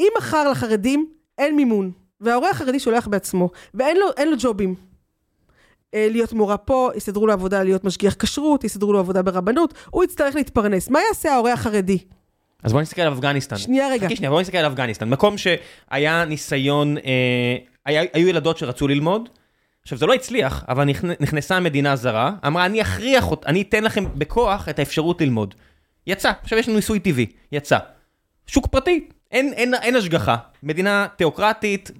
[0.00, 1.06] אם מחר לחרדים
[1.38, 1.90] אין מימון,
[2.20, 4.74] וההורה החרדי שולח בעצמו, ואין לו, לו ג'ובים,
[5.94, 10.04] אה, להיות מורה פה, יסדרו לו עבודה להיות משגיח כשרות, יסדרו לו עבודה ברבנות, הוא
[10.04, 10.88] יצטרך להתפרנס.
[10.88, 11.98] מה יעשה ההורה החרדי?
[12.62, 13.56] אז בוא נסתכל על אפגניסטן.
[13.56, 14.06] שנייה רגע.
[14.06, 15.08] חכי שנייה, בוא נסתכל על אפגניסטן.
[15.08, 19.28] מקום שהיה ניסיון, אה, היה, היו ילדות שרצו ללמוד,
[19.82, 24.04] עכשיו זה לא הצליח, אבל נכנ- נכנסה מדינה זרה, אמרה אני אכריח אני אתן לכם
[24.14, 25.54] בכוח את האפשרות ללמוד.
[26.06, 27.78] יצא, עכשיו יש לנו ניסוי טבעי, יצא.
[28.46, 30.36] שוק פרטי, אין, אין, אין השגחה.
[30.62, 31.90] מדינה תיאוקרטית,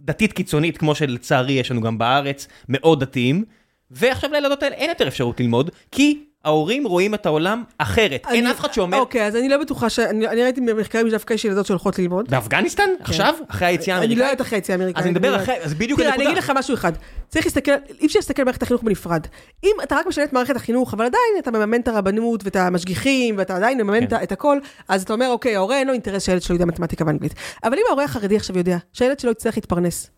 [0.00, 3.44] דתית קיצונית, כמו שלצערי יש לנו גם בארץ, מאוד דתיים,
[3.90, 8.26] ועכשיו לילדות האלה אין יותר אפשרות ללמוד, כי ההורים רואים את העולם אחרת.
[8.30, 9.98] אין אני- אף אחד שאומר, אוקיי, אז אני לא בטוחה ש...
[9.98, 12.30] אני, אני ראיתי במחקרים שדווקא יש ילדות שהולכות ללמוד.
[12.30, 12.88] באפגניסטן?
[13.00, 13.34] עכשיו?
[13.48, 14.30] אחרי היציאה אני לא האמריקאית?
[14.32, 14.96] יודעת אחרי היציאה האמריקאית.
[14.98, 15.54] אז אני מדבר לא אחרי.
[15.62, 16.30] אז בדיוק תראה, אני הנקודה.
[16.30, 16.92] אגיד לך משהו אחד.
[17.28, 19.26] צריך להסתכל, אי אפשר להסתכל על מערכת החינוך בנפרד.
[19.64, 23.34] אם אתה רק משנה את מערכת החינוך, אבל עדיין אתה מממן את הרבנות ואת המשגיחים,
[23.38, 24.16] ואתה עדיין מממן כן.
[24.16, 27.04] את- את הכל, אז אתה אומר, אוקיי, ההורה אין לו אינטרס שהילד שלו יודע מתמטיקה
[27.06, 27.34] ואנגלית.
[27.64, 30.10] אבל אם ההורה החרדי עכשיו יודע שהילד שלו יצטרך להתפרנס,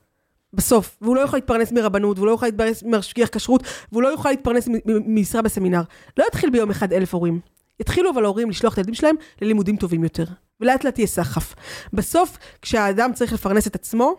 [0.52, 4.30] בסוף, והוא לא יכול להתפרנס מרבנות, והוא לא יכול להתפרנס ממשגיח כשרות, והוא לא יכול
[4.30, 5.82] להתפרנס ממשרה בסמינר,
[6.16, 7.40] לא יתחיל ביום אחד אלף הורים.
[7.80, 10.24] יתחילו אבל ההורים לשלוח את הילדים שלהם ללימודים טובים יותר.
[10.60, 11.54] ולאט לאט יהיה סחף.
[11.92, 14.14] בסוף, כשהאדם צריך לפרנס את עצמו,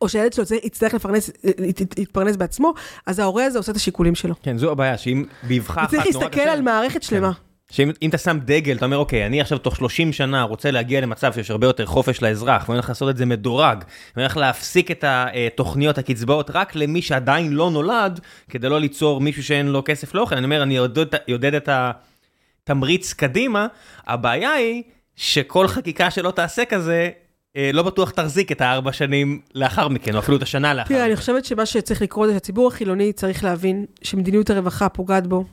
[0.00, 2.74] או שהילד שלו צריך- יצטרך לפרנס, להת- להתפרנס בעצמו,
[3.06, 4.34] אז ההורה הזה עושה את השיקולים שלו.
[4.42, 7.32] כן, זו הבעיה, שאם באבחה אחת נורא להסתכל קשה- על מערכת שלמה.
[7.70, 11.00] שאם אם אתה שם דגל, אתה אומר, אוקיי, אני עכשיו תוך 30 שנה רוצה להגיע
[11.00, 13.84] למצב שיש הרבה יותר חופש לאזרח, ואני הולך לעשות את זה מדורג,
[14.16, 19.44] ואני הולך להפסיק את התוכניות, הקצבאות, רק למי שעדיין לא נולד, כדי לא ליצור מישהו
[19.44, 20.36] שאין לו כסף לאוכל.
[20.36, 23.66] אני אומר, אני יעודד, יעודד את התמריץ קדימה,
[24.06, 24.82] הבעיה היא
[25.16, 27.10] שכל חקיקה שלא תעשה כזה,
[27.56, 31.00] אה, לא בטוח תחזיק את הארבע שנים לאחר מכן, או אפילו את השנה לאחר תראה,
[31.00, 31.06] מכן.
[31.06, 35.44] אני חושבת שמה שצריך לקרות זה שהציבור החילוני צריך להבין שמדיניות הרווחה פוגעת בו,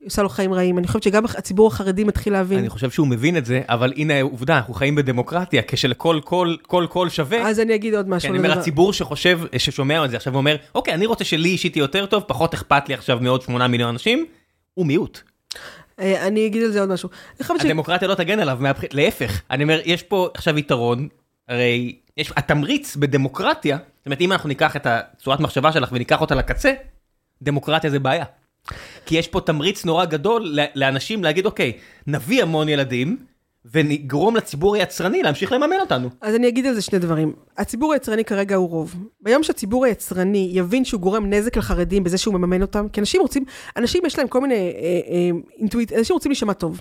[0.00, 0.78] היא עושה לו חיים רעים.
[0.78, 2.58] אני חושבת שגם הציבור החרדי מתחיל להבין.
[2.58, 6.86] אני חושב שהוא מבין את זה, אבל הנה העובדה, אנחנו חיים בדמוקרטיה, כשלכל קול, כל
[6.88, 7.48] קול שווה.
[7.48, 8.28] אז אני אגיד עוד כן, משהו.
[8.28, 8.60] אני על אומר.
[8.60, 12.22] הציבור שחושב, ששומע את זה עכשיו ואומר, אוקיי, אני רוצה שלי אישית יהיה יותר טוב,
[12.26, 14.26] פחות אכפת לי עכשיו מעוד 8 מיליון אנשים,
[14.74, 15.20] הוא מיעוט.
[16.00, 17.08] אה, אני אגיד על זה עוד משהו.
[17.40, 17.58] אני.
[17.60, 18.58] הדמוקרטיה לא תגן עליו.
[18.92, 19.40] להפך.
[19.50, 21.08] אני אומר, יש פה עכשיו יתרון,
[21.48, 26.34] הרי יש, התמריץ בדמוקרטיה, זאת אומרת, אם אנחנו ניקח את הצורת מחשבה שלך וניקח אותה
[26.34, 26.72] לקצה,
[27.42, 28.24] דמוקרטיה זה בעיה.
[29.06, 31.72] כי יש פה תמריץ נורא גדול לאנשים להגיד, אוקיי,
[32.06, 33.16] נביא המון ילדים,
[33.72, 36.08] ונגרום לציבור היצרני להמשיך לממן אותנו.
[36.20, 37.32] אז אני אגיד על זה שני דברים.
[37.58, 38.94] הציבור היצרני כרגע הוא רוב.
[39.20, 43.44] ביום שהציבור היצרני יבין שהוא גורם נזק לחרדים בזה שהוא מממן אותם, כי אנשים רוצים,
[43.76, 46.80] אנשים יש להם כל מיני אה, אה, אינטואיט, אנשים רוצים להישמע טוב.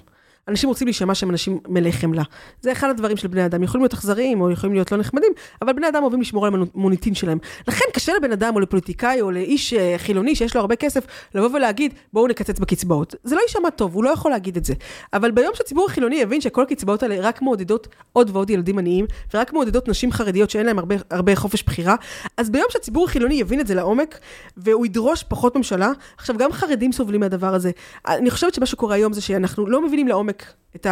[0.50, 2.24] אנשים רוצים להישמע שהם אנשים מלאי חמלה.
[2.62, 3.64] זה אחד הדברים של בני אדם.
[3.64, 5.32] יכולים להיות אכזריים או יכולים להיות לא נחמדים,
[5.62, 7.38] אבל בני אדם אוהבים לשמור על המוניטין שלהם.
[7.68, 11.50] לכן קשה לבן אדם או לפוליטיקאי או לאיש אה, חילוני שיש לו הרבה כסף, לבוא
[11.54, 13.16] ולהגיד, בואו נקצץ בקצבאות.
[13.24, 14.74] זה לא יישמע טוב, הוא לא יכול להגיד את זה.
[15.14, 19.54] אבל ביום שהציבור החילוני יבין שכל הקצבאות האלה רק מעודדות עוד ועוד ילדים עניים, ורק
[19.54, 21.96] מעודדות נשים חרדיות שאין להם הרבה, הרבה חופש בחירה,
[22.38, 24.20] אז ביום שהציבור החילוני יבין את זה לעומק,
[24.58, 27.72] והוא ידרוש פחות ממשלה, עכשיו גם חרדים סובלים מהדבר הזה.
[28.08, 30.39] אני חושבת שמה שקורה היום זה שאנחנו לא מבינים לעומק
[30.76, 30.88] את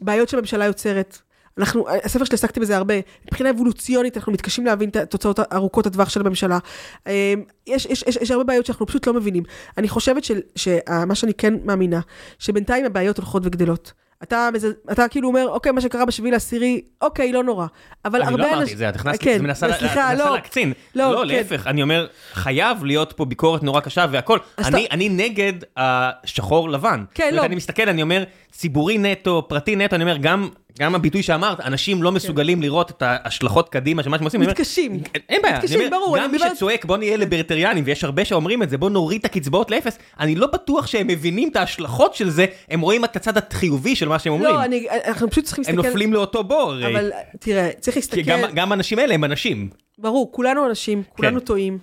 [0.00, 1.18] הבעיות שהממשלה יוצרת.
[1.58, 6.08] אנחנו, הספר שלי עסקתי בזה הרבה, מבחינה אבולוציונית אנחנו מתקשים להבין את התוצאות ארוכות הטווח
[6.08, 6.58] של הממשלה.
[7.06, 7.34] אה,
[7.66, 9.42] יש, יש, יש, יש הרבה בעיות שאנחנו פשוט לא מבינים.
[9.78, 12.00] אני חושבת של- שמה שאני כן מאמינה,
[12.38, 13.92] שבינתיים הבעיות הולכות וגדלות.
[14.22, 14.48] אתה,
[14.92, 17.66] אתה כאילו אומר, אוקיי, מה שקרה בשביעי לעשירי, אוקיי, לא נורא.
[18.04, 20.34] אבל אני הרבה לא אמרתי את זה, את הכנסת, כן, מנסה סליחה, לא.
[20.34, 20.72] להקצין.
[20.94, 21.26] לא, לא, כן.
[21.28, 24.38] להפך, אני אומר, חייב להיות פה ביקורת נורא קשה והכל.
[24.58, 27.04] אני אתה- אני נגד השחור לבן.
[27.14, 27.44] כן, לא.
[27.44, 28.24] אני מסתכל, אני אומר,
[28.56, 30.48] ציבורי נטו, פרטי נטו, אני אומר, גם...
[30.78, 34.40] גם הביטוי שאמרת, אנשים לא מסוגלים לראות את ההשלכות קדימה של מה שהם עושים.
[34.40, 35.00] אני אומר, מתקשים.
[35.28, 38.62] אין בעיה, מתקשים, אומר, ברור, גם מי מדברת- שצועק בוא נהיה ליברטריאנים, ויש הרבה שאומרים
[38.62, 42.30] את זה, בוא נוריד את הקצבאות לאפס, אני לא בטוח שהם מבינים את ההשלכות של
[42.30, 44.54] זה, הם רואים את הצד החיובי של מה שהם אומרים.
[44.54, 45.88] לא, אני, אנחנו פשוט צריכים הם להסתכל...
[45.88, 46.74] נופלים לאותו בור.
[46.86, 48.20] אבל תראה, צריך כי להסתכל...
[48.22, 49.68] גם- גם האנשים האלה הם אנשים.
[49.98, 51.46] ברור, כולנו אנשים, כולנו כן.
[51.46, 51.78] טועים,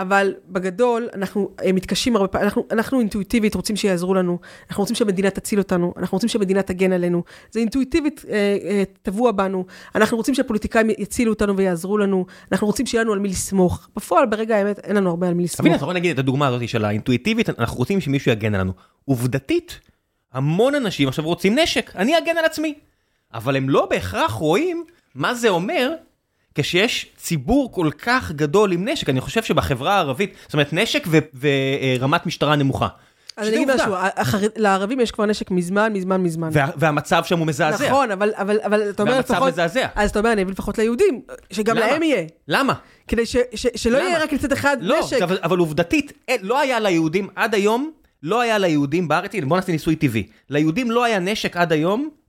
[0.00, 4.38] אבל בגדול אנחנו אה, מתקשים הרבה פעמים, אנחנו, אנחנו אינטואיטיבית רוצים שיעזרו לנו,
[4.70, 9.32] אנחנו רוצים שהמדינה תציל אותנו, אנחנו רוצים שהמדינה תגן עלינו, זה אינטואיטיבית אה, אה, טבוע
[9.32, 13.88] בנו, אנחנו רוצים שהפוליטיקאים יצילו אותנו ויעזרו לנו, אנחנו רוצים שיהיה לנו על מי לסמוך.
[13.96, 15.60] בפועל, ברגע האמת, אין לנו הרבה על מי לסמוך.
[15.60, 18.72] תבין, אתה יכול להגיד את הדוגמה הזאת של האינטואיטיבית, אנחנו רוצים שמישהו יגן עלינו.
[19.04, 19.80] עובדתית,
[20.32, 22.74] המון אנשים עכשיו רוצים נשק, אני אגן על עצמי.
[23.34, 24.84] אבל הם לא בהכרח רואים
[25.14, 25.92] מה זה אומר
[26.54, 29.08] כשיש ציבור כל כך גדול עם נשק.
[29.08, 31.08] אני חושב שבחברה הערבית, זאת אומרת, נשק
[31.40, 32.88] ורמת משטרה נמוכה.
[33.36, 33.94] אז אני אגיד משהו,
[34.56, 36.50] לערבים יש כבר נשק מזמן, מזמן, מזמן.
[36.76, 37.86] והמצב שם הוא מזעזע.
[37.86, 39.36] נכון, אבל אתה אומר לפחות...
[39.36, 39.86] והמצב מזעזע.
[39.94, 41.20] אז אתה אומר, אני אביא לפחות ליהודים,
[41.52, 42.24] שגם להם יהיה.
[42.48, 42.74] למה?
[43.08, 43.22] כדי
[43.54, 45.20] שלא יהיה רק לצד אחד נשק.
[45.20, 47.90] לא, אבל עובדתית, לא היה ליהודים עד היום,
[48.22, 50.26] לא היה ליהודים בארץ, בוא נעשה ניסוי טבעי.
[50.50, 52.19] ליהודים לא היה נשק עד היום אה,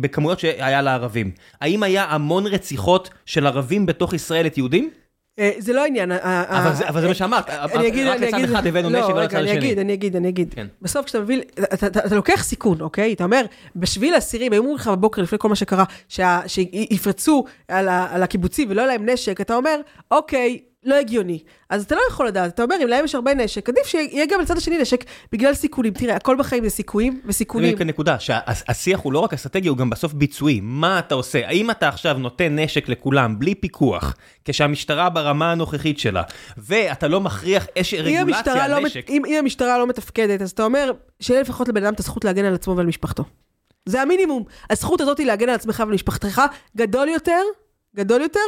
[0.00, 1.30] בכמויות שהיה לערבים.
[1.60, 4.90] האם היה המון רציחות של ערבים בתוך ישראל את יהודים?
[5.38, 6.12] אה, זה לא העניין.
[6.12, 9.50] אבל זה מה שאמרת, רק לצד אחד הבאנו נשק ולא לצד השני.
[9.50, 10.54] אני אגיד, אני אגיד, אני אגיד.
[10.82, 11.40] בסוף כשאתה מבין,
[12.06, 13.12] אתה לוקח סיכון, אוקיי?
[13.12, 13.42] אתה אומר,
[13.76, 15.84] בשביל העשירים, היו אומרים לך בבוקר לפני כל מה שקרה,
[16.46, 19.80] שיפרצו על הקיבוצים ולא יהיה להם נשק, אתה אומר,
[20.10, 21.38] אוקיי, לא הגיוני.
[21.70, 24.40] אז אתה לא יכול לדעת, אתה אומר, אם להם יש הרבה נשק, עדיף שיהיה גם
[24.40, 25.92] לצד השני נשק בגלל סיכונים.
[25.92, 27.76] תראה, הכל בחיים זה סיכויים וסיכונים.
[27.76, 30.60] זה נקודה, שהשיח הוא לא רק אסטרטגי, הוא גם בסוף ביצועי.
[30.62, 31.48] מה אתה עושה?
[31.48, 34.14] האם אתה עכשיו נותן נשק לכולם, בלי פיקוח,
[34.44, 36.22] כשהמשטרה ברמה הנוכחית שלה,
[36.58, 39.10] ואתה לא מכריח איש רגולציה על לא נשק?
[39.10, 42.54] אם המשטרה לא מתפקדת, אז אתה אומר, שיהיה לפחות לבן אדם את הזכות להגן על
[42.54, 43.24] עצמו ועל משפחתו.
[43.86, 44.44] זה המינימום.
[44.70, 46.42] הזכות הזאת להגן על עצמך ועל משפחתך
[46.76, 47.40] גדול יותר
[47.96, 48.40] גדול יותר,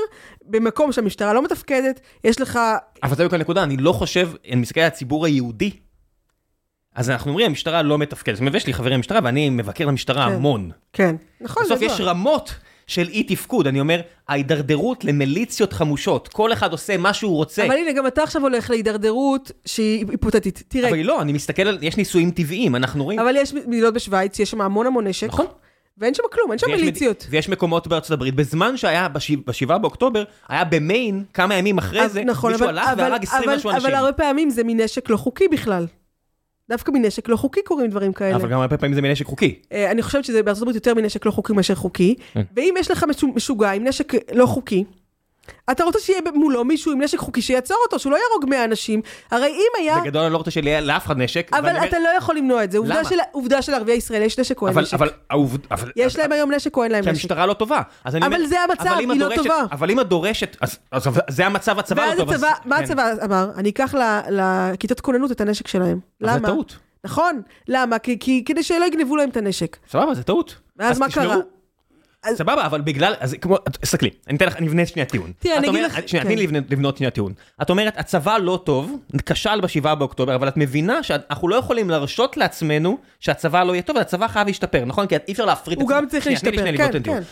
[0.42, 2.58] במקום שהמשטרה לא מתפקדת, יש לך...
[3.02, 5.70] אבל זה בדיוק הנקודה, אני לא חושב, אני מסתכל על הציבור היהודי,
[6.94, 8.34] אז אנחנו אומרים, המשטרה לא מתפקדת.
[8.34, 10.70] זאת אומרת, יש לי חברים במשטרה, ואני מבקר למשטרה כן, המון.
[10.92, 12.54] כן, נכון, בסוף יש רמות
[12.86, 17.66] של אי תפקוד, אני אומר, ההידרדרות למיליציות חמושות, כל אחד עושה מה שהוא רוצה.
[17.66, 20.62] אבל הנה, גם אתה עכשיו הולך להידרדרות שהיא היפותטית.
[20.68, 20.88] תראה...
[20.88, 23.18] אבל לא, אני מסתכל על, יש ניסויים טבעיים, אנחנו רואים...
[23.18, 25.26] אבל יש מדינות בשוויץ, יש שם המון המון נשק.
[25.26, 25.46] נכון.
[25.98, 27.24] ואין שם כלום, אין שם מיליציות.
[27.28, 27.32] מד...
[27.34, 32.52] ויש מקומות בארצות הברית, בזמן שהיה ב-7 באוקטובר, היה במיין, כמה ימים אחרי זה, נכון,
[32.52, 33.86] מישהו אבל, הלך אבל, והרג 20 משהו אנשים.
[33.86, 35.86] אבל הרבה פעמים זה מנשק לא חוקי בכלל.
[36.68, 38.36] דווקא מנשק לא חוקי קורים דברים כאלה.
[38.36, 39.58] אבל גם הרבה פעמים זה מנשק חוקי.
[39.90, 42.14] אני חושבת שזה בארצות הברית יותר מנשק לא חוקי מאשר חוקי.
[42.32, 42.42] כן.
[42.56, 44.84] ואם יש לך משוגע עם נשק לא חוקי,
[45.70, 49.02] אתה רוצה שיהיה מולו מישהו עם נשק חוקי שיעצור אותו, שהוא לא יהרוג 100 אנשים.
[49.30, 50.00] הרי אם היה...
[50.00, 51.50] בגדול אני לא רוצה שיהיה לאף אחד נשק.
[51.52, 52.78] אבל אתה לא יכול למנוע את זה.
[52.78, 54.94] עובדה של, עובדה של ערביי ישראל, יש נשק או אין נשק.
[54.94, 55.10] אבל,
[55.70, 55.90] אבל...
[55.96, 57.10] יש להם היום נשק או אין להם נשק.
[57.10, 57.82] שהמשטרה לא טובה.
[58.04, 59.62] אבל זה המצב, היא לא טובה.
[59.72, 60.78] אבל אם את דורשת, אז
[61.28, 62.34] זה המצב, הצבא לא טוב.
[62.64, 62.84] מה כן.
[62.84, 63.50] הצבא אמר?
[63.56, 63.94] אני אקח
[64.30, 66.00] לכיתות כוננות את הנשק שלהם.
[66.20, 66.32] למה?
[66.34, 66.76] זה טעות.
[67.04, 67.42] נכון.
[67.68, 67.98] למה?
[67.98, 69.76] כי כדי שלא יגנבו להם את הנשק.
[69.90, 70.54] סבבה, זה טעות.
[70.76, 71.36] ואז מה קרה?
[72.34, 75.32] סבבה, אבל בגלל, אז כמו, תסתכלי, אני אתן לך, אני אבנה שנייה טיעון.
[75.38, 75.98] תראה, אני אגיד לך...
[76.06, 77.32] שנייה, תני לי לבנות שנייה טיעון.
[77.62, 78.96] את אומרת, הצבא לא טוב,
[79.26, 83.96] כשל בשבעה באוקטובר, אבל את מבינה שאנחנו לא יכולים להרשות לעצמנו שהצבא לא יהיה טוב,
[83.96, 85.06] הצבא חייב להשתפר, נכון?
[85.06, 85.94] כי אי אפשר להפריט את הצבא.
[85.94, 87.22] הוא גם צריך להשתפר, כן, כן.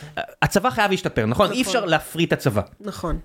[0.42, 1.52] הצבא חייב להשתפר, נכון?
[1.52, 2.62] אי אפשר להפריט את הצבא.
[2.80, 3.18] נכון.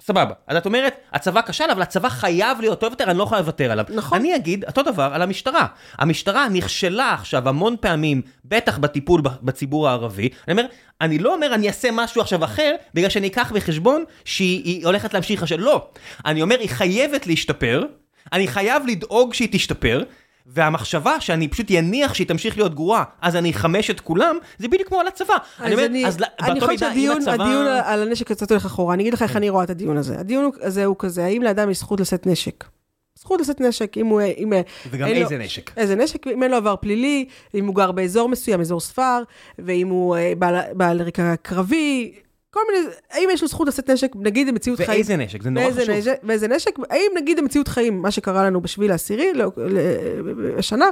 [0.00, 0.34] סבבה.
[0.46, 3.72] אז את אומרת, הצבא כשל, אבל הצבא חייב להיות טוב יותר, אני לא יכולה לוותר
[3.72, 3.84] עליו.
[3.88, 4.18] נכון.
[4.18, 5.66] אני אגיד אותו דבר על המשטרה.
[5.98, 10.28] המשטרה נכשלה עכשיו המון פעמים, בטח בטיפול בציבור הערבי.
[10.48, 10.66] אני אומר,
[11.00, 15.42] אני לא אומר אני אעשה משהו עכשיו אחר, בגלל שאני אקח בחשבון שהיא הולכת להמשיך
[15.42, 15.60] לשל.
[15.60, 15.88] לא.
[16.26, 17.84] אני אומר, היא חייבת להשתפר,
[18.32, 20.02] אני חייב לדאוג שהיא תשתפר,
[20.52, 24.88] והמחשבה שאני פשוט יניח שהיא תמשיך להיות גרועה, אז אני אחמש את כולם, זה בדיוק
[24.88, 25.34] כמו על הצבא.
[25.60, 27.32] אני אומר, אז באותו מידה, אם הצבא...
[27.32, 30.18] הדיון על הנשק קצת הולך אחורה, אני אגיד לך איך אני רואה את הדיון הזה.
[30.18, 32.64] הדיון הזה הוא כזה, האם לאדם יש זכות לשאת נשק?
[33.18, 34.20] זכות לשאת נשק, אם הוא...
[34.20, 34.52] אם,
[34.90, 35.70] וגם איזה לו, נשק.
[35.76, 37.24] איזה נשק, אם אין לו עבר פלילי,
[37.54, 39.22] אם הוא גר באזור מסוים, אזור ספר,
[39.58, 42.12] ואם הוא בעל, בעל רקע קרבי,
[42.50, 44.90] כל מיני, האם יש לו זכות לשאת נשק, נגיד במציאות חיים.
[44.90, 45.90] ואיזה נשק, זה נורא חשוב.
[45.90, 49.52] נשק, ואיזה נשק, האם נגיד במציאות חיים, מה שקרה לנו בשביעי לעשירי, לא,
[50.58, 50.86] השנה,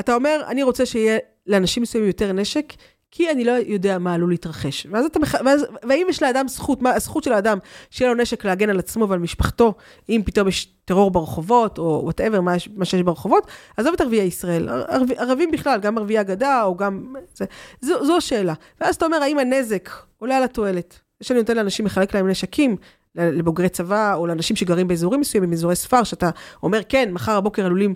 [0.00, 2.72] אתה אומר, אני רוצה שיהיה לאנשים מסוימים יותר נשק,
[3.10, 4.86] כי אני לא יודע מה עלול להתרחש.
[4.90, 7.58] ואז אתה, ואז, והאם יש לאדם זכות, מה הזכות של האדם
[7.90, 9.74] שיהיה לו נשק להגן על עצמו ועל משפחתו,
[10.08, 13.46] אם פתאום יש טרור ברחובות, או whatever, מה, מה שיש ברחובות,
[13.76, 17.14] עזוב את ערביי ישראל, ערב, ערבים בכלל, גם ערביי הגדה, או גם...
[17.34, 17.44] זה,
[17.80, 18.54] זו, זו השאלה.
[18.80, 21.00] ואז אתה אומר, האם הנזק עולה על התועלת?
[21.22, 22.76] שאני נותן לאנשים לחלק להם נשקים,
[23.14, 26.30] לבוגרי צבא, או לאנשים שגרים באזורים מסוימים, באזורי ספר, שאתה
[26.62, 27.94] אומר, כן, מחר הבוקר עלולים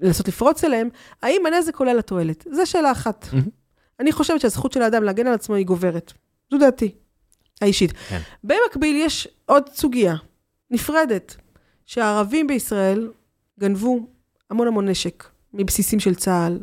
[0.00, 0.88] לנסות לפרוץ אליהם,
[1.22, 2.46] האם הנזק עולה לתועלת?
[2.50, 3.28] זו שאלה אחת.
[3.32, 3.61] Mm-hmm.
[4.02, 6.12] אני חושבת שהזכות של האדם להגן על עצמו היא גוברת.
[6.50, 6.94] זו דעתי,
[7.60, 7.92] האישית.
[7.92, 8.18] כן.
[8.44, 10.14] במקביל, יש עוד סוגיה,
[10.70, 11.36] נפרדת,
[11.86, 13.10] שהערבים בישראל
[13.60, 14.06] גנבו
[14.50, 15.24] המון המון נשק
[15.54, 16.58] מבסיסים של צה"ל,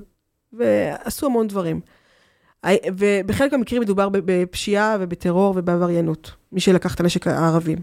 [0.53, 1.81] ועשו המון דברים.
[2.97, 7.77] ובחלק מהמקרים מדובר בפשיעה ובטרור ובעבריינות, מי שלקח את הנשק הערבים.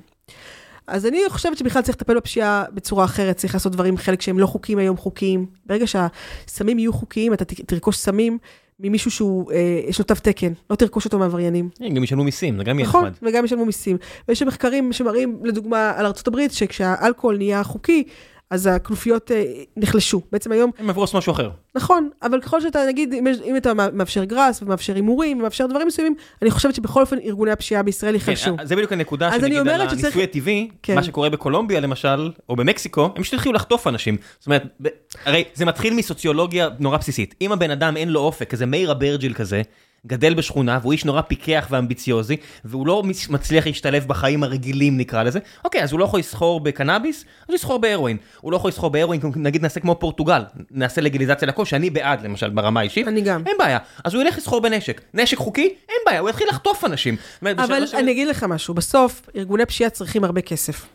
[0.87, 4.47] אז אני חושבת שבכלל צריך לטפל בפשיעה בצורה אחרת, צריך לעשות דברים, חלק שהם לא
[4.47, 5.47] חוקיים היום חוקיים.
[5.67, 8.39] ברגע שהסמים יהיו חוקיים, אתה תרכוש סמים
[8.81, 11.69] ממישהו שהוא, אה, יש לו תו תקן, לא תרכוש אותו מעבריינים.
[11.79, 13.01] כן, גם ישלמו מיסים, זה גם יהיה נחמד.
[13.01, 13.97] נכון, וגם ישלמו מיסים.
[14.29, 18.05] ויש מחקרים שמראים, לדוגמה, על ארה"ב, שכשהאלכוהול נהיה חוקי,
[18.51, 19.45] אז הכנופיות אה,
[19.77, 20.21] נחלשו.
[20.33, 21.51] בעצם היום, הם עברו לעשות משהו אחר.
[21.75, 26.15] נכון, אבל ככל שאתה, נגיד, אם, אם אתה מאפשר גראס ומאפשר הימורים ומאפשר דברים מסוימים,
[26.43, 28.57] אני חושבת שבכל אופן ארגוני הפשיעה בישראל ייחלשו.
[28.57, 30.95] כן, זה בדיוק הנקודה שנגיד על אומרת שצריך- הניסוי הטבעי, כן.
[30.95, 34.17] מה שקורה בקולומביה למשל, או במקסיקו, הם פשוט התחילו לחטוף אנשים.
[34.39, 34.89] זאת אומרת, ב-
[35.25, 37.35] הרי זה מתחיל מסוציולוגיה נורא בסיסית.
[37.41, 39.63] אם הבן אדם אין לו אופק, כזה מאיר אברג'יל כזה,
[40.07, 45.39] גדל בשכונה, והוא איש נורא פיקח ואמביציוזי, והוא לא מצליח להשתלב בחיים הרגילים נקרא לזה,
[45.65, 48.17] אוקיי, אז הוא לא יכול לסחור בקנאביס, אז הוא יסחור בהרואין.
[48.41, 52.51] הוא לא יכול לסחור בהרואין, נגיד נעשה כמו פורטוגל, נעשה לגיליזציה לכל, שאני בעד למשל
[52.51, 53.09] ברמה האישית.
[53.09, 53.43] אני גם.
[53.47, 53.79] אין בעיה.
[54.05, 55.01] אז הוא ילך לסחור בנשק.
[55.15, 55.75] נשק חוקי?
[55.89, 57.17] אין בעיה, הוא יתחיל לחטוף אנשים.
[57.43, 60.87] אבל אני אגיד לך משהו, בסוף ארגוני פשיעה צריכים הרבה כסף.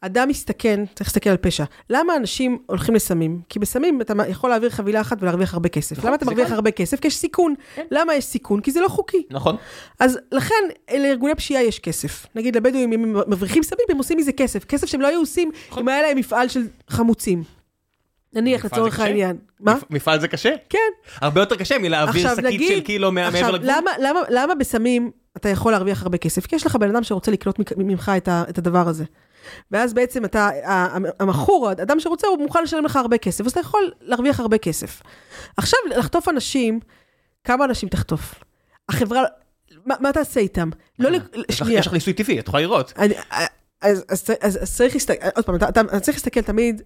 [0.00, 1.64] אדם מסתכן, צריך להסתכל על פשע.
[1.90, 3.40] למה אנשים הולכים לסמים?
[3.48, 5.98] כי בסמים אתה יכול להעביר חבילה אחת ולהרוויח הרבה כסף.
[5.98, 6.52] נכון, למה אתה מרוויח.
[6.52, 7.00] הרבה כסף?
[7.00, 7.54] כי יש סיכון.
[7.90, 8.60] למה יש סיכון?
[8.60, 9.22] כי זה לא חוקי.
[9.30, 9.56] נכון.
[10.00, 10.54] אז לכן,
[10.98, 12.26] לארגוני פשיעה יש כסף.
[12.34, 14.64] נגיד לבדואים, אם הם מבריחים סמים, הם עושים מזה כסף.
[14.64, 17.42] כסף שהם לא היו עושים אם היה להם מפעל של חמוצים.
[18.32, 19.00] נניח, לצורך?
[19.00, 19.36] העניין.
[19.60, 19.74] מה?
[19.74, 20.50] מפ- מפעל זה קשה?
[20.68, 20.78] כן.
[21.20, 23.70] הרבה יותר קשה מלהעביר עכשיו, שקית של קילו מעבר עכשיו, לגבול.
[23.72, 26.46] למה, למה, למה בסמים אתה יכול להרוויח הרבה כסף?
[26.46, 29.04] כי יש לך בן אדם שרוצה לקנות ממך את הדבר הזה.
[29.70, 30.48] ואז בעצם אתה,
[31.20, 35.02] המכור, האדם שרוצה, הוא מוכן לשלם לך הרבה כסף, אז אתה יכול להרוויח הרבה כסף.
[35.56, 36.80] עכשיו, לחטוף אנשים,
[37.44, 38.34] כמה אנשים תחטוף?
[38.88, 39.22] החברה,
[39.86, 40.70] מה, מה תעשה איתם?
[40.98, 41.78] לא, לך- שנייה.
[41.80, 42.92] יש לך ניסוי טבעי, את יכולה לראות.
[42.98, 43.14] אני,
[43.82, 46.82] אז, אז, אז, אז צריך להסתכל, עוד פעם, אתה, אתה צריך להסתכל תמיד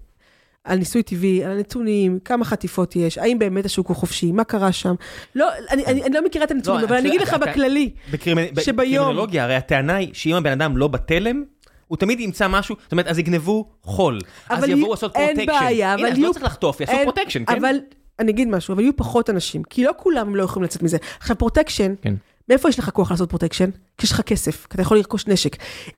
[0.65, 4.73] על ניסוי טבעי, על הנתונים, כמה חטיפות יש, האם באמת השוק הוא חופשי, מה קרה
[4.73, 4.95] שם.
[5.35, 7.91] לא, אני, אני, אני לא מכירה את הנתונים, לא, אבל אני אגיד לך אתה- בכללי,
[8.13, 11.45] שביום- בקרימינולוגיה, הרי הטענה היא שאם הבן אדם לא בתלם,
[11.93, 14.19] הוא תמיד ימצא משהו, זאת אומרת, אז יגנבו חול.
[14.49, 15.59] אז יבואו לעשות אין פרוטקשן.
[15.65, 17.57] בעיה, אבל הנה, אז לא צריך לחטוף, יעשו אין- פרוטקשן, כן?
[17.57, 17.77] אבל
[18.19, 20.97] אני אגיד משהו, אבל יהיו פחות אנשים, כי לא כולם הם לא יכולים לצאת מזה.
[21.21, 22.15] עכשיו, פרוטקשן, כן.
[22.49, 23.71] מאיפה יש לך כוח לעשות פרוטקשן?
[23.99, 25.57] כי יש לך כסף, כי אתה יכול לרכוש נשק.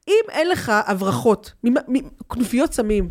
[0.08, 1.52] אם אין לך הברחות,
[2.32, 3.08] כנופיות סמים,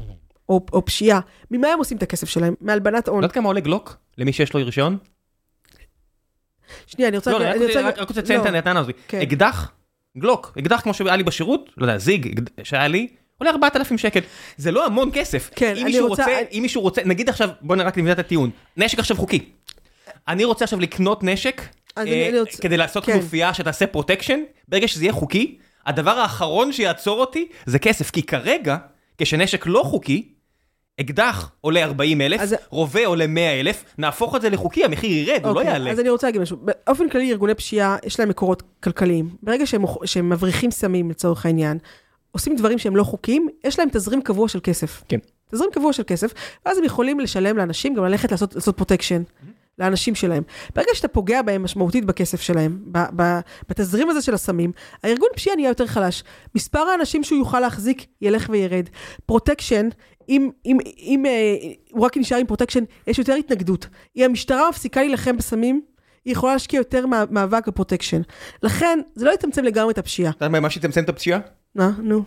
[0.50, 1.20] או, או פשיעה,
[1.52, 2.54] ממה הם עושים את הכסף שלהם?
[2.62, 3.20] מהלבנת הון.
[3.22, 3.98] לא יודעת כמה עולה גלוק?
[4.18, 4.98] למי שיש לו רישיון?
[6.88, 7.32] שנייה, אני רוצה...
[7.32, 8.58] לא, אני רק רוצה- לציין את לא.
[8.58, 8.96] הטענה הזאת.
[9.08, 9.22] כן.
[9.22, 9.72] אקדח,
[10.18, 13.08] גלוק, אקדח כמו שהיה לי בשירות, לא יודע, סיג שהיה לי,
[13.38, 14.20] עולה 4,000 שקל.
[14.58, 15.50] זה לא המון כסף.
[15.56, 18.20] כן, אם אני רוצה- רוצה, אם מישהו רוצה, נגיד עכשיו, בוא נראה רק נבנה את
[18.20, 18.50] הטיעון.
[18.78, 19.40] נשק עכשיו חוקי.
[20.28, 21.62] אני רוצה עכשיו לקנות נשק,
[21.98, 23.12] אה, אני- אני כדי לעשות כן.
[23.14, 28.78] כנופיה שתעשה פרוטקשן, ברגע שזה יהיה חוקי, הדבר האחרון שיעצור אותי זה כסף, כי כרגע,
[29.18, 30.28] כשנשק לא חוקי,
[31.02, 35.46] אקדח עולה 40 אלף, אז- רובה עולה 100 אלף, נהפוך את זה לחוקי, המחיר ירד,
[35.46, 35.92] הוא לא אוקיי, יעלה.
[35.92, 36.58] אז אני רוצה להגיד משהו.
[36.58, 39.30] באופן כללי, ארגוני פשיעה, יש להם מקורות כלכליים.
[39.44, 41.78] ברגע שהם, שהם מבריחים סמים, לצורך העניין,
[42.32, 45.04] עושים דברים שהם לא חוקיים, יש להם תזרים קבוע של כסף.
[45.08, 45.18] כן.
[45.52, 46.34] תזרים קבוע של כסף,
[46.66, 49.24] ואז הם יכולים לשלם לאנשים, גם ללכת לעשות, לעשות פרוטקשן.
[49.80, 50.44] לאנשים שלהם.
[50.76, 53.40] ברגע שאתה פוגע בהם משמעותית בכסף שלהם, ב- ב-
[53.70, 54.72] בתזרים הזה של הסמים,
[55.04, 56.24] הארגון פשיעה נהיה יותר חלש.
[56.56, 58.90] מספר האנשים שהוא יוכל להחזיק ילך וירד.
[59.26, 59.90] פרוטקשן,
[60.30, 61.56] אם, אם, אם אה,
[61.92, 63.88] הוא רק נשאר עם פרוטקשן, יש יותר התנגדות.
[64.18, 65.82] אם המשטרה מפסיקה להילחם בסמים,
[66.26, 68.22] היא יכולה להשקיע יותר מה- מאבק בפרוטקשן.
[68.64, 70.32] לכן, זה לא יצמצם לגמרי את הפשיעה.
[70.32, 71.40] אתה יודע מה שיצמצם את הפשיעה?
[71.76, 71.92] מה?
[72.04, 72.24] נו.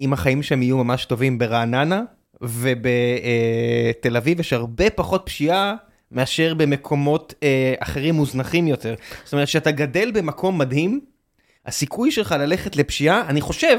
[0.00, 2.02] אם החיים שם יהיו ממש טובים ברעננה
[2.42, 5.74] ובתל אביב יש הרבה פחות פשיעה
[6.12, 8.94] מאשר במקומות אה, אחרים מוזנחים יותר.
[9.24, 11.00] זאת אומרת, כשאתה גדל במקום מדהים,
[11.66, 13.78] הסיכוי שלך ללכת לפשיעה, אני חושב,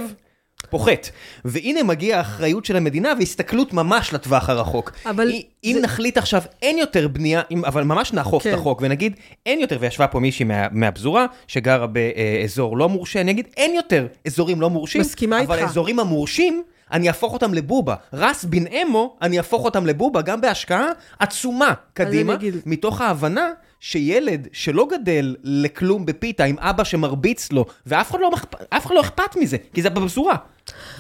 [0.70, 1.10] פוחת.
[1.46, 4.92] והנה מגיעה האחריות של המדינה והסתכלות ממש לטווח הרחוק.
[5.06, 5.32] אבל
[5.64, 8.50] אם, זה- נחליט עכשיו, אין יותר בנייה, אם, אבל ממש נאכוף כן.
[8.50, 9.14] את החוק ונגיד,
[9.46, 14.08] אין יותר, וישבה פה מישהי מה, מהפזורה, שגרה באזור לא מורשה, אני אגיד, אין יותר
[14.28, 15.68] אזורים לא מורשים, מסכימה אבל איתך.
[15.68, 17.96] האזורים המורשים, אני אהפוך אותם לבובה.
[18.14, 20.88] רס בן אמו, אני אהפוך אותם לבובה, גם בהשקעה
[21.20, 23.50] עצומה קדימה, אגיד- מתוך ההבנה
[23.80, 29.02] שילד שלא גדל לכלום בפיתה עם אבא שמרביץ לו, ואף אחד לא, אכפ- אחד לא
[29.02, 30.36] אכפת מזה, כי זה בפזורה,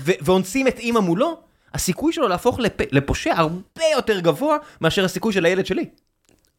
[0.01, 1.37] ו- ואונסים את אימא מולו,
[1.73, 2.71] הסיכוי שלו להפוך לפ...
[2.91, 3.59] לפושע הרבה
[3.93, 5.85] יותר גבוה מאשר הסיכוי של הילד שלי.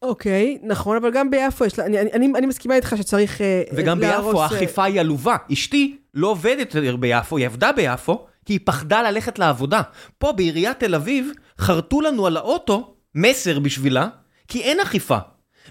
[0.01, 3.99] אוקיי, נכון, אבל גם ביפו יש, לה- אני, אני, אני מסכימה איתך שצריך אה, וגם
[3.99, 5.35] להרוס, ביפו אה, האכיפה היא עלובה.
[5.53, 9.81] אשתי לא עובדת ביפו, היא עבדה ביפו, כי היא פחדה ללכת לעבודה.
[10.17, 14.07] פה בעיריית תל אביב חרטו לנו על האוטו מסר בשבילה,
[14.47, 15.17] כי אין אכיפה.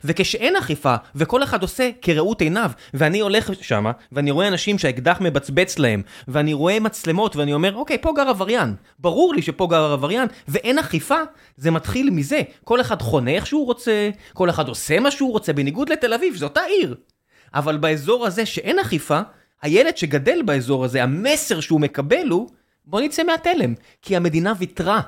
[0.05, 5.79] וכשאין אכיפה, וכל אחד עושה כראות עיניו, ואני הולך שמה, ואני רואה אנשים שהאקדח מבצבץ
[5.79, 8.75] להם, ואני רואה מצלמות, ואני אומר, אוקיי, פה גר עבריין.
[8.99, 11.19] ברור לי שפה גר עבריין, ואין אכיפה,
[11.57, 12.43] זה מתחיל מזה.
[12.65, 16.37] כל אחד חונה איך שהוא רוצה, כל אחד עושה מה שהוא רוצה, בניגוד לתל אביב,
[16.37, 16.95] זו אותה עיר.
[17.55, 19.21] אבל באזור הזה שאין אכיפה,
[19.63, 22.49] הילד שגדל באזור הזה, המסר שהוא מקבל הוא,
[22.87, 25.01] בוא נצא מהתלם, כי המדינה ויתרה.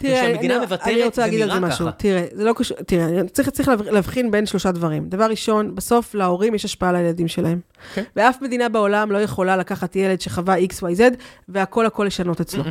[0.00, 1.86] וכשהמדינה אני, אני רוצה להגיד על זה משהו.
[1.86, 1.94] ככה.
[1.96, 5.08] תראה, זה לא קשור, תראה, צריך, צריך להבח- להבחין בין שלושה דברים.
[5.08, 7.60] דבר ראשון, בסוף להורים יש השפעה על הילדים שלהם.
[7.94, 8.02] כן.
[8.16, 11.02] ואף מדינה בעולם לא יכולה לקחת ילד שחווה X, Y, Z,
[11.48, 12.62] והכל הכל לשנות אצלו.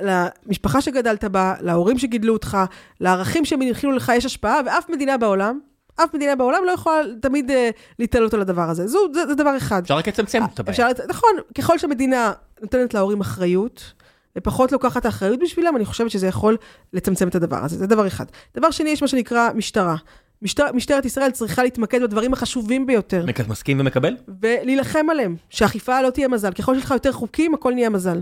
[0.00, 2.58] למשפחה שגדלת בה, להורים שגידלו אותך,
[3.00, 5.60] לערכים שהם הנחילו לך יש השפעה, ואף מדינה בעולם,
[5.96, 7.54] אף מדינה בעולם לא יכולה תמיד uh,
[7.98, 8.86] להתעלות על הדבר הזה.
[8.86, 9.82] זו, זה, זה דבר אחד.
[9.82, 10.72] אפשר רק לצמצם את הבעיה.
[10.72, 13.92] אפשר, לת- נכון, ככל שהמדינה נותנת להורים אחריות,
[14.38, 16.56] ופחות לוקחת האחריות בשבילם, אני חושבת שזה יכול
[16.92, 17.78] לצמצם את הדבר הזה.
[17.78, 18.24] זה דבר אחד.
[18.56, 19.96] דבר שני, יש מה שנקרא משטרה.
[20.42, 24.16] משטר, משטרת ישראל צריכה להתמקד בדברים החשובים ביותר, מסכים ומקבל?
[24.40, 26.52] ולהילחם עליהם, שהאכיפה לא תהיה מזל.
[26.52, 28.20] ככל שיש לך יותר חוקים, הכל נהיה מזל.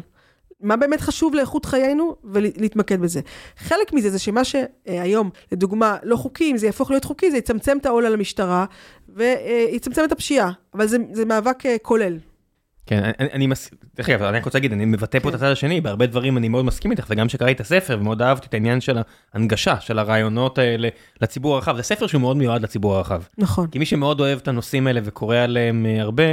[0.63, 3.21] מה באמת חשוב לאיכות חיינו, ולהתמקד בזה.
[3.57, 7.77] חלק מזה זה שמה שהיום, לדוגמה, לא חוקי, אם זה יהפוך להיות חוקי, זה יצמצם
[7.81, 8.65] את העול על המשטרה,
[9.09, 10.51] ויצמצם את הפשיעה.
[10.75, 12.19] אבל זה, זה מאבק אה, כולל.
[12.87, 15.39] כן, אני, אני מסכים, דרך אגב, אני רק רוצה להגיד, אני מבטא פה את כן.
[15.39, 18.55] הצד השני, בהרבה דברים אני מאוד מסכים איתך, וגם כשקראתי את הספר, ומאוד אהבתי את
[18.55, 18.99] העניין של
[19.35, 20.89] ההנגשה, של הרעיונות האלה
[21.21, 23.23] לציבור הרחב, זה ספר שהוא מאוד מיועד לציבור הרחב.
[23.39, 23.67] נכון.
[23.67, 26.25] כי מי שמאוד אוהב את הנושאים האלה וקורא עליהם אה, הרבה,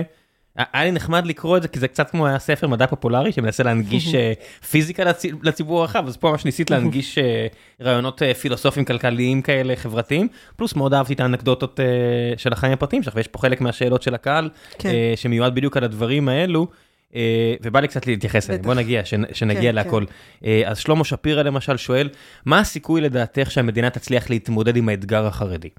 [0.73, 3.63] היה לי נחמד לקרוא את זה, כי זה קצת כמו היה ספר מדע פופולרי שמנסה
[3.63, 4.33] להנגיש אה,
[4.69, 7.47] פיזיקה לצ- לציבור הרחב, אז פה ממש ניסית להנגיש אה,
[7.81, 11.79] רעיונות אה, פילוסופיים כלכליים כאלה חברתיים, פלוס מאוד אהבתי את האנקדוטות
[12.37, 14.89] של החיים הפרטיים שלך, ויש פה חלק מהשאלות של הקהל, כן.
[15.15, 16.67] שמיועד בדיוק על הדברים האלו.
[17.63, 18.61] ובא לי קצת להתייחס אליהם.
[18.63, 20.03] בוא נגיע, שנ- שנגיע כן, להכל.
[20.45, 22.09] אה, אז שלמה שפירא למשל שואל,
[22.45, 25.69] מה הסיכוי לדעתך שהמדינה תצליח להתמודד עם האתגר החרדי?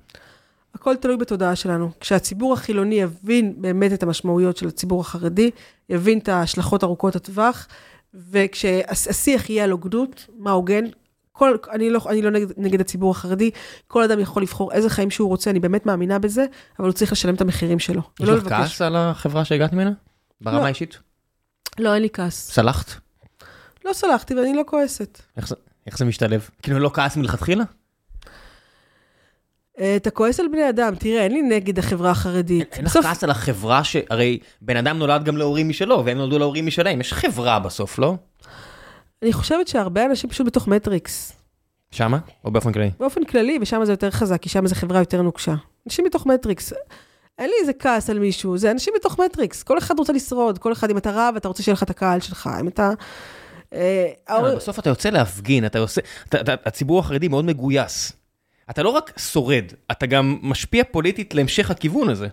[0.74, 1.90] הכל תלוי בתודעה שלנו.
[2.00, 5.50] כשהציבור החילוני יבין באמת את המשמעויות של הציבור החרדי,
[5.88, 7.66] יבין את ההשלכות ארוכות הטווח,
[8.14, 10.84] וכשהשיח יהיה על הוגנות, מה הוגן,
[11.32, 13.50] כל, אני לא, אני לא נגד, נגד הציבור החרדי,
[13.86, 16.46] כל אדם יכול לבחור איזה חיים שהוא רוצה, אני באמת מאמינה בזה,
[16.78, 18.02] אבל הוא צריך לשלם את המחירים שלו.
[18.20, 19.90] יש ולא לך כעס על החברה שהגעת ממנה?
[20.40, 20.64] ברמה לא.
[20.64, 20.98] האישית?
[21.78, 22.50] לא, אין לי כעס.
[22.50, 22.90] סלחת?
[23.84, 25.22] לא סלחתי ואני לא כועסת.
[25.36, 25.54] איך זה,
[25.86, 26.48] איך זה משתלב?
[26.62, 27.64] כאילו לא כעס מלכתחילה?
[29.80, 32.74] אה, אתה כועס על בני אדם, תראה, אין לי נגד החברה החרדית.
[32.76, 36.38] אין לך בסוף- כעס על החברה שהרי בן אדם נולד גם להורים משלו והם נולדו
[36.38, 38.14] להורים משלהם יש חברה בסוף לא?
[39.22, 41.32] אני חושבת שהרבה אנשים פשוט בתוך מטריקס.
[41.90, 42.18] שמה?
[42.44, 42.90] או באופן כללי?
[43.00, 45.54] באופן כללי, ושם זה יותר חזק, כי שם זו חברה יותר נוקשה.
[45.86, 46.72] אנשים בתוך מטריקס.
[47.38, 49.62] אין לי איזה כעס על מישהו, זה אנשים בתוך מטריקס.
[49.62, 52.20] כל אחד רוצה לשרוד, כל אחד, אם אתה רב, אתה רוצה שיהיה לך את הקהל
[52.20, 52.50] שלך.
[52.60, 52.90] אם אתה...
[53.74, 56.00] אה, ההור- בסוף אתה יוצא להפגין אתה עושה
[56.66, 58.12] הציבור החרדי מאוד מגויס.
[58.70, 62.28] אתה לא רק שורד אתה גם משפיע פוליטית להמשך הכיוון הזה.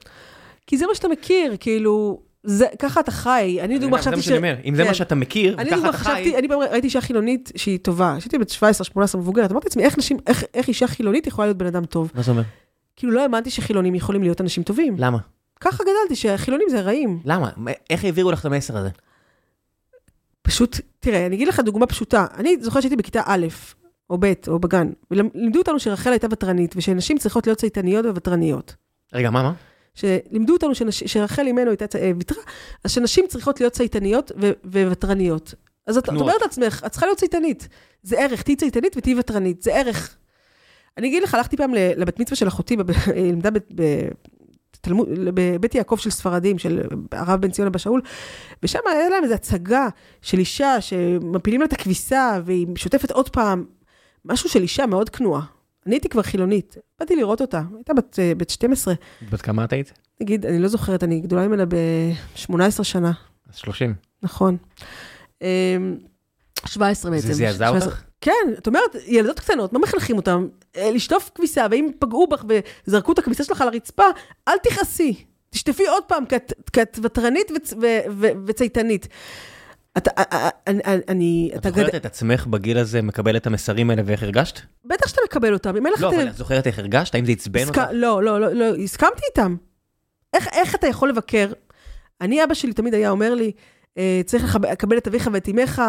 [0.68, 3.57] כי זה מה שאתה מכיר, כאילו, זה, ככה אתה חי.
[3.62, 4.88] אני דוגמה זה חשבתי מה שאני אומר אם זה כן.
[4.88, 6.38] מה שאתה מכיר וככה אתה חשבתי, חי.
[6.38, 8.16] אני פעם ראיתי אישה חילונית שהיא טובה.
[8.20, 11.66] כשהייתי בת 17-18 מבוגרת, אמרתי לעצמי, איך נשים, איך, איך אישה חילונית יכולה להיות בן
[11.66, 12.12] אדם טוב?
[12.16, 12.44] מה זה אומר?
[12.95, 14.95] כאילו, לא האמנתי שחילונים יכולים להיות אנשים טובים.
[14.98, 15.18] למה?
[15.60, 17.20] ככה גדלתי, שהחילונים זה רעים.
[17.26, 17.49] למה?
[17.57, 18.90] מה- איך העבירו לך את המסר הזה?
[20.41, 22.26] פשוט, תראה, אני אגיד לך דוגמה פשוטה.
[22.38, 23.45] אני זוכרת שהייתי בכיתה א',
[24.10, 28.76] או ב', או בגן, ולימדו אותנו שרחל הייתה ותרנית, ושנשים צריכות להיות צייתניות וותרניות.
[29.14, 29.53] רגע מה מה?
[29.95, 31.03] שלימדו אותנו שנש...
[31.03, 32.44] שרחל אימנו הייתה צ- אה, ויתרה,
[32.84, 34.52] אז שנשים צריכות להיות צייתניות ו...
[34.65, 35.53] וותרניות.
[35.88, 36.14] אז את את.
[36.22, 37.68] אומרת לעצמך, את צריכה להיות צייתנית.
[38.03, 40.18] זה ערך, תהיי צייתנית ותהיי ותרנית, זה ערך.
[40.98, 42.77] אני אגיד לך, הלכתי פעם לבת מצווה של אחותי,
[43.15, 44.07] היא לימדה ב- ב-
[44.82, 48.02] תלמוד- בבית יעקב של ספרדים, של הרב בן ציון אבא שאול,
[48.64, 49.88] ושם היה להם איזו הצגה
[50.22, 53.65] של אישה שמפילים לה את הכביסה, והיא שוטפת עוד פעם,
[54.26, 55.42] משהו של אישה מאוד כנועה.
[55.86, 58.94] אני הייתי כבר חילונית, באתי לראות אותה, הייתה בת, אה, בת 12.
[59.32, 59.94] בת כמה את היית?
[60.22, 63.12] נגיד, אני לא זוכרת, אני גדולה ממנה ב-18 שנה,
[63.50, 63.94] אז 30.
[64.24, 64.58] נכון.
[65.42, 65.48] אמ,
[66.66, 67.28] 17 בעצם.
[67.28, 67.90] זה זעזע 17.
[67.90, 68.02] אותך?
[68.22, 70.48] כן, את אומרת, ילדות קטנות, מה מחנכים אותן?
[70.78, 72.44] אה, לשטוף כביסה, ואם פגעו בך
[72.88, 74.04] וזרקו את הכביסה שלך על הרצפה,
[74.48, 75.24] אל תכעסי.
[75.50, 76.36] תשטפי עוד פעם, כי
[76.82, 79.08] את- ותרנית וצ- ו- ו- וצייתנית.
[79.98, 81.96] אתה, אה, אה, אני, אני, את אתה זוכרת גד...
[81.96, 84.60] את עצמך בגיל הזה מקבל את המסרים האלה ואיך הרגשת?
[84.86, 86.02] בטח שאתה מקבל אותם, אם אין לך...
[86.02, 87.16] לא, אבל את זוכרת איך הרגשת?
[87.16, 87.68] האם זה עצבן.
[87.68, 87.82] אותך?
[87.92, 89.56] לא, לא, לא, לא, הסכמתי איתם.
[90.34, 91.52] איך, איך אתה יכול לבקר?
[92.22, 93.52] אני, אבא שלי תמיד היה אומר לי,
[93.98, 95.82] אה, צריך לקבל את אביך ואת אמך,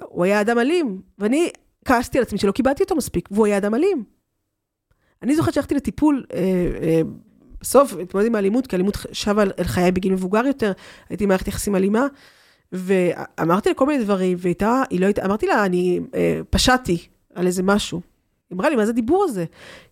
[0.00, 1.50] הוא היה אדם אלים, ואני
[1.84, 4.04] כעסתי על עצמי שלא קיבלתי אותו מספיק, והוא היה אדם אלים.
[5.22, 6.38] אני זוכרת שהלכתי לטיפול, אה,
[6.82, 7.00] אה,
[7.60, 10.72] בסוף, התמודדתי עם האלימות, כי האלימות שבה אל חיי בגיל מבוגר יותר,
[11.08, 12.06] הייתי במערכת יחסים אלימה,
[12.72, 17.46] ואמרתי לה כל מיני דברים, והייתה, היא לא הייתה, אמרתי לה, אני אה, פשעתי על
[17.46, 18.00] איזה משהו.
[18.50, 19.44] היא אמרה לי, מה זה הדיבור הזה?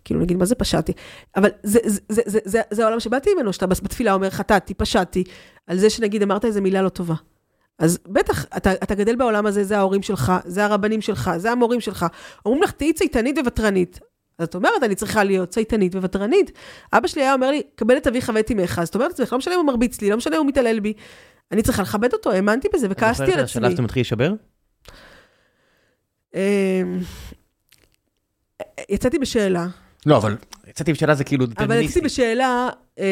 [0.04, 0.92] כאילו, נגיד, מה זה פשעתי?
[1.36, 5.24] אבל זה, זה, זה, זה, זה, זה העולם שבאתי ממנו, שאתה בתפילה אומר, חטאתי, פשעתי,
[5.66, 7.14] על זה שנגיד אמרת איזה מילה לא טובה.
[7.78, 11.80] אז בטח, אתה, אתה גדל בעולם הזה, זה ההורים שלך, זה הרבנים שלך, זה המורים
[11.80, 12.06] שלך.
[12.46, 14.00] אומרים לך, תהיי צייתנית וותרנית.
[14.38, 16.52] אז את אומרת, אני צריכה להיות צייתנית וותרנית.
[16.92, 19.38] אבא שלי היה אומר לי, קבל את אביך ואת אמך, אז את אומרת לעצמך, לא
[19.38, 20.92] משנה אם הוא מרביץ לי, לא משנה אם הוא מתעלל בי.
[21.52, 23.42] אני צריכה לכבד אותו, האמנתי בזה וכעסתי על עצמי.
[23.42, 24.32] השלב שאתה מתחיל להישבר?
[26.34, 26.40] אמ,
[28.88, 29.66] יצאתי בשאלה,
[30.06, 30.36] לא, אבל
[30.66, 32.00] יצאתי בשאלה זה כאילו אבל יצאתי דטרמיניסטי.
[32.00, 32.68] בשאלה,
[32.98, 33.04] אמ,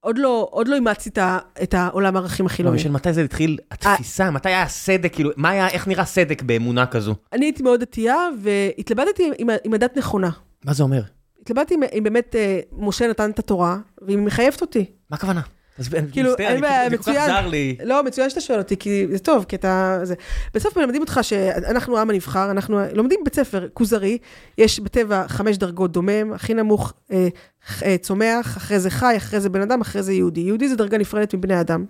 [0.00, 1.18] עוד לא, עוד לא אימצתי את
[1.62, 2.78] את העולם הערכים לא, החילוני.
[2.78, 6.86] של מתי זה התחיל, התפיסה, מתי היה הסדק, כאילו, מה היה, איך נראה סדק באמונה
[6.86, 7.14] כזו?
[7.32, 10.30] אני הייתי מאוד דתייה, והתלבטתי עם, עם הדת נכונה.
[10.64, 11.02] מה זה אומר?
[11.42, 14.84] התלבטתי אם, אם באמת אה, משה נתן את התורה, ואם היא מחייבת אותי.
[15.10, 15.40] מה הכוונה?
[15.78, 17.26] אז כאילו, אין בעיה, כאילו- זה כל כך מצוין.
[17.26, 17.76] זר לי.
[17.84, 19.98] לא, מצוין שאתה שואל אותי, כי זה טוב, כי אתה...
[20.02, 20.14] זה.
[20.54, 24.18] בסוף מלמדים אותך שאנחנו העם הנבחר, אנחנו לומדים בית ספר כוזרי,
[24.58, 27.28] יש בטבע חמש דרגות דומם, הכי נמוך אה,
[27.82, 30.40] אה, צומח, אחרי זה חי, אחרי זה בן אדם, אחרי זה יהודי.
[30.40, 31.84] יהודי זה דרגה נפרדת מבני אדם.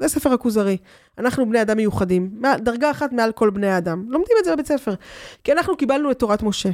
[0.00, 0.76] זה ספר הכוזרי.
[1.18, 4.04] אנחנו בני אדם מיוחדים, דרגה אחת מעל כל בני האדם.
[4.08, 4.94] לומדים את זה בבית ספר.
[5.44, 6.70] כי אנחנו קיבלנו את תורת משה.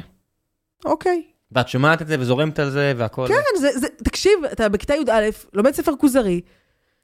[0.85, 1.23] אוקיי.
[1.51, 3.27] ואת שומעת את זה וזורמת על זה והכל.
[3.27, 6.41] כן, זה, זה, תקשיב, אתה בכיתה י"א, לומד ספר כוזרי.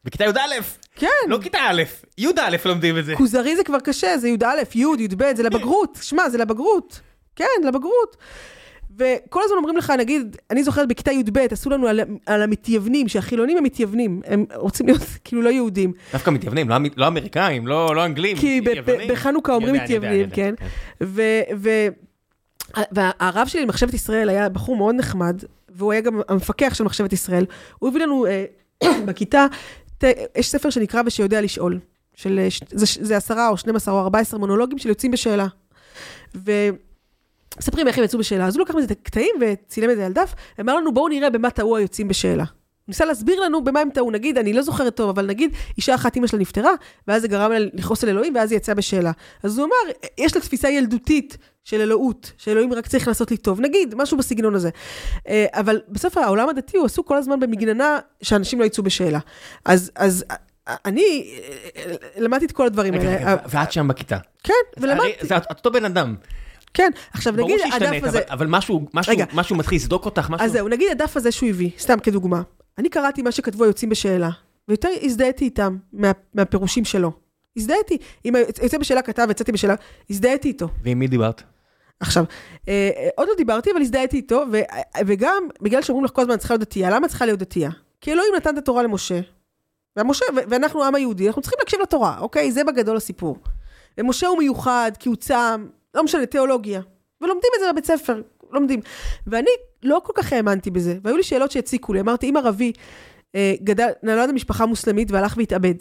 [0.06, 0.62] בכיתה י"א,
[0.96, 1.08] כן.
[1.28, 1.84] לא כיתה א',
[2.18, 2.30] י"א
[2.66, 3.16] לומדים את זה.
[3.16, 4.46] כוזרי זה כבר קשה, זה י"א,
[4.76, 5.98] י', י"ב, זה לבגרות.
[6.02, 7.00] שמע, זה לבגרות.
[7.36, 8.18] כן, לבגרות.
[8.98, 13.58] וכל הזמן אומרים לך, נגיד, אני זוכרת בכיתה י"ב, עשו לנו על, על המתייוונים, שהחילונים
[13.58, 15.94] הם מתייוונים, הם רוצים להיות כאילו לא יהודים.
[16.14, 18.38] דווקא מתייוונים, לא לא אמריקאים, לא לא אנגלים.
[18.38, 19.12] כי ב- ב-.
[19.12, 20.54] בחנוכה אומרים מתייוונים, יודע, כן?
[21.04, 21.88] ו- ו-
[22.92, 27.46] והרב שלי למחשבת ישראל היה בחור מאוד נחמד, והוא היה גם המפקח של מחשבת ישראל.
[27.80, 28.46] הוא הביא לנו אה,
[29.06, 29.46] בכיתה,
[30.36, 31.80] יש ספר שנקרא ושיודע לשאול.
[32.16, 32.48] של, אה,
[33.02, 35.48] זה עשרה או 12 או 14 מונולוגים של יוצאים בשאלה.
[36.36, 38.48] ומספרים איך הם יצאו בשאלה.
[38.48, 41.30] אז הוא לקח מזה את הקטעים וצילם את זה על דף, אמר לנו בואו נראה
[41.30, 42.44] במה טעו היוצאים בשאלה.
[42.92, 46.16] ניסה להסביר לנו במה הם טעו, נגיד, אני לא זוכרת טוב, אבל נגיד, אישה אחת,
[46.16, 46.72] אימא שלה נפטרה,
[47.08, 49.12] ואז זה גרם לה לכעוס על אלוהים, ואז היא יצאה בשאלה.
[49.44, 53.62] אז הוא אמר, יש לה תפיסה ילדותית של אלוהות, שאלוהים רק צריך לעשות לי טוב,
[53.62, 54.70] נגיד, משהו בסגנון הזה.
[55.28, 59.20] אה, אבל בסוף העולם הדתי הוא עסוק כל הזמן במגננה שאנשים לא יצאו בשאלה.
[59.66, 60.36] אז, אז אה,
[60.86, 61.32] אני
[61.76, 63.32] אה, למדתי את כל הדברים רגע, האלה.
[63.34, 64.18] רגע, ואת שם בכיתה.
[64.44, 66.16] כן, ולמדתי, זה אותו בן אדם.
[66.74, 66.92] כן.
[67.14, 68.20] עכשיו ברור נגיד, שהשתנית, הדף הזה...
[68.20, 69.14] אבל- אבל משהו, משהו.
[69.34, 70.46] משהו מתחיל לסדוק אותך, משהו...
[70.46, 72.42] אז זהו, נגיד הדף הזה שהוא הביא, סתם כדוגמה.
[72.82, 74.30] אני קראתי מה שכתבו היוצאים בשאלה,
[74.68, 77.12] ויותר הזדהיתי איתם מה, מהפירושים שלו.
[77.58, 77.98] הזדהיתי.
[78.26, 79.76] אם היוצא בשאלה כתב, יצאתי בשאלה,
[80.10, 80.68] הזדהיתי איתו.
[80.84, 81.44] ועם מי דיברת?
[82.00, 82.24] עכשיו,
[82.68, 84.58] אה, עוד לא דיברתי, אבל הזדהיתי איתו, ו,
[85.06, 87.70] וגם בגלל שאומרים לך כל הזמן, צריכה להיות דתייה, למה צריכה להיות דתייה?
[88.02, 89.20] כי אלוהים נתן את התורה למשה,
[89.96, 92.52] והמשה, ואנחנו העם היהודי, אנחנו צריכים להקשיב לתורה, אוקיי?
[92.52, 93.38] זה בגדול הסיפור.
[93.98, 96.82] ומשה הוא מיוחד, כי הוא צם, לא משנה, תיאולוגיה.
[97.22, 98.22] ולומדים את זה בבית ספר,
[98.54, 98.80] לומדים.
[99.28, 99.50] ואני
[99.84, 102.00] לא כל כך האמנתי בזה, והיו לי שאלות שהציקו לי.
[102.00, 102.72] אמרתי, אם ערבי
[103.36, 105.76] אה, גדל, נולד במשפחה מוסלמית והלך והתאבד,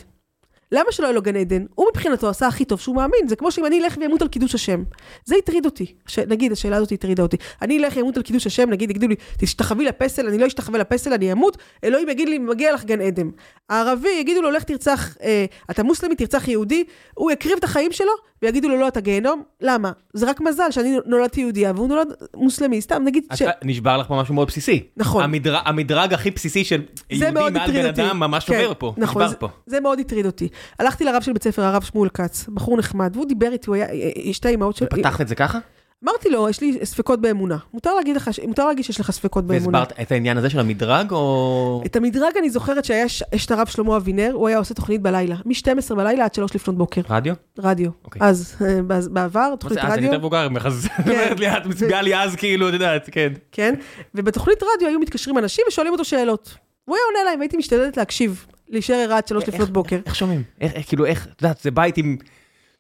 [0.73, 1.65] למה שלא יהיה לו גן עדן?
[1.75, 4.55] הוא מבחינתו עשה הכי טוב שהוא מאמין, זה כמו שאם אני אלך ואמות על קידוש
[4.55, 4.83] השם.
[5.25, 5.95] זה הטריד אותי.
[6.07, 6.19] ש...
[6.19, 7.37] נגיד, השאלה הזאת הטרידה אותי.
[7.63, 11.13] אני אלך ואמות על קידוש השם, נגיד, יגידו לי, תשתחווי לפסל, אני לא אשתחווה לפסל,
[11.13, 13.31] אני אמות, אלוהים יגיד לי, מגיע לך גן עדן.
[13.69, 16.85] הערבי, יגידו לו, לך תרצח, אה, אתה מוסלמי, תרצח יהודי,
[17.15, 19.43] הוא יקריב את החיים שלו, ויגידו לו, לא, אתה גיהנום.
[19.61, 19.93] למה?
[20.13, 23.43] זה רק מזל שאני נולדתי יהודייה, והוא נולד מוסלמי, סתם, נגיד ש...
[23.65, 24.83] נשבר לך פה משהו מאוד בסיסי.
[24.97, 25.25] נכון.
[25.25, 27.89] המדרג- המדרג הכי בסיסי של יהודי מעל בן אותי.
[27.89, 28.95] אדם ממש כן, עובר פה.
[28.97, 29.49] נכון, נשבר זה- פה.
[29.67, 30.49] זה מאוד הטריד אותי.
[30.79, 33.87] הלכתי לרב של בית ספר, הרב שמואל כץ, בחור נחמד, והוא דיבר איתי, הוא היה,
[34.27, 34.89] אה, שתי אמהות שלו.
[34.89, 35.59] פתחת את זה ככה?
[36.05, 37.57] אמרתי לו, יש לי ספקות באמונה.
[37.75, 39.79] מותר להגיד לך, מותר להגיד שיש לך ספקות באמונה.
[39.79, 41.83] והסברת את העניין הזה של המדרג, או...
[41.87, 45.37] את המדרג אני זוכרת שהיה יש את הרב שלמה אבינר, הוא היה עושה תוכנית בלילה,
[45.45, 47.35] מ-12 בלילה עד 3 לפנות בוקר, רדיו?
[47.59, 47.91] רדיו.
[48.05, 48.23] אוקיי.
[48.23, 51.41] אז, אה, בעבר, מה תוכנית זה, אז אני רדיו, יותר מבוגר ממך, אז את אומרת
[51.41, 53.33] לי, את מצביעה לי אז כאילו, את יודעת, כן.
[53.53, 53.75] כן,
[54.15, 56.55] ובתוכנית רדיו היו מתקשרים אנשים ושואלים אותו שאלות.
[56.87, 59.99] והוא היה עונה להם, והייתי משתדלת להקשיב, להישאר ערה עד 3 לפנות בוקר.
[60.07, 60.43] איך שומעים?
[60.61, 62.17] איך, כאילו, איך, את יודעת, זה בית עם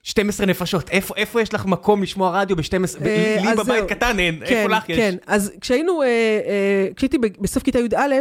[0.03, 3.85] 12 נפשות, איפה, איפה יש לך מקום לשמוע רדיו ב-12, אה, לי בבית.
[3.89, 4.97] קטן אין, כן, איפה לך יש?
[4.97, 8.15] כן, אז כשהיינו, אה, אה, כשהייתי בסוף כיתה י"א,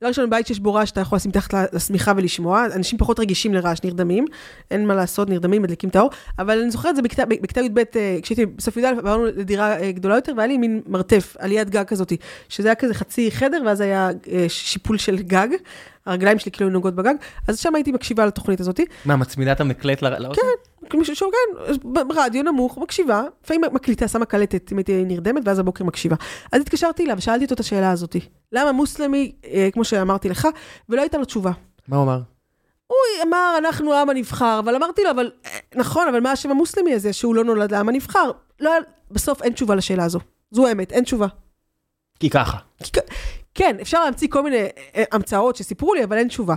[0.00, 3.54] דבר ראשון, בית שיש בו רעש, אתה יכול לשים מתחת לשמיכה ולשמוע, אנשים פחות רגישים
[3.54, 4.24] לרעש, נרדמים,
[4.70, 7.82] אין מה לעשות, נרדמים, מדליקים את האור, אבל אני זוכרת את זה בכיתה, י"ב,
[8.22, 12.12] כשהייתי בסוף י"א, עברנו לדירה גדולה יותר, והיה לי מין מרתף, עליית גג כזאת,
[12.48, 14.10] שזה היה כזה חצי חדר, ואז היה
[14.48, 15.48] שיפול של גג,
[16.06, 17.14] הרגליים שלי כאילו נוגעות בגג,
[17.48, 20.40] אז שם הייתי מקשיבה לתוכנית הזאת, מה, מצמידה את המקלט לאוזן?
[20.94, 21.72] מישהו שהוא כן,
[22.08, 26.16] ברדיו נמוך, מקשיבה, לפעמים מקליטה, שמה קלטת, אם הייתי נרדמת, ואז הבוקר מקשיבה.
[26.52, 28.16] אז התקשרתי אליו ושאלתי אותו את השאלה הזאת.
[28.52, 30.48] למה מוסלמי, אה, כמו שאמרתי לך,
[30.88, 31.50] ולא הייתה לו תשובה.
[31.88, 32.20] מה הוא אמר?
[32.86, 36.94] הוא אמר, אנחנו העם הנבחר, אבל אמרתי לו, אבל אה, נכון, אבל מה השם המוסלמי
[36.94, 38.30] הזה, שהוא לא נולד לעם הנבחר?
[38.60, 38.70] לא,
[39.10, 40.18] בסוף אין תשובה לשאלה הזו.
[40.50, 41.26] זו האמת, אין תשובה.
[42.20, 42.58] כי ככה.
[42.82, 43.00] כי
[43.54, 44.66] כן, אפשר להמציא כל מיני
[44.96, 46.54] אה, המצאות שסיפרו לי, אבל אין תשובה.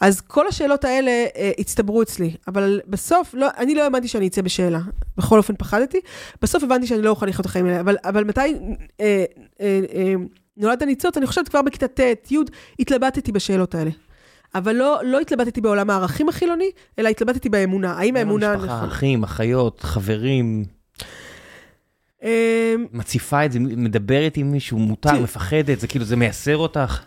[0.00, 4.42] אז כל השאלות האלה אה, הצטברו אצלי, אבל בסוף, לא, אני לא האמנתי שאני אצא
[4.42, 4.80] בשאלה.
[5.16, 6.00] בכל אופן פחדתי.
[6.42, 7.80] בסוף הבנתי שאני לא אוכל לחיות את החיים האלה.
[7.80, 9.24] אבל, אבל מתי אה,
[9.60, 10.14] אה, אה,
[10.56, 11.16] נולד הניצוץ?
[11.16, 12.36] אני חושבת כבר בכיתה ט', י',
[12.78, 13.90] התלבטתי בשאלות האלה.
[14.54, 17.92] אבל לא, לא התלבטתי בעולם הערכים החילוני, אלא התלבטתי באמונה.
[17.92, 18.56] האם האמונה...
[18.56, 18.88] משפחה, נכונה?
[18.88, 20.64] אחים, אחיות, חברים,
[22.92, 25.20] מציפה את זה, מדברת עם מישהו, מותר.
[25.22, 27.00] מפחדת, זה כאילו, זה מייסר אותך.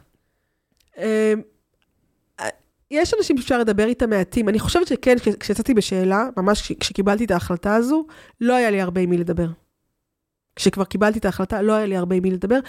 [0.97, 1.33] אה,
[2.91, 4.49] יש אנשים שאפשר לדבר איתם מעטים.
[4.49, 8.05] אני חושבת שכן, כש- כשיצאתי בשאלה, ממש כש- כשקיבלתי את ההחלטה הזו,
[8.41, 9.47] לא היה לי הרבה עם מי לדבר.
[10.55, 12.59] כשכבר קיבלתי את ההחלטה, לא היה לי הרבה עם מי לדבר.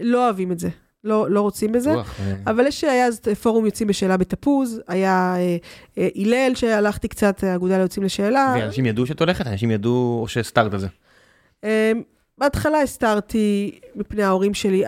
[0.00, 0.68] לא אוהבים את זה,
[1.04, 1.94] לא, לא רוצים בזה.
[1.94, 5.56] רוח, אה, אבל יש, היה אז פורום יוצאים בשאלה בתפוז, היה אה,
[5.98, 8.54] אה, הלל שהלכתי קצת, האגודה ליוצאים לשאלה.
[8.60, 9.46] ואנשים ידעו שאת הולכת?
[9.46, 10.86] אנשים ידעו או שהסתרת את זה?
[11.66, 11.92] אה,
[12.38, 14.84] בהתחלה הסתרתי מפני ההורים שלי.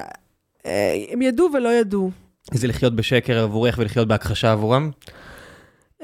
[0.66, 2.10] אה, הם ידעו ולא ידעו.
[2.52, 4.90] זה לחיות בשקר עבורך ולחיות בהכחשה עבורם?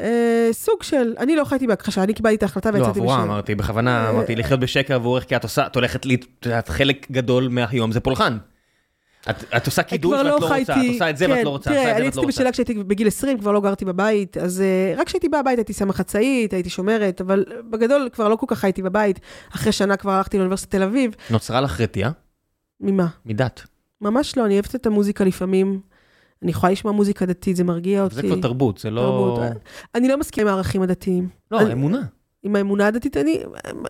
[0.01, 3.33] אה, סוג של, אני לא חייתי בהכחשה, אני קיבלתי את ההחלטה לא, ויצאתי עבורה בשאלה.
[3.33, 6.07] אמרתי, בכוונה אה, אמרתי לחיות בשקר עבורך, כי את עושה, את הולכת,
[6.59, 8.37] את חלק גדול מהיום זה פולחן.
[9.31, 12.07] את עושה קידוש ואת לא רוצה, את עושה את זה ואת לא רוצה, תראה, אני
[12.07, 12.21] רוצה.
[12.27, 15.73] בשאלה כשהייתי בגיל 20, כבר לא גרתי בבית, אז אה, רק כשהייתי באה הביתה הייתי
[15.73, 19.21] שמה חצאית, הייתי שומרת, אבל בגדול כבר לא כל כך הייתי בבית.
[19.55, 21.15] אחרי שנה כבר הלכתי לאוניברסיטת תל אביב.
[21.31, 22.11] נוצרה לך רתיעה?
[22.81, 23.07] ממה?
[23.27, 23.63] מדת.
[24.01, 25.81] ממש לא, אני אוהבת את המוזיקה לפעמים.
[26.43, 28.15] אני יכולה לשמוע מוזיקה דתית, זה מרגיע אותי.
[28.15, 29.01] זה כבר תרבות, זה לא...
[29.01, 29.41] תרבות.
[29.95, 31.29] אני לא מסכימה עם הערכים הדתיים.
[31.51, 32.03] לא, אמונה.
[32.45, 33.43] עם האמונה הדתית, אני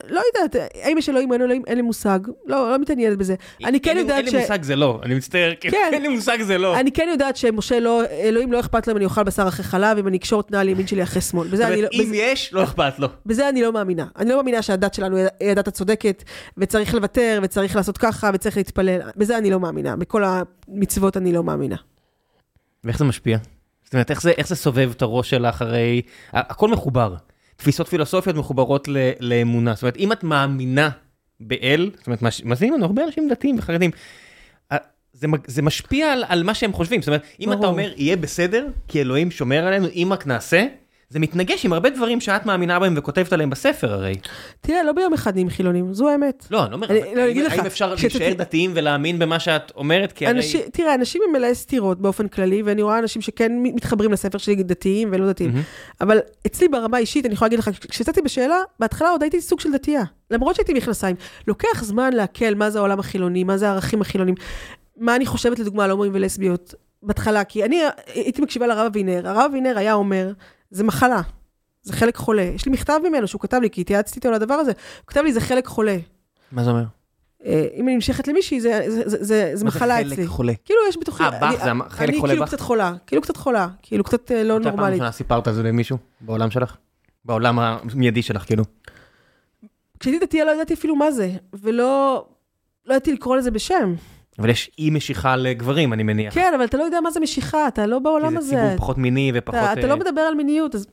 [0.08, 2.18] לא יודעת, האם יש אלוהים אין אלוהים, אין לי מושג.
[2.46, 3.34] לא, לא מתעניינת בזה.
[3.64, 4.34] אני כן אין יודעת אין ש...
[4.34, 5.90] לי מושג זה לא, אני מצטער, כאילו, כן.
[5.92, 6.80] אין לי מושג זה לא.
[6.80, 9.98] אני כן יודעת שמשה לא, אלוהים לא אכפת לו אם אני אוכל בשר אחרי חלב,
[9.98, 11.48] אם אני אקשור את נעל ימין שלי אחרי שמאל.
[11.48, 11.88] בזה אני לא...
[11.92, 13.08] אם יש, לא אכפת לו.
[13.26, 14.06] בזה אני לא מאמינה.
[14.18, 16.24] אני לא מאמינה שהדת שלנו היא הדת הצודקת,
[16.58, 19.00] וצריך לוותר, וצריך לעשות ככה, וצריך להתפלל.
[19.16, 19.96] בזה אני לא מאמינה.
[19.96, 21.76] בכל המצוות אני לא מאמינה.
[22.84, 23.38] ואיך זה משפיע?
[23.84, 26.02] זאת אומרת, איך זה, איך זה סובב את הראש שלך הרי...
[26.32, 27.14] ה- הכל מחובר.
[27.56, 29.74] תפיסות פילוסופיות מחוברות ל, לאמונה.
[29.74, 30.90] זאת אומרת, אם את מאמינה
[31.40, 33.90] באל, זאת אומרת, מאזינים לנו הרבה אנשים דתיים וחרדים,
[35.14, 37.02] זה, זה משפיע על, על מה שהם חושבים.
[37.02, 37.70] זאת אומרת, אם אתה ברור.
[37.70, 40.66] אומר, יהיה בסדר, כי אלוהים שומר עלינו, אם רק נעשה,
[41.08, 44.14] זה מתנגש עם הרבה דברים שאת מאמינה בהם וכותבת עליהם בספר הרי.
[44.60, 46.46] תראה, לא ביום אחד נהיים חילונים, זו האמת.
[46.50, 50.12] לא, אני לא אומר, לא, האם, אפשר כשאתה להישאר דתיים ולהאמין במה שאת אומרת?
[50.12, 50.36] כי הרי...
[50.36, 54.54] אנשים, תראה, אנשים הם מלאי סתירות באופן כללי, ואני רואה אנשים שכן מתחברים לספר שלי,
[54.54, 55.50] דתיים ולא דתיים.
[55.50, 55.62] מהמם.
[56.00, 59.72] אבל אצלי ברמה האישית, אני יכולה להגיד לך, כשיצאתי בשאלה, בהתחלה עוד הייתי סוג של
[59.72, 60.02] דתייה.
[60.30, 61.16] למרות שהייתי מכנסיים.
[61.48, 64.34] לוקח זמן לעכל מה זה העולם החילוני, מה זה הערכים החילונים,
[64.96, 66.74] מה אני חושבת לדוגמה על הומואים ולסביות.
[67.02, 67.80] בהתחלה, כי אני
[68.14, 70.32] הייתי מקשיבה לרב אבינר, הרב אבינר היה אומר,
[70.74, 71.20] זה מחלה,
[71.82, 72.42] זה חלק חולה.
[72.42, 75.20] יש לי מכתב ממנו שהוא כתב לי, כי התייעצתי איתו על הדבר הזה, הוא כתב
[75.24, 75.96] לי, זה חלק חולה.
[76.52, 76.84] מה זה אומר?
[77.44, 80.16] אה, אם אני נמשכת למישהי, זה, זה, זה, זה, זה מחלה מה זה אצלי.
[80.16, 80.52] חלק חולה?
[80.64, 82.48] כאילו יש בתוכי, אה, בך, אני- זה חלק אני חולה כאילו בך?
[82.48, 84.94] קצת חולה, כאילו קצת חולה, כאילו קצת אה, לא מתי פעם נורמלית.
[84.94, 86.76] ראשונה סיפרת על זה למישהו בעולם שלך?
[87.24, 88.64] בעולם המיידי שלך, כאילו.
[90.00, 92.24] כשהייתי דתייה לא ידעתי אפילו מה זה, ולא
[92.86, 93.94] לא ידעתי לקרוא לזה בשם.
[94.38, 96.34] אבל יש אי משיכה לגברים, אני מניח.
[96.34, 98.50] כן, אבל אתה לא יודע מה זה משיכה, אתה לא כי בעולם זה הזה.
[98.50, 99.60] ציבור פחות מיני ופחות...
[99.60, 100.86] אתה, אתה אה, לא מדבר על מיניות, אז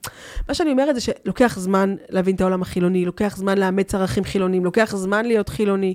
[0.48, 4.66] מה שאני אומרת זה שלוקח זמן להבין את העולם החילוני, לוקח זמן לאמץ ערכים חילוניים,
[4.66, 5.94] לוקח זמן להיות חילוני,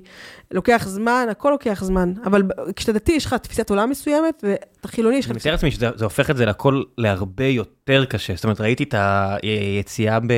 [0.51, 2.13] לוקח זמן, הכל לוקח זמן.
[2.25, 2.43] אבל
[2.75, 5.37] כשאתה דתי יש לך תפיסת עולם מסוימת, ואתה חילוני, יש אני לך...
[5.41, 8.35] מתאר לעצמי שזה זה הופך את זה לכל להרבה יותר קשה.
[8.35, 10.33] זאת אומרת, ראיתי את היציאה ב...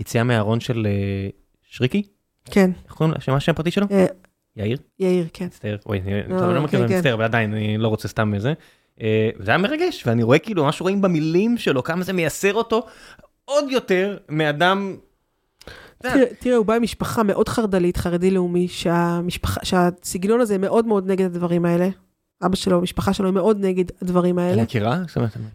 [0.00, 1.28] יציאה מהארון של אה,
[1.62, 2.02] שריקי?
[2.44, 3.32] כן, איך קוראים לו?
[3.32, 3.86] מה השם הפרטי שלו?
[4.56, 4.78] יאיר?
[4.98, 5.44] יאיר, כן.
[5.44, 6.98] מצטער, אוי, אני לא, לא מכיר, כן, אני כן.
[6.98, 8.52] מצטער, אבל עדיין, אני לא רוצה סתם איזה.
[9.00, 12.86] אה, זה היה מרגש, ואני רואה כאילו, מה שרואים במילים שלו, כמה זה מייסר אותו
[13.44, 14.96] עוד יותר מאדם...
[16.40, 18.68] תראה, הוא בא ממשפחה מאוד חרד"לית, חרדי לאומי,
[19.62, 21.88] שהסגנון הזה מאוד מאוד נגד הדברים האלה.
[22.46, 24.62] אבא שלו, המשפחה שלו, היא מאוד נגד הדברים האלה.
[24.62, 24.98] מכירה?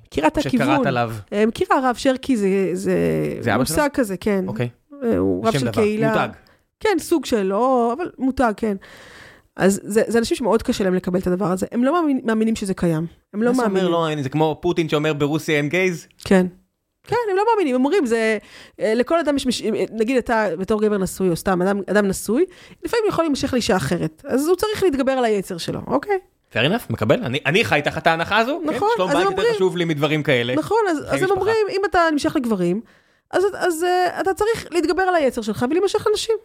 [0.06, 0.68] מכירה את הכיוון.
[0.68, 1.12] שקראת עליו.
[1.34, 2.38] אה, מכירה הרב שרקי,
[2.74, 4.46] זה, מושג כזה, כן.
[4.48, 4.70] אוקיי.
[5.04, 6.12] אה, הוא רב של קהילה.
[6.12, 6.47] מותג.
[6.80, 8.78] כן, סוג של, לא, אבל מותג, כן.
[9.56, 11.66] אז זה, זה אנשים שמאוד קשה להם לקבל את הדבר הזה.
[11.72, 13.06] הם לא מאמין, מאמינים שזה קיים.
[13.34, 14.18] הם לא מה זה אומר מאמינים.
[14.18, 16.08] לא, זה כמו פוטין שאומר ברוסיה אין גייז?
[16.24, 16.48] כן.
[17.08, 18.38] כן, הם לא מאמינים, הם אומרים, זה,
[18.80, 19.62] אה, לכל אדם יש, מש...
[19.92, 22.46] נגיד אתה בתור גבר נשוי, או סתם אדם, אדם נשוי,
[22.84, 26.18] לפעמים יכול להימשך לאישה אחרת, אז הוא צריך להתגבר על היצר שלו, אוקיי?
[26.54, 28.96] fair enough, מקבל, אני, אני חי תחת ההנחה הזו, נכון, כן?
[28.96, 30.56] שלום אז בית הם יותר חשוב לי מדברים כאלה.
[30.56, 31.30] נכון, אז, אז הם.
[31.32, 32.82] אומרים, אם אתה נמשך לגברים,
[33.32, 36.36] אז, אז uh, אתה צריך להתגבר על היצר שלך ולהימשך לנשים.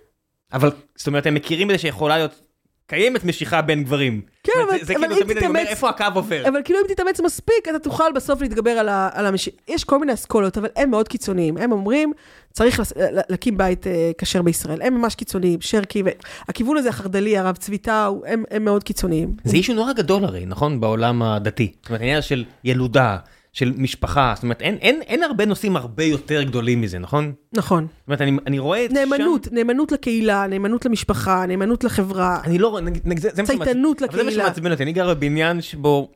[0.52, 2.40] אבל, זאת אומרת, הם מכירים בזה שיכולה להיות,
[2.86, 4.20] קיימת משיכה בין גברים.
[4.42, 6.48] כן, אבל- זה, זה אבל כאילו אם תמיד אני אומר, תתאמץ- איפה הקו עובר?
[6.48, 9.48] אבל כאילו אם תתאמץ מספיק, אתה תוכל בסוף להתגבר על, ה, על המש...
[9.68, 11.56] יש כל מיני אסכולות, אבל הם מאוד קיצוניים.
[11.56, 12.12] הם אומרים,
[12.52, 12.92] צריך לס...
[12.96, 14.82] לה- להקים בית אה, כשר בישראל.
[14.82, 16.02] הם ממש קיצוניים, שרקי,
[16.48, 19.36] והכיוון הזה החרד"לי, הרב צבי טאו, הם, הם מאוד קיצוניים.
[19.44, 20.80] זה אישו נורא גדול הרי, נכון?
[20.80, 21.72] בעולם הדתי.
[21.80, 23.16] זאת אומרת, העניין של ילודה,
[23.52, 27.32] של משפחה, זאת אומרת, אין, אין, אין הרבה נושאים הרבה יותר גדולים מזה, נכון?
[27.52, 27.86] נכון.
[27.86, 29.54] זאת אומרת, אני, אני רואה את נאמנות, שם...
[29.54, 34.16] נאמנות לקהילה, נאמנות למשפחה, נאמנות לחברה, אני לא, נגיד, נגיד, זה, זה צייתנות אבל זה
[34.16, 34.44] מה לקהילה.
[34.44, 36.12] שמעצבן אותי, אני גר בבניין שבו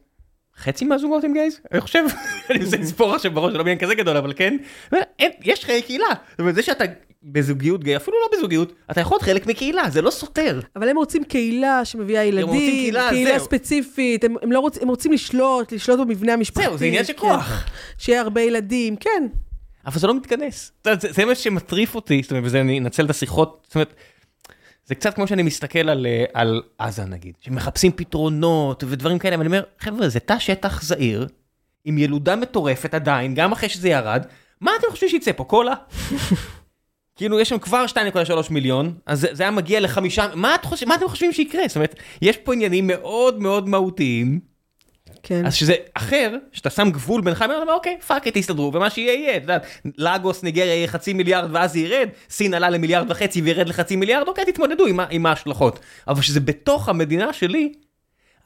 [0.58, 2.04] חצי מהזוגות הם גייז, אני חושב,
[2.50, 4.56] אני מנסה לספור עכשיו בראש, זה לא בניין כזה גדול, אבל כן,
[5.18, 6.84] אין, יש חיי קהילה, זאת אומרת, זה שאתה
[7.22, 10.60] בזוגיות גיי, אפילו לא בזוגיות, אתה יכול להיות חלק מקהילה, זה לא סותר.
[10.76, 13.44] אבל הם רוצים קהילה שמביאה ילדים, רוצים קהילה, קהילה זהו.
[13.44, 16.66] ספציפית, הם, הם, לא רוצ, הם רוצים לשלוט, לשלוט במבנה המשפחתי.
[16.66, 17.18] זהו, זה עניין של כן.
[17.18, 17.64] כוח.
[17.98, 19.26] שיהיה הרבה ילדים, כן.
[19.86, 20.72] אבל זה לא מתכנס.
[20.86, 23.94] יודע, זה, זה מה שמטריף אותי, זאת אומרת, וזה אני אנצל את השיחות, זאת אומרת,
[24.84, 29.46] זה קצת כמו שאני מסתכל על, אה, על עזה נגיד, שמחפשים פתרונות ודברים כאלה, ואני
[29.46, 31.26] אומר, חבר'ה, זה תא שטח זעיר,
[31.84, 34.26] עם ילודה מטורפת עדיין, גם אחרי שזה ירד,
[34.60, 35.74] מה אתם חושבים שיצא פה, קולה?
[37.16, 40.94] כאילו, יש שם כבר 2.3 מיליון, אז זה, היה מגיע לחמישה, מה, את חושב, מה
[40.94, 41.68] אתם חושבים שיקרה?
[41.68, 44.40] זאת אומרת, יש פה עניינים מאוד מאוד מהותיים,
[45.22, 45.46] כן.
[45.46, 49.14] אז שזה אחר, שאתה שם גבול בינך, אתה אומר, אוקיי, fuck it, תסתדרו, ומה שיהיה
[49.14, 49.58] יהיה, אתה יודע,
[49.98, 54.28] לגוס, ניגריה יהיה חצי מיליארד ואז זה ירד, סין עלה למיליארד וחצי וירד לחצי מיליארד,
[54.28, 55.78] אוקיי, תתמודדו עם, עם ההשלכות.
[56.08, 57.72] אבל שזה בתוך המדינה שלי,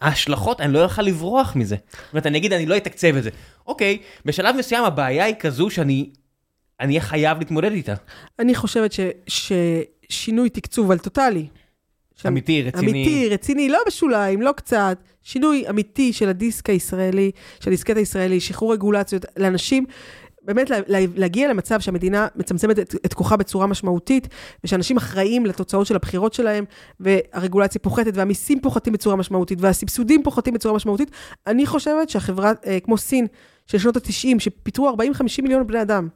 [0.00, 1.76] ההשלכות, אני לא יכול לברוח מזה.
[1.90, 3.30] זאת אומרת, אני אגיד, אני לא אתקצב את זה.
[3.66, 6.10] אוקיי, בשלב מסוים הבעיה היא כזו שאני
[6.80, 7.94] אני אהיה חייב להתמודד איתה.
[8.38, 11.46] אני חושבת ש, ששינוי תקצוב על טוטאלי.
[12.26, 12.90] אמיתי, רציני.
[12.92, 14.98] אמיתי, רציני, לא בשוליים, לא קצת.
[15.22, 17.30] שינוי אמיתי של הדיסק הישראלי,
[17.60, 19.84] של הדיסקט הישראלי, שחרור רגולציות לאנשים.
[20.42, 24.28] באמת לה- לה- להגיע למצב שהמדינה מצמצמת את, את כוחה בצורה משמעותית,
[24.64, 26.64] ושאנשים אחראים לתוצאות של הבחירות שלהם,
[27.00, 31.10] והרגולציה פוחתת, והמיסים פוחתים בצורה משמעותית, והסבסודים פוחתים בצורה משמעותית.
[31.46, 33.26] אני חושבת שהחברה, אה, כמו סין,
[33.66, 34.92] של שנות ה-90, שפיטרו 40-50
[35.42, 36.08] מיליון בני אדם,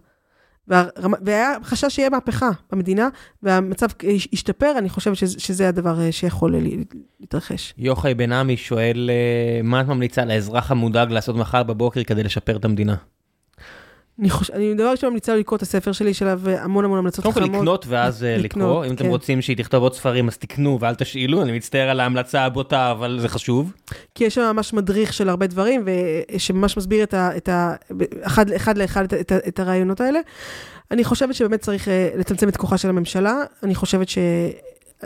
[0.68, 3.08] והיה חשש שיהיה מהפכה במדינה,
[3.42, 3.86] והמצב
[4.32, 6.54] ישתפר, אני חושבת שזה, שזה הדבר אה, שיכול
[7.20, 7.74] להתרחש.
[7.78, 12.56] יוחאי בן עמי שואל, אה, מה את ממליצה לאזרח המודאג לעשות מחר בבוקר כדי לשפר
[12.56, 12.94] את המדינה?
[14.20, 17.24] אני חושב, אני דבר ראשון ממליצה לקרוא את הספר שלי, יש עליו המון המון המלצות
[17.24, 17.56] קודם כל חכמות.
[17.56, 19.10] לקנות ואז אה, לקרוא, אם אתם כן.
[19.10, 23.18] רוצים שהיא תכתוב עוד ספרים אז תקנו ואל תשאילו, אני מצטער על ההמלצה הבוטה אבל
[23.20, 23.72] זה חשוב.
[24.14, 27.36] כי יש שם ממש מדריך של הרבה דברים, ושממש מסביר את ה...
[27.36, 27.74] את ה
[28.22, 30.18] אחד, אחד לאחד את, ה- את, את הרעיונות האלה.
[30.90, 33.34] אני חושבת שבאמת צריך אה, לצמצם את כוחה של הממשלה.
[33.62, 34.08] אני חושבת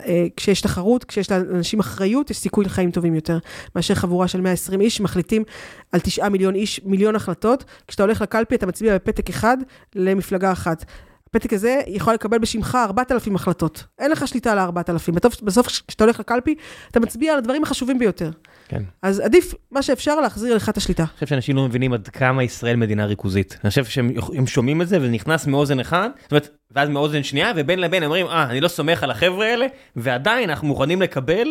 [0.06, 3.38] שכשיש תחרות, כשיש לאנשים אחריות, יש סיכוי לחיים טובים יותר,
[3.76, 5.44] מאשר חבורה של 120 איש שמחליטים
[5.92, 7.64] על 9 מיליון איש, מיליון החלטות.
[7.86, 9.56] כשאתה הולך לקלפי, אתה מצביע בפתק אחד
[9.94, 10.84] למפלגה אחת.
[11.30, 13.84] הפתק הזה יכול לקבל בשמך 4,000 החלטות.
[13.98, 15.12] אין לך שליטה על ה-4,000.
[15.12, 16.54] בסוף, בסוף כשאתה הולך לקלפי,
[16.90, 18.30] אתה מצביע על הדברים החשובים ביותר.
[18.68, 18.82] כן.
[19.02, 21.02] אז עדיף מה שאפשר להחזיר לך את השליטה.
[21.02, 23.58] אני חושב שאנשים לא מבינים עד כמה ישראל מדינה ריכוזית.
[23.64, 27.22] אני חושב שהם הם שומעים את זה וזה נכנס מאוזן אחד, זאת אומרת, ואז מאוזן
[27.22, 29.66] שנייה, ובין לבין אומרים, אה, אני לא סומך על החבר'ה האלה,
[29.96, 31.48] ועדיין אנחנו מוכנים לקבל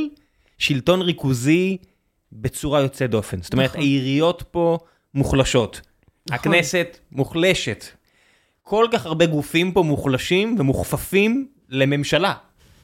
[0.58, 1.78] שלטון ריכוזי
[2.32, 3.42] בצורה יוצאת דופן.
[3.42, 3.82] זאת אומרת, נכון.
[3.82, 4.78] העיריות פה
[5.14, 5.82] מוחלשות,
[6.30, 6.40] נכון.
[6.40, 7.86] הכנסת מוחלשת.
[8.64, 12.34] כל כך הרבה גופים פה מוחלשים ומוכפפים לממשלה,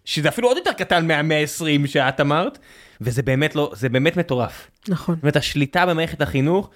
[0.05, 2.60] שזה אפילו עוד יותר קטן מה-120 שאת אמרת,
[3.01, 4.71] וזה באמת לא, זה באמת מטורף.
[4.87, 5.15] נכון.
[5.15, 6.69] זאת אומרת, השליטה במערכת החינוך,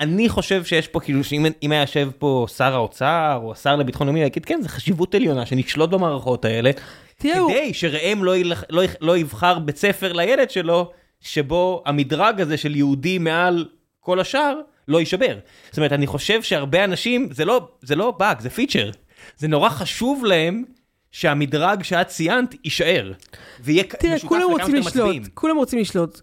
[0.00, 4.06] אני חושב שיש פה, כאילו, שאם אם היה יושב פה שר האוצר, או השר לביטחון
[4.06, 6.70] לאומי, להגיד, כן, זו חשיבות עליונה, שנשלוט במערכות האלה,
[7.16, 10.90] תראו, כדי שראם לא, ילך, לא, לא יבחר בית ספר לילד שלו,
[11.20, 13.68] שבו המדרג הזה של יהודי מעל
[14.00, 15.38] כל השאר, לא יישבר.
[15.70, 18.90] זאת אומרת, אני חושב שהרבה אנשים, זה לא, זה לא באג, זה פיצ'ר.
[19.36, 20.64] זה נורא חשוב להם
[21.12, 23.12] שהמדרג שאת ציינת יישאר.
[23.60, 25.22] ויהיה תראה, משותף כולם לכמה רוצים לשלוט, מצביעים.
[25.34, 26.20] כולם רוצים לשלוט.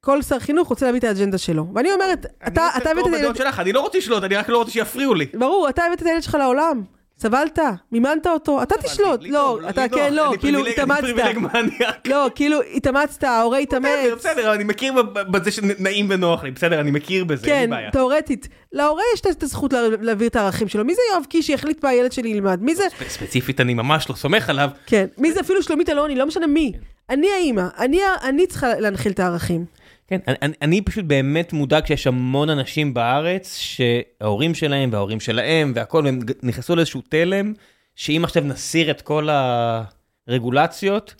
[0.00, 1.66] כל שר חינוך רוצה להביא את האג'נדה שלו.
[1.74, 3.36] ואני אומרת, אתה אתה הבאת את בדעות הילד...
[3.36, 5.26] שלך, אני לא רוצה לשלוט, אני רק לא רוצה שיפריעו לי.
[5.34, 6.82] ברור, אתה הבאת את הילד שלך לעולם.
[7.18, 7.58] סבלת,
[7.92, 9.20] מימנת אותו, אתה תשלוט.
[9.22, 11.02] לא, טוב, אתה לי כן, לא, כאילו התאמצת.
[12.08, 13.88] לא, כאילו התאמצת, ההורה התאמץ.
[14.16, 14.92] בסדר, אני מכיר
[15.30, 17.90] בזה שנעים ונוח לי, בסדר, אני מכיר בזה, אין כן, בעיה.
[17.90, 18.48] תאורטית.
[18.72, 20.84] להורה יש את הזכות לה- להעביר את הערכים שלו.
[20.84, 22.62] מי זה יואב קיש שיחליט מה הילד שלי ילמד?
[22.62, 22.84] מי זה...
[22.98, 24.68] ספ- ספציפית אני ממש לא סומך עליו.
[24.86, 25.06] כן.
[25.18, 26.72] מי זה אפילו שלומית אלוני, לא משנה מי.
[27.10, 27.64] אני האימא,
[28.24, 29.64] אני צריכה להנחיל את הערכים.
[30.18, 35.72] כן, אני- אני- אני פשוט באמת מודאג שיש המון אנשים בארץ שההורים שלהם וההורים שלהם
[35.76, 37.52] והכל, הם נכנסו לאיזשהו תלם,
[37.96, 39.28] שאם עכשיו נסיר את כל
[40.28, 41.14] הרגולציות,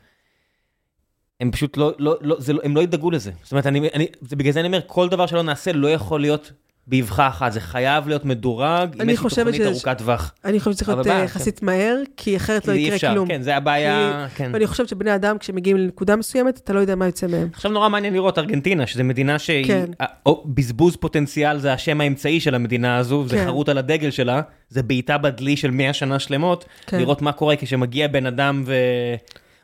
[1.40, 3.30] הם פשוט לא, לא, לא, זה לא, הם לא ידאגו לזה.
[3.42, 6.20] זאת אומרת, אני, אני, זה בגלל זה אני אומר, כל דבר שלא נעשה לא יכול
[6.20, 6.52] להיות
[6.86, 8.66] באבחה אחת, זה חייב להיות מדורג,
[9.00, 10.34] אני איזושהי חושבת תוכנית שיש- ארוכת טווח.
[10.44, 13.28] אני חושבת שצריך להיות אה, יחסית מהר, כי אחרת לא כי יקרה אפשר, כלום.
[13.28, 14.50] כן, זה הבעיה, כן.
[14.54, 17.48] ואני חושבת שבני אדם, כשמגיעים לנקודה מסוימת, אתה לא יודע מה יוצא מהם.
[17.52, 19.84] עכשיו נורא מעניין לראות ארגנטינה, שזו מדינה שהיא, כן.
[20.02, 23.44] ה- או, בזבוז פוטנציאל זה השם האמצעי של המדינה הזו, זה כן.
[23.44, 26.98] חרוט על הדגל שלה, זה בעיטה בדלי של 100 שנה שלמות, כן.
[26.98, 28.64] לראות מה קורה כשמגיע בן אדם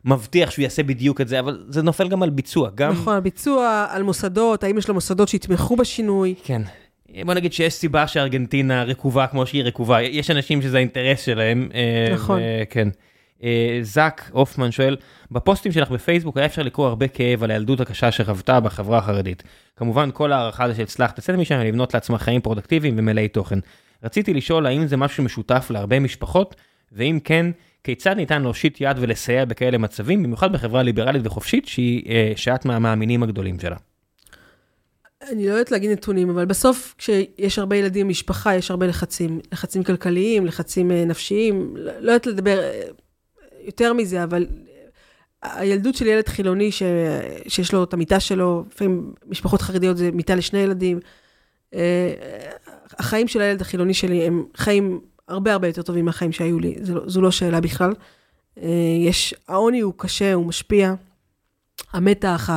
[0.05, 2.93] ומבטיח שהוא יעשה בדיוק את זה, אבל זה נופל גם על ביצוע, גם...
[2.93, 6.35] נכון, על ביצוע, על מוסדות, האם יש לו מוסדות שיתמכו בשינוי.
[6.45, 6.63] כן.
[7.25, 11.69] בוא נגיד שיש סיבה שארגנטינה רקובה כמו שהיא רקובה, יש אנשים שזה האינטרס שלהם.
[11.75, 12.41] אה, נכון.
[12.41, 12.89] ו- כן.
[13.43, 14.97] אה, זאק הופמן שואל,
[15.31, 19.43] בפוסטים שלך בפייסבוק היה אפשר לקרוא הרבה כאב על הילדות הקשה שחוותה בחברה החרדית.
[19.77, 23.59] כמובן כל הערכה זה שהצלחת לצאת משם ולבנות לעצמך חיים פרודקטיביים ומלאי תוכן.
[24.05, 26.57] רציתי לשאול האם זה משהו משותף להרבה משפחות,
[26.93, 27.47] ואם כן,
[27.85, 33.23] כיצד ניתן להושיט יד ולסייע בכאלה מצבים, במיוחד בחברה ליברלית וחופשית, שהיא אה, שאת מהמאמינים
[33.23, 33.77] הגדולים שלה.
[35.29, 39.41] אני לא יודעת להגיד נתונים, אבל בסוף כשיש הרבה ילדים במשפחה, יש הרבה לחצים.
[39.53, 42.83] לחצים כלכליים, לחצים אה, נפשיים, לא יודעת לדבר אה,
[43.65, 44.47] יותר מזה, אבל
[45.43, 46.83] הילדות של ילד חילוני ש...
[47.49, 51.01] שיש לו את המיטה שלו, לפעמים משפחות חרדיות זה מיטה לשני ילדים.
[51.75, 52.15] אה,
[52.99, 56.95] החיים של הילד החילוני שלי הם חיים הרבה הרבה יותר טובים מהחיים שהיו לי, זו,
[56.95, 57.93] לא, זו לא שאלה בכלל.
[59.07, 60.95] יש, העוני הוא קשה, הוא משפיע.
[61.93, 62.51] המתח,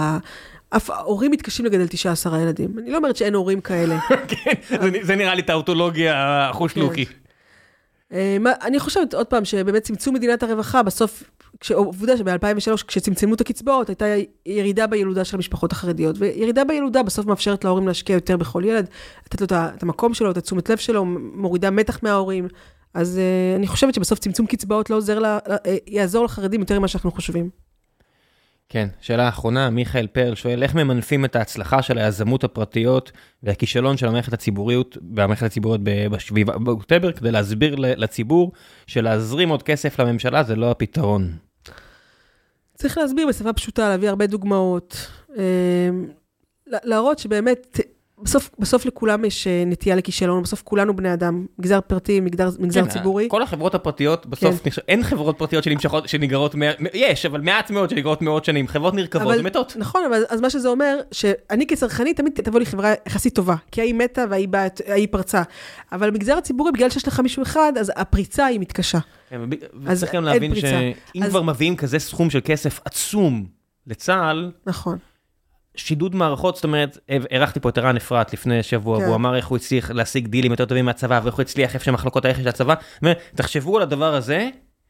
[0.75, 2.79] אף ההורים מתקשים לגדל 19 ילדים.
[2.79, 3.99] אני לא אומרת שאין הורים כאלה.
[4.31, 4.53] כן,
[5.01, 7.05] זה נראה לי טאוטולוגיה החושלוקי.
[7.05, 7.13] כן.
[8.13, 11.23] אה, אני חושבת, עוד פעם, שבאמת צמצום מדינת הרווחה, בסוף,
[11.73, 14.05] עובדה שב-2003, כשצמצמו את הקצבאות, הייתה
[14.45, 18.87] ירידה בילודה של המשפחות החרדיות, וירידה בילודה בסוף מאפשרת להורים להשקיע יותר בכל ילד,
[19.25, 21.05] לתת לו את המקום שלו, את התשומת לב שלו,
[21.35, 22.47] מורידה מתח מההורים.
[22.93, 25.51] אז uh, אני חושבת שבסוף צמצום קצבאות לא עוזר, uh,
[25.87, 27.49] יעזור לחרדים יותר ממה שאנחנו חושבים.
[28.73, 33.11] כן, שאלה אחרונה, מיכאל פרל שואל, איך ממנפים את ההצלחה של היזמות הפרטיות
[33.43, 38.51] והכישלון של המערכת הציבוריות, והמערכת הציבוריות ב-7 באוקטובר, כדי להסביר לציבור
[38.87, 41.31] שלהזרים עוד כסף לממשלה זה לא הפתרון.
[42.75, 45.89] צריך להסביר בשפה פשוטה, להביא הרבה דוגמאות, אה,
[46.67, 47.79] להראות שבאמת
[48.23, 52.83] בסוף, בסוף לכולם יש אה, נטייה לכישלון, בסוף כולנו בני אדם, מגזר פרטי, מגזר, מגזר
[52.83, 53.27] כן, ציבורי.
[53.29, 54.69] כל החברות הפרטיות, בסוף, כן.
[54.87, 56.55] אין חברות פרטיות שנמשכות, שנגררות,
[56.93, 59.75] יש, אבל מעט מאוד שנגררות מאות שנים, חברות נרכבות ומתות.
[59.79, 63.81] נכון, אבל אז מה שזה אומר, שאני כצרכנית תמיד תבוא לי חברה יחסית טובה, כי
[63.81, 64.81] ההיא מתה וההיא באת,
[65.11, 65.43] פרצה.
[65.91, 68.99] אבל במגזר הציבורי, בגלל שיש לך מישהו אחד, אז הפריצה היא מתקשה.
[69.29, 69.41] כן,
[69.83, 71.29] וצריך גם להבין שאם אז...
[71.29, 73.45] כבר מביאים כזה סכום של כסף עצום
[73.87, 74.97] לצה"ל, נכון.
[75.75, 76.97] שידוד מערכות, זאת אומרת,
[77.31, 79.03] אירחתי פה את ערן אפרת לפני שבוע, כן.
[79.03, 82.25] והוא אמר איך הוא הצליח להשיג דילים יותר טובים מהצבא, ואיך הוא הצליח איפה שמחלקות
[82.25, 82.73] הרכש של הצבא.
[83.01, 84.49] אומר, תחשבו על הדבר הזה,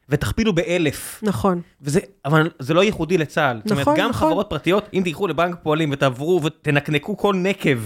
[0.10, 1.20] ותכפילו באלף.
[1.24, 1.62] נכון.
[1.82, 3.58] וזה, אבל זה לא ייחודי לצה"ל.
[3.58, 3.98] נכון, זאת אומרת, נכון.
[3.98, 4.30] גם נכון.
[4.30, 7.80] חברות פרטיות, אם תלכו לבנק פועלים ותעברו ותנקנקו כל נקב,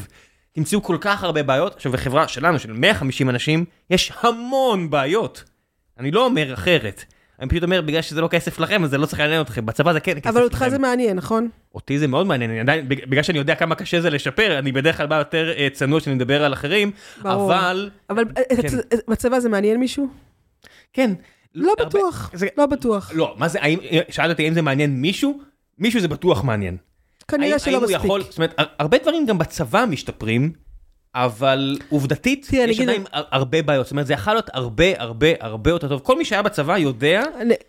[0.51, 1.75] תמצאו כל כך הרבה בעיות.
[1.75, 5.43] עכשיו, בחברה שלנו, של 150 אנשים, יש המון בעיות.
[5.99, 7.05] אני לא אומר אחרת.
[7.39, 9.65] אני פשוט אומר, בגלל שזה לא כסף לכם, אז זה לא צריך לעניין אתכם.
[9.65, 10.29] בצבא זה כן כסף לכם.
[10.29, 11.49] אבל אותך זה מעניין, נכון?
[11.75, 14.97] אותי זה מאוד מעניין, אני עדיין, בגלל שאני יודע כמה קשה זה לשפר, אני בדרך
[14.97, 16.91] כלל בא יותר uh, צנוע כשאני מדבר על אחרים,
[17.21, 17.53] ברור.
[17.53, 17.89] אבל...
[18.09, 18.77] אבל אה, כן.
[19.07, 20.07] בצבא זה מעניין מישהו?
[20.93, 21.11] כן.
[21.55, 23.11] לא הרבה, בטוח, זה, לא בטוח.
[23.15, 25.39] לא, מה זה, האם, שאלת אותי האם זה מעניין מישהו?
[25.79, 26.77] מישהו זה בטוח מעניין.
[27.27, 27.95] כנראה שלא מספיק.
[27.95, 30.51] יכול, זאת אומרת, הרבה דברים גם בצבא משתפרים,
[31.25, 35.87] אבל עובדתית, יש עדיין הרבה בעיות, זאת אומרת, זה יכול להיות הרבה הרבה הרבה יותר
[35.87, 36.01] טוב.
[36.03, 37.23] כל מי שהיה בצבא יודע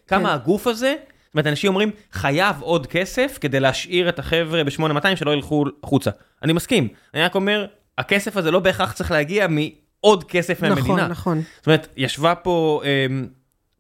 [0.07, 0.35] כמה כן.
[0.35, 0.95] הגוף הזה,
[1.27, 6.11] זאת אומרת, אנשים אומרים, חייב עוד כסף כדי להשאיר את החבר'ה ב-8200 שלא ילכו החוצה.
[6.43, 7.66] אני מסכים, אני רק אומר,
[7.99, 10.95] הכסף הזה לא בהכרח צריך להגיע מעוד כסף נכון, מהמדינה.
[10.95, 11.43] נכון, נכון.
[11.57, 13.07] זאת אומרת, ישבה פה אה,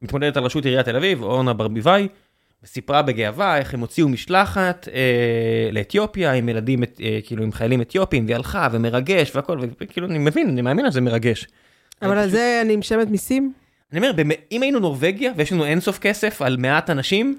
[0.02, 2.08] מתמודדת על ראשות עיריית תל אביב, אורנה ברביבאי,
[2.62, 8.24] וסיפרה בגאווה איך הם הוציאו משלחת אה, לאתיופיה עם ילדים, אה, כאילו עם חיילים אתיופים,
[8.24, 11.46] והיא הלכה ומרגש והכל, וכאילו אני מבין, אני מאמין שזה מרגש.
[12.02, 13.52] אבל על זה אני משלמת מיסים?
[13.92, 14.12] אני אומר,
[14.52, 17.38] אם היינו נורבגיה ויש לנו אינסוף כסף על מעט אנשים,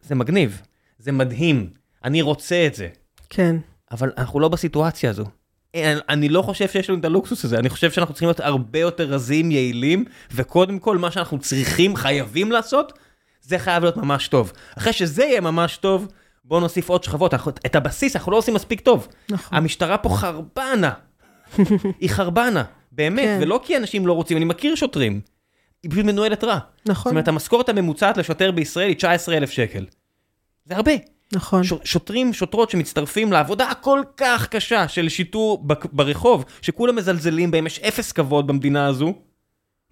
[0.00, 0.62] זה מגניב,
[0.98, 1.70] זה מדהים,
[2.04, 2.88] אני רוצה את זה.
[3.30, 3.56] כן.
[3.92, 5.24] אבל אנחנו לא בסיטואציה הזו.
[5.74, 8.78] אני, אני לא חושב שיש לנו את הלוקסוס הזה, אני חושב שאנחנו צריכים להיות הרבה
[8.78, 10.04] יותר רזים, יעילים,
[10.34, 12.92] וקודם כל מה שאנחנו צריכים, חייבים לעשות,
[13.46, 14.52] זה חייב להיות ממש טוב.
[14.78, 16.08] אחרי שזה יהיה ממש טוב,
[16.44, 17.34] בואו נוסיף עוד שכבות.
[17.66, 19.08] את הבסיס אנחנו לא עושים מספיק טוב.
[19.30, 19.58] נכון.
[19.58, 20.92] המשטרה פה חרבנה.
[22.00, 23.38] היא חרבנה, באמת, כן.
[23.42, 25.20] ולא כי אנשים לא רוצים, אני מכיר שוטרים.
[25.82, 26.58] היא פשוט מנוהלת רע.
[26.86, 27.02] נכון.
[27.04, 29.84] זאת אומרת, המשכורת הממוצעת לשוטר בישראל היא 19,000 שקל.
[30.64, 30.92] זה הרבה.
[31.32, 31.64] נכון.
[31.64, 37.78] ש- שוטרים, שוטרות שמצטרפים לעבודה הכל כך קשה של שיטור ברחוב, שכולם מזלזלים בהם, יש
[37.78, 39.14] אפס כבוד במדינה הזו.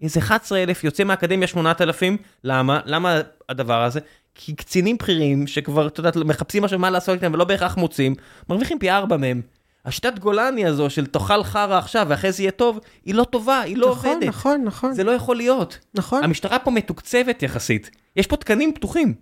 [0.02, 2.80] איזה 11,000 יוצא מהאקדמיה 8,000, למה?
[2.84, 4.00] למה הדבר הזה?
[4.34, 8.14] כי קצינים בכירים שכבר, אתה יודע, מחפשים עכשיו מה לעשות איתם ולא בהכרח מוצאים,
[8.48, 9.42] מרוויחים פי ארבע מהם.
[9.84, 13.76] השיטת גולני הזו של תאכל חרא עכשיו ואחרי זה יהיה טוב, היא לא טובה, היא
[13.76, 14.28] לא נכון, עובדת.
[14.28, 14.92] נכון, נכון, נכון.
[14.92, 15.78] זה לא יכול להיות.
[15.94, 16.24] נכון.
[16.24, 17.90] המשטרה פה מתוקצבת יחסית.
[18.16, 19.14] יש פה תקנים פתוחים.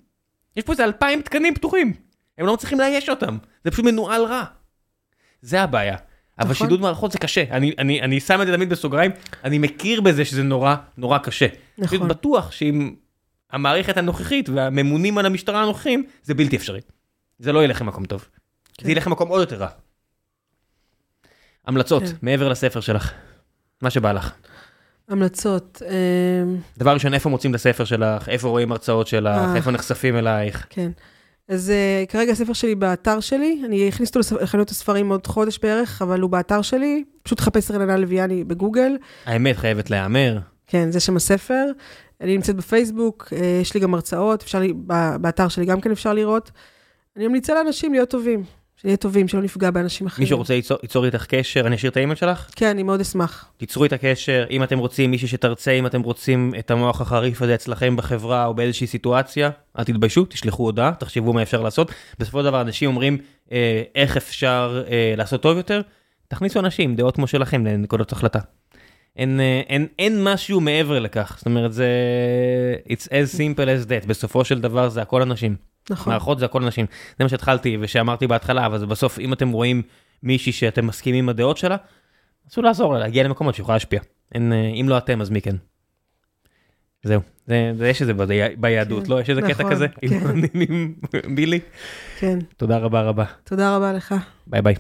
[0.56, 1.92] יש פה איזה אלפיים תקנים פתוחים.
[2.38, 3.38] הם לא מצליחים לאייש אותם.
[3.64, 4.44] זה פשוט מנוהל רע.
[5.42, 5.96] זה הבעיה.
[6.43, 6.66] אבל נכון.
[6.66, 9.10] שידוד מערכות זה קשה, אני, אני, אני שם את זה תמיד בסוגריים,
[9.44, 11.47] אני מכיר בזה שזה נורא נורא קשה.
[11.78, 12.01] נכון.
[12.01, 12.94] אני בטוח שאם
[13.51, 16.81] המערכת הנוכחית והממונים על המשטרה הנוכחים, זה בלתי אפשרי.
[17.39, 18.28] זה לא ילך למקום טוב.
[18.78, 18.85] כן.
[18.85, 19.69] זה ילך למקום עוד יותר רע.
[21.66, 22.12] המלצות, כן.
[22.23, 23.12] מעבר לספר שלך,
[23.82, 24.32] מה שבא לך.
[25.09, 25.82] המלצות.
[25.89, 29.56] אמ, דבר ראשון, איפה מוצאים את הספר שלך, איפה רואים הרצאות שלך, אה.
[29.56, 30.66] איפה נחשפים אלייך.
[30.70, 30.90] כן.
[31.48, 36.02] אז uh, כרגע הספר שלי באתר שלי, אני אכניס אותו לחנות הספרים עוד חודש בערך,
[36.02, 38.93] אבל הוא באתר שלי, פשוט חפש רננה לוויאני בגוגל.
[39.27, 40.39] האמת חייבת להיאמר.
[40.66, 41.64] כן, זה שם הספר.
[42.20, 44.73] אני נמצאת בפייסבוק, אה, יש לי גם הרצאות, אפשר, לי-
[45.20, 46.51] באתר שלי גם כן אפשר לראות.
[47.16, 48.43] אני ממליצה לאנשים להיות טובים,
[48.82, 50.22] שנהיה טובים, שלא נפגע באנשים אחרים.
[50.22, 52.50] מישהו רוצה ליצור, ליצור איתך קשר, אני אשאיר את האימייל שלך?
[52.56, 53.50] כן, אני מאוד אשמח.
[53.56, 57.54] תיצרו את הקשר, אם אתם רוצים מישהי שתרצה, אם אתם רוצים את המוח החריף הזה
[57.54, 61.92] אצלכם בחברה או באיזושהי סיטואציה, אל תתביישו, תשלחו הודעה, תחשבו מה אפשר לעשות.
[62.18, 63.18] בסופו של דבר אנשים אומרים
[63.52, 65.80] אה, איך אפשר אה, לעשות טוב יותר,
[66.28, 68.38] תכניסו אנשים, דעות כמו שלכם לנקודות החלטה.
[69.16, 71.86] אין, אה, אין, אין משהו מעבר לכך, זאת אומרת זה
[72.88, 75.71] it's as simple as that, בסופו של דבר זה הכל אנשים.
[75.90, 76.12] נכון.
[76.12, 76.86] מערכות זה הכל אנשים.
[77.18, 79.82] זה מה שהתחלתי ושאמרתי בהתחלה, אבל בסוף, אם אתם רואים
[80.22, 81.76] מישהי שאתם מסכימים עם הדעות שלה,
[82.46, 84.00] נסו לעזור לה, להגיע למקומות שיכולה להשפיע.
[84.34, 85.56] אין, אה, אם לא אתם, אז מי כן.
[87.02, 88.12] זהו, זה, זה יש את זה
[88.56, 89.20] ביהדות, כן, לא?
[89.20, 89.86] יש איזה קטע נכון, כזה?
[89.88, 90.20] כן.
[91.24, 91.60] עם בילי?
[92.18, 92.38] כן.
[92.56, 93.24] תודה רבה רבה.
[93.44, 94.14] תודה רבה לך.
[94.46, 94.74] ביי ביי.